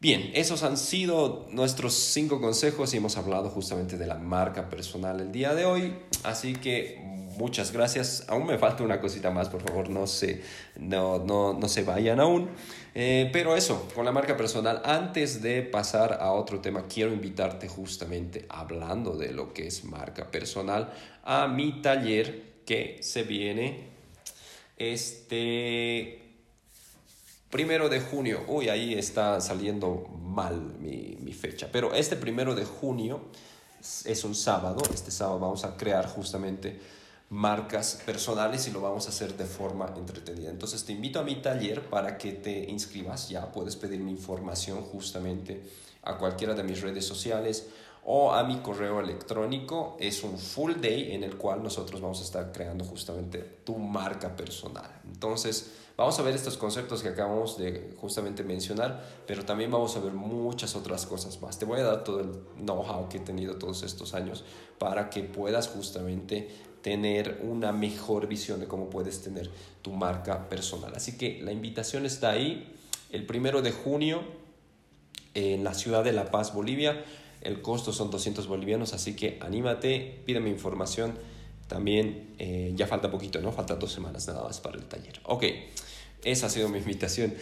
Bien, 0.00 0.32
esos 0.34 0.64
han 0.64 0.78
sido 0.78 1.46
nuestros 1.52 1.94
cinco 1.94 2.40
consejos 2.40 2.92
y 2.92 2.96
hemos 2.96 3.16
hablado 3.16 3.50
justamente 3.50 3.96
de 3.96 4.08
la 4.08 4.16
marca 4.16 4.68
personal 4.68 5.20
el 5.20 5.30
día 5.30 5.54
de 5.54 5.64
hoy. 5.64 5.94
Así 6.24 6.54
que 6.54 7.19
muchas 7.40 7.72
gracias. 7.72 8.24
Aún 8.28 8.46
me 8.46 8.58
falta 8.58 8.84
una 8.84 9.00
cosita 9.00 9.30
más, 9.30 9.48
por 9.48 9.62
favor, 9.62 9.88
no 9.88 10.06
se, 10.06 10.42
no, 10.78 11.18
no, 11.18 11.54
no 11.54 11.68
se 11.68 11.82
vayan 11.82 12.20
aún. 12.20 12.50
Eh, 12.94 13.30
pero 13.32 13.56
eso, 13.56 13.88
con 13.94 14.04
la 14.04 14.12
marca 14.12 14.36
personal, 14.36 14.82
antes 14.84 15.40
de 15.40 15.62
pasar 15.62 16.18
a 16.20 16.32
otro 16.32 16.60
tema, 16.60 16.84
quiero 16.86 17.12
invitarte 17.12 17.66
justamente, 17.66 18.44
hablando 18.50 19.16
de 19.16 19.32
lo 19.32 19.54
que 19.54 19.66
es 19.66 19.84
marca 19.84 20.30
personal, 20.30 20.92
a 21.24 21.48
mi 21.48 21.80
taller 21.80 22.60
que 22.66 22.98
se 23.00 23.22
viene 23.22 23.88
este 24.76 26.20
Primero 27.50 27.88
de 27.88 28.00
junio, 28.00 28.44
uy, 28.46 28.68
ahí 28.68 28.94
está 28.94 29.40
saliendo 29.40 30.06
mal 30.22 30.76
mi, 30.78 31.16
mi, 31.20 31.32
fecha, 31.32 31.68
pero 31.72 31.92
este 31.94 32.14
primero 32.14 32.54
de 32.54 32.64
junio 32.64 33.22
es 34.04 34.22
un 34.22 34.36
sábado, 34.36 34.80
este 34.94 35.10
sábado 35.10 35.40
vamos 35.40 35.64
a 35.64 35.76
crear 35.76 36.06
justamente 36.06 36.78
marcas 37.30 38.02
personales 38.04 38.66
y 38.66 38.72
lo 38.72 38.80
vamos 38.80 39.06
a 39.06 39.10
hacer 39.10 39.36
de 39.36 39.44
forma 39.44 39.92
entretenida. 39.96 40.50
Entonces 40.50 40.84
te 40.84 40.92
invito 40.92 41.20
a 41.20 41.22
mi 41.22 41.36
taller 41.36 41.88
para 41.88 42.18
que 42.18 42.32
te 42.32 42.68
inscribas, 42.68 43.28
ya 43.28 43.52
puedes 43.52 43.76
pedirme 43.76 44.10
información 44.10 44.82
justamente 44.82 45.62
a 46.02 46.18
cualquiera 46.18 46.54
de 46.54 46.64
mis 46.64 46.80
redes 46.80 47.06
sociales 47.06 47.68
o 48.04 48.32
a 48.32 48.42
mi 48.42 48.58
correo 48.58 48.98
electrónico. 48.98 49.96
Es 50.00 50.24
un 50.24 50.38
full 50.38 50.74
day 50.80 51.12
en 51.12 51.22
el 51.22 51.36
cual 51.36 51.62
nosotros 51.62 52.00
vamos 52.00 52.20
a 52.20 52.24
estar 52.24 52.50
creando 52.50 52.84
justamente 52.84 53.38
tu 53.64 53.76
marca 53.78 54.34
personal. 54.34 54.90
Entonces, 55.04 55.70
vamos 55.96 56.18
a 56.18 56.22
ver 56.22 56.34
estos 56.34 56.56
conceptos 56.56 57.00
que 57.02 57.10
acabamos 57.10 57.58
de 57.58 57.94
justamente 58.00 58.42
mencionar, 58.42 59.04
pero 59.26 59.44
también 59.44 59.70
vamos 59.70 59.96
a 59.96 60.00
ver 60.00 60.14
muchas 60.14 60.74
otras 60.74 61.06
cosas 61.06 61.40
más. 61.40 61.60
Te 61.60 61.64
voy 61.64 61.78
a 61.78 61.84
dar 61.84 62.02
todo 62.02 62.20
el 62.20 62.32
know-how 62.56 63.08
que 63.08 63.18
he 63.18 63.20
tenido 63.20 63.56
todos 63.56 63.84
estos 63.84 64.14
años 64.14 64.44
para 64.78 65.10
que 65.10 65.22
puedas 65.22 65.68
justamente 65.68 66.48
tener 66.82 67.40
una 67.42 67.72
mejor 67.72 68.26
visión 68.26 68.60
de 68.60 68.66
cómo 68.66 68.90
puedes 68.90 69.22
tener 69.22 69.50
tu 69.82 69.92
marca 69.92 70.48
personal. 70.48 70.92
Así 70.94 71.16
que 71.18 71.40
la 71.42 71.52
invitación 71.52 72.06
está 72.06 72.30
ahí 72.30 72.74
el 73.10 73.26
primero 73.26 73.62
de 73.62 73.72
junio 73.72 74.22
en 75.34 75.64
la 75.64 75.74
ciudad 75.74 76.04
de 76.04 76.12
La 76.12 76.30
Paz, 76.30 76.54
Bolivia. 76.54 77.04
El 77.42 77.62
costo 77.62 77.92
son 77.92 78.10
200 78.10 78.46
bolivianos, 78.46 78.92
así 78.92 79.16
que 79.16 79.38
anímate, 79.40 80.22
pídeme 80.26 80.50
información. 80.50 81.14
También 81.68 82.34
eh, 82.38 82.72
ya 82.74 82.86
falta 82.86 83.10
poquito, 83.10 83.40
¿no? 83.40 83.52
Falta 83.52 83.76
dos 83.76 83.92
semanas 83.92 84.26
nada 84.26 84.42
más 84.42 84.60
para 84.60 84.76
el 84.76 84.84
taller. 84.84 85.20
Ok, 85.24 85.44
esa 86.24 86.46
ha 86.46 86.50
sido 86.50 86.68
mi 86.68 86.78
invitación. 86.78 87.32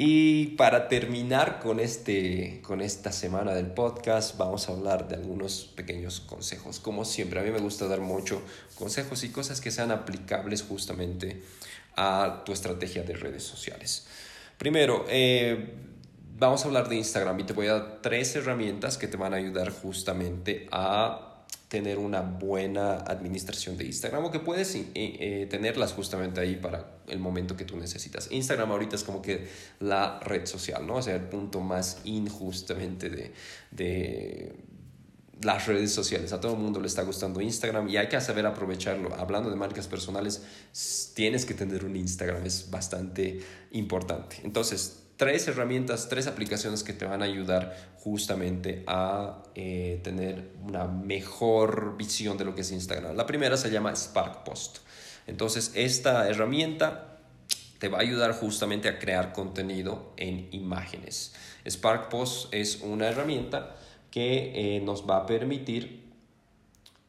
Y 0.00 0.50
para 0.50 0.86
terminar 0.86 1.58
con, 1.58 1.80
este, 1.80 2.60
con 2.62 2.80
esta 2.82 3.10
semana 3.10 3.52
del 3.52 3.66
podcast, 3.66 4.38
vamos 4.38 4.68
a 4.68 4.72
hablar 4.72 5.08
de 5.08 5.16
algunos 5.16 5.64
pequeños 5.74 6.20
consejos. 6.20 6.78
Como 6.78 7.04
siempre, 7.04 7.40
a 7.40 7.42
mí 7.42 7.50
me 7.50 7.58
gusta 7.58 7.88
dar 7.88 8.00
mucho 8.00 8.40
consejos 8.76 9.24
y 9.24 9.30
cosas 9.30 9.60
que 9.60 9.72
sean 9.72 9.90
aplicables 9.90 10.62
justamente 10.62 11.42
a 11.96 12.44
tu 12.46 12.52
estrategia 12.52 13.02
de 13.02 13.14
redes 13.14 13.42
sociales. 13.42 14.06
Primero, 14.56 15.04
eh, 15.08 15.74
vamos 16.38 16.62
a 16.62 16.68
hablar 16.68 16.88
de 16.88 16.94
Instagram 16.94 17.40
y 17.40 17.42
te 17.42 17.52
voy 17.52 17.66
a 17.66 17.72
dar 17.72 17.98
tres 18.00 18.36
herramientas 18.36 18.98
que 18.98 19.08
te 19.08 19.16
van 19.16 19.34
a 19.34 19.38
ayudar 19.38 19.70
justamente 19.70 20.68
a 20.70 21.42
tener 21.66 21.98
una 21.98 22.20
buena 22.20 22.98
administración 22.98 23.76
de 23.76 23.86
Instagram 23.86 24.26
o 24.26 24.30
que 24.30 24.38
puedes 24.38 24.76
eh, 24.76 24.86
eh, 24.94 25.48
tenerlas 25.50 25.92
justamente 25.92 26.40
ahí 26.40 26.54
para 26.54 26.97
el 27.10 27.18
momento 27.18 27.56
que 27.56 27.64
tú 27.64 27.76
necesitas. 27.76 28.28
Instagram 28.30 28.70
ahorita 28.70 28.96
es 28.96 29.04
como 29.04 29.22
que 29.22 29.48
la 29.80 30.20
red 30.20 30.46
social, 30.46 30.86
¿no? 30.86 30.96
O 30.96 31.02
sea, 31.02 31.16
el 31.16 31.22
punto 31.22 31.60
más 31.60 32.00
injustamente 32.04 33.10
de, 33.10 33.32
de 33.70 34.54
las 35.42 35.66
redes 35.66 35.92
sociales. 35.92 36.32
A 36.32 36.40
todo 36.40 36.54
el 36.54 36.58
mundo 36.58 36.80
le 36.80 36.86
está 36.86 37.02
gustando 37.02 37.40
Instagram 37.40 37.88
y 37.88 37.96
hay 37.96 38.08
que 38.08 38.20
saber 38.20 38.46
aprovecharlo. 38.46 39.14
Hablando 39.14 39.50
de 39.50 39.56
marcas 39.56 39.86
personales, 39.86 40.42
tienes 41.14 41.44
que 41.44 41.54
tener 41.54 41.84
un 41.84 41.96
Instagram, 41.96 42.44
es 42.44 42.70
bastante 42.70 43.40
importante. 43.70 44.36
Entonces, 44.42 45.04
tres 45.16 45.46
herramientas, 45.48 46.08
tres 46.08 46.26
aplicaciones 46.26 46.82
que 46.82 46.92
te 46.92 47.04
van 47.04 47.22
a 47.22 47.26
ayudar 47.26 47.92
justamente 47.96 48.84
a 48.86 49.42
eh, 49.54 50.00
tener 50.02 50.52
una 50.62 50.86
mejor 50.86 51.96
visión 51.96 52.38
de 52.38 52.44
lo 52.44 52.54
que 52.54 52.62
es 52.62 52.72
Instagram. 52.72 53.16
La 53.16 53.26
primera 53.26 53.56
se 53.56 53.70
llama 53.70 53.94
Spark 53.94 54.44
Post. 54.44 54.78
Entonces, 55.28 55.72
esta 55.74 56.28
herramienta 56.28 57.18
te 57.78 57.88
va 57.88 57.98
a 57.98 58.00
ayudar 58.00 58.32
justamente 58.32 58.88
a 58.88 58.98
crear 58.98 59.32
contenido 59.32 60.12
en 60.16 60.48
imágenes. 60.50 61.34
Spark 61.68 62.08
Post 62.08 62.52
es 62.52 62.80
una 62.80 63.08
herramienta 63.08 63.76
que 64.10 64.76
eh, 64.76 64.80
nos 64.80 65.08
va 65.08 65.18
a 65.18 65.26
permitir 65.26 66.02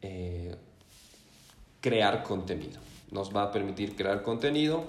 eh, 0.02 0.56
crear 1.82 2.24
contenido. 2.24 2.80
Nos 3.10 3.36
va 3.36 3.44
a 3.44 3.52
permitir 3.52 3.96
crear 3.96 4.22
contenido 4.22 4.86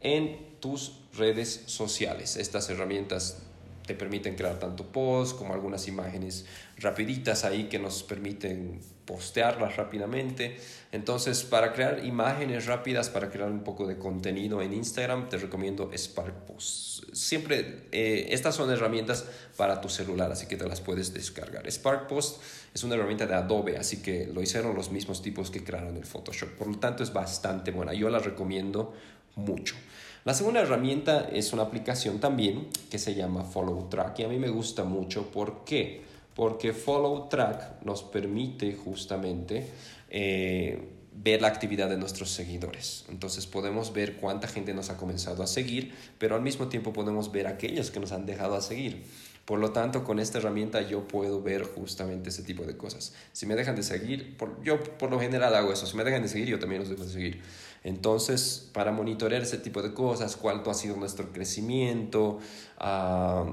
en 0.00 0.38
tus 0.60 0.92
redes 1.16 1.64
sociales. 1.66 2.36
Estas 2.36 2.68
herramientas 2.68 3.42
te 3.86 3.94
permiten 3.94 4.34
crear 4.34 4.58
tanto 4.58 4.84
posts 4.84 5.34
como 5.34 5.54
algunas 5.54 5.88
imágenes 5.88 6.44
rapiditas 6.78 7.44
ahí 7.44 7.64
que 7.64 7.78
nos 7.78 8.02
permiten 8.02 8.80
postearlas 9.06 9.76
rápidamente. 9.76 10.56
Entonces, 10.92 11.44
para 11.44 11.72
crear 11.72 12.04
imágenes 12.04 12.66
rápidas, 12.66 13.08
para 13.08 13.30
crear 13.30 13.50
un 13.50 13.62
poco 13.62 13.86
de 13.86 13.96
contenido 13.96 14.60
en 14.60 14.74
Instagram, 14.74 15.28
te 15.28 15.38
recomiendo 15.38 15.90
Spark 15.96 16.44
Post. 16.46 17.14
Siempre, 17.14 17.86
eh, 17.92 18.26
estas 18.30 18.56
son 18.56 18.70
herramientas 18.70 19.24
para 19.56 19.80
tu 19.80 19.88
celular, 19.88 20.32
así 20.32 20.46
que 20.46 20.56
te 20.56 20.66
las 20.68 20.80
puedes 20.80 21.14
descargar. 21.14 21.70
Spark 21.70 22.08
Post 22.08 22.42
es 22.74 22.84
una 22.84 22.96
herramienta 22.96 23.26
de 23.26 23.34
Adobe, 23.34 23.78
así 23.78 24.02
que 24.02 24.26
lo 24.26 24.42
hicieron 24.42 24.74
los 24.74 24.90
mismos 24.90 25.22
tipos 25.22 25.50
que 25.50 25.62
crearon 25.62 25.96
el 25.96 26.04
Photoshop. 26.04 26.50
Por 26.50 26.66
lo 26.66 26.78
tanto, 26.78 27.02
es 27.02 27.12
bastante 27.12 27.70
buena. 27.70 27.94
Yo 27.94 28.10
la 28.10 28.18
recomiendo 28.18 28.92
mucho. 29.36 29.76
La 30.24 30.34
segunda 30.34 30.60
herramienta 30.60 31.28
es 31.32 31.52
una 31.52 31.62
aplicación 31.62 32.18
también 32.18 32.66
que 32.90 32.98
se 32.98 33.14
llama 33.14 33.44
Follow 33.44 33.88
Track 33.88 34.18
y 34.18 34.24
a 34.24 34.28
mí 34.28 34.38
me 34.38 34.48
gusta 34.48 34.82
mucho. 34.82 35.30
¿Por 35.30 35.64
qué? 35.64 36.05
Porque 36.36 36.72
Follow 36.72 37.28
Track 37.28 37.82
nos 37.82 38.04
permite 38.04 38.74
justamente 38.74 39.68
eh, 40.10 40.92
ver 41.12 41.40
la 41.40 41.48
actividad 41.48 41.88
de 41.88 41.96
nuestros 41.96 42.30
seguidores. 42.30 43.06
Entonces 43.08 43.46
podemos 43.46 43.92
ver 43.92 44.16
cuánta 44.16 44.46
gente 44.46 44.74
nos 44.74 44.90
ha 44.90 44.96
comenzado 44.96 45.42
a 45.42 45.46
seguir, 45.46 45.94
pero 46.18 46.36
al 46.36 46.42
mismo 46.42 46.68
tiempo 46.68 46.92
podemos 46.92 47.32
ver 47.32 47.46
aquellos 47.46 47.90
que 47.90 48.00
nos 48.00 48.12
han 48.12 48.26
dejado 48.26 48.54
a 48.54 48.60
seguir. 48.60 49.04
Por 49.46 49.60
lo 49.60 49.70
tanto, 49.70 50.02
con 50.02 50.18
esta 50.18 50.38
herramienta 50.38 50.82
yo 50.82 51.06
puedo 51.06 51.40
ver 51.40 51.62
justamente 51.62 52.30
ese 52.30 52.42
tipo 52.42 52.64
de 52.64 52.76
cosas. 52.76 53.14
Si 53.32 53.46
me 53.46 53.54
dejan 53.54 53.76
de 53.76 53.84
seguir, 53.84 54.36
yo 54.62 54.82
por 54.82 55.08
lo 55.10 55.20
general 55.20 55.54
hago 55.54 55.72
eso. 55.72 55.86
Si 55.86 55.96
me 55.96 56.02
dejan 56.02 56.22
de 56.22 56.28
seguir, 56.28 56.48
yo 56.48 56.58
también 56.58 56.80
los 56.80 56.90
dejo 56.90 57.04
de 57.04 57.12
seguir. 57.12 57.42
Entonces, 57.84 58.68
para 58.72 58.90
monitorear 58.90 59.42
ese 59.42 59.58
tipo 59.58 59.82
de 59.82 59.94
cosas, 59.94 60.36
cuánto 60.36 60.68
ha 60.68 60.74
sido 60.74 60.96
nuestro 60.96 61.32
crecimiento, 61.32 62.40
ah, 62.78 63.46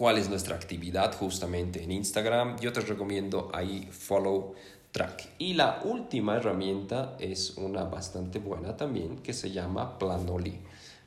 cuál 0.00 0.16
es 0.16 0.30
nuestra 0.30 0.56
actividad 0.56 1.14
justamente 1.14 1.82
en 1.82 1.92
Instagram, 1.92 2.58
yo 2.58 2.72
te 2.72 2.80
recomiendo 2.80 3.50
ahí 3.52 3.86
Follow 3.92 4.54
Track. 4.92 5.34
Y 5.36 5.52
la 5.52 5.82
última 5.84 6.38
herramienta 6.38 7.18
es 7.20 7.58
una 7.58 7.84
bastante 7.84 8.38
buena 8.38 8.78
también 8.78 9.18
que 9.18 9.34
se 9.34 9.50
llama 9.50 9.98
Planoli. 9.98 10.58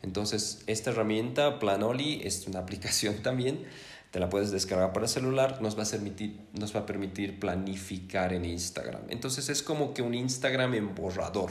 Entonces, 0.03 0.61
esta 0.67 0.91
herramienta 0.91 1.57
Planoli 1.57 2.21
es 2.23 2.45
una 2.45 2.59
aplicación 2.65 3.15
también 3.23 3.65
te 4.11 4.19
la 4.19 4.29
puedes 4.29 4.51
descargar 4.51 4.93
para 4.93 5.07
celular, 5.07 5.59
nos 5.59 5.75
va, 5.75 5.81
a 5.81 5.87
permitir, 5.87 6.39
nos 6.53 6.75
va 6.75 6.81
a 6.81 6.85
permitir 6.85 7.39
planificar 7.39 8.31
en 8.31 8.45
Instagram. 8.45 9.01
Entonces 9.09 9.49
es 9.49 9.63
como 9.63 9.95
que 9.95 10.03
un 10.03 10.13
Instagram 10.13 10.75
en 10.75 10.93
borrador. 10.93 11.49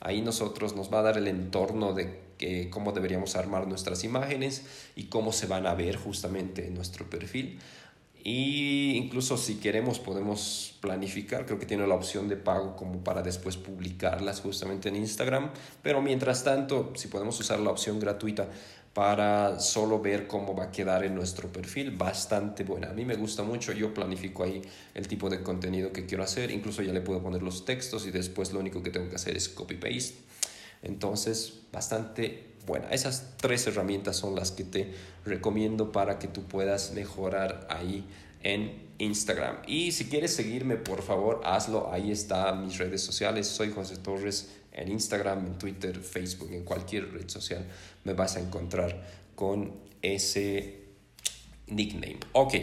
Ahí 0.00 0.22
nosotros 0.22 0.74
nos 0.74 0.90
va 0.90 1.00
a 1.00 1.02
dar 1.02 1.18
el 1.18 1.28
entorno 1.28 1.92
de 1.92 2.27
cómo 2.70 2.92
deberíamos 2.92 3.36
armar 3.36 3.66
nuestras 3.66 4.04
imágenes 4.04 4.62
y 4.96 5.04
cómo 5.04 5.32
se 5.32 5.46
van 5.46 5.66
a 5.66 5.74
ver 5.74 5.96
justamente 5.96 6.66
en 6.66 6.74
nuestro 6.74 7.08
perfil. 7.08 7.58
Y 8.24 8.96
incluso 8.96 9.36
si 9.36 9.54
queremos 9.54 10.00
podemos 10.00 10.76
planificar, 10.80 11.46
creo 11.46 11.58
que 11.58 11.66
tiene 11.66 11.86
la 11.86 11.94
opción 11.94 12.28
de 12.28 12.36
pago 12.36 12.76
como 12.76 13.02
para 13.02 13.22
después 13.22 13.56
publicarlas 13.56 14.40
justamente 14.40 14.88
en 14.88 14.96
Instagram, 14.96 15.50
pero 15.82 16.02
mientras 16.02 16.44
tanto, 16.44 16.92
si 16.96 17.08
podemos 17.08 17.38
usar 17.40 17.60
la 17.60 17.70
opción 17.70 18.00
gratuita 18.00 18.48
para 18.92 19.60
solo 19.60 20.00
ver 20.00 20.26
cómo 20.26 20.56
va 20.56 20.64
a 20.64 20.70
quedar 20.72 21.04
en 21.04 21.14
nuestro 21.14 21.52
perfil, 21.52 21.92
bastante 21.92 22.64
buena. 22.64 22.90
A 22.90 22.92
mí 22.92 23.04
me 23.04 23.14
gusta 23.14 23.44
mucho, 23.44 23.72
yo 23.72 23.94
planifico 23.94 24.42
ahí 24.42 24.60
el 24.94 25.06
tipo 25.06 25.30
de 25.30 25.42
contenido 25.42 25.92
que 25.92 26.04
quiero 26.04 26.24
hacer, 26.24 26.50
incluso 26.50 26.82
ya 26.82 26.92
le 26.92 27.00
puedo 27.00 27.22
poner 27.22 27.42
los 27.42 27.64
textos 27.64 28.06
y 28.06 28.10
después 28.10 28.52
lo 28.52 28.58
único 28.58 28.82
que 28.82 28.90
tengo 28.90 29.08
que 29.08 29.14
hacer 29.14 29.36
es 29.36 29.48
copy-paste. 29.48 30.14
Entonces, 30.82 31.60
bastante 31.72 32.54
buena. 32.66 32.90
Esas 32.90 33.34
tres 33.36 33.66
herramientas 33.66 34.16
son 34.16 34.34
las 34.34 34.52
que 34.52 34.64
te 34.64 34.94
recomiendo 35.24 35.92
para 35.92 36.18
que 36.18 36.28
tú 36.28 36.44
puedas 36.44 36.92
mejorar 36.92 37.66
ahí 37.70 38.06
en 38.42 38.88
Instagram. 38.98 39.58
Y 39.66 39.92
si 39.92 40.06
quieres 40.06 40.34
seguirme, 40.34 40.76
por 40.76 41.02
favor, 41.02 41.40
hazlo. 41.44 41.92
Ahí 41.92 42.10
están 42.10 42.64
mis 42.64 42.78
redes 42.78 43.02
sociales. 43.02 43.46
Soy 43.46 43.70
José 43.70 43.96
Torres 43.96 44.50
en 44.72 44.92
Instagram, 44.92 45.46
en 45.46 45.58
Twitter, 45.58 45.98
Facebook, 45.98 46.52
en 46.52 46.64
cualquier 46.64 47.12
red 47.12 47.28
social 47.28 47.66
me 48.04 48.14
vas 48.14 48.36
a 48.36 48.40
encontrar 48.40 49.04
con 49.34 49.74
ese 50.00 50.84
nickname. 51.66 52.18
Ok, 52.32 52.54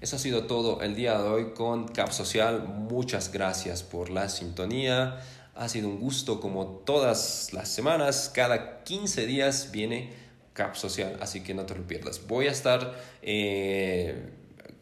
eso 0.00 0.16
ha 0.16 0.18
sido 0.18 0.46
todo 0.46 0.80
el 0.82 0.96
día 0.96 1.16
de 1.18 1.28
hoy 1.28 1.52
con 1.54 1.86
Cap 1.86 2.10
Social. 2.10 2.66
Muchas 2.66 3.30
gracias 3.32 3.82
por 3.84 4.10
la 4.10 4.28
sintonía. 4.28 5.20
Ha 5.54 5.68
sido 5.68 5.88
un 5.88 6.00
gusto 6.00 6.40
como 6.40 6.66
todas 6.66 7.52
las 7.52 7.68
semanas. 7.68 8.30
Cada 8.34 8.82
15 8.84 9.26
días 9.26 9.70
viene 9.70 10.10
Cap 10.54 10.76
Social, 10.76 11.18
así 11.20 11.42
que 11.42 11.52
no 11.52 11.66
te 11.66 11.74
lo 11.74 11.86
pierdas. 11.86 12.26
Voy 12.26 12.46
a 12.46 12.50
estar 12.50 12.98
eh, 13.20 14.30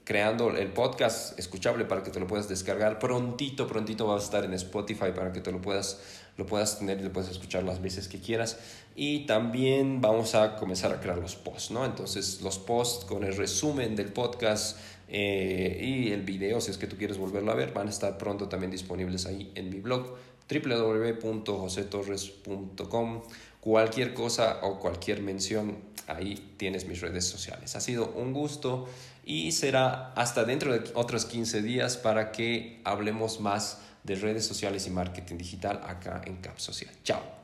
creando 0.05 0.51
el 0.57 0.73
podcast 0.73 1.37
escuchable 1.41 1.85
para 1.87 2.05
que 2.05 2.11
te 2.11 2.21
lo 2.21 2.29
puedas 2.29 2.49
descargar. 2.49 3.01
Prontito, 3.01 3.67
prontito 3.67 4.07
va 4.07 4.15
a 4.15 4.19
estar 4.19 4.45
en 4.45 4.55
Spotify 4.55 5.13
para 5.15 5.33
que 5.33 5.41
te 5.41 5.51
lo 5.51 5.61
puedas, 5.61 6.01
lo 6.37 6.47
puedas 6.47 6.79
tener 6.79 7.01
y 7.01 7.03
lo 7.03 7.13
puedas 7.13 7.31
escuchar 7.31 7.65
las 7.65 7.83
veces 7.83 8.07
que 8.07 8.21
quieras. 8.21 8.59
Y 8.95 9.27
también 9.27 10.01
vamos 10.01 10.37
a 10.37 10.55
comenzar 10.55 10.93
a 10.93 11.01
crear 11.01 11.19
los 11.19 11.35
posts, 11.35 11.73
¿no? 11.73 11.85
Entonces 11.85 12.43
los 12.43 12.61
posts 12.61 13.05
con 13.07 13.25
el 13.25 13.37
resumen 13.37 13.97
del 13.97 14.13
podcast 14.13 14.79
eh, 15.09 15.79
y 15.83 16.13
el 16.13 16.23
video, 16.23 16.61
si 16.61 16.71
es 16.71 16.79
que 16.79 16.87
tú 16.87 16.97
quieres 16.97 17.19
volverlo 17.19 17.51
a 17.51 17.57
ver, 17.57 17.73
van 17.73 17.89
a 17.89 17.91
estar 17.91 18.17
pronto 18.19 18.49
también 18.49 18.71
disponibles 18.71 19.27
ahí 19.27 19.51
en 19.57 19.71
mi 19.71 19.81
blog 19.81 20.17
www.josetorres.com. 20.51 23.23
Cualquier 23.61 24.15
cosa 24.15 24.61
o 24.63 24.81
cualquier 24.81 25.23
mención, 25.23 25.79
ahí 26.07 26.55
tienes 26.57 26.87
mis 26.87 27.01
redes 27.01 27.27
sociales. 27.27 27.77
Ha 27.77 27.81
sido 27.81 28.13
un 28.17 28.33
gusto 28.33 28.89
y 29.25 29.53
será 29.53 30.13
hasta 30.15 30.45
dentro 30.45 30.73
de 30.73 30.91
otros 30.95 31.27
15 31.27 31.63
días 31.63 31.97
para 31.97 32.33
que 32.33 32.81
hablemos 32.85 33.41
más 33.41 33.83
de 34.03 34.15
redes 34.15 34.47
sociales 34.47 34.87
y 34.87 34.91
marketing 34.91 35.37
digital 35.37 35.81
acá 35.85 36.23
en 36.25 36.37
Cap 36.37 36.59
Social. 36.59 36.95
Chao. 37.05 37.40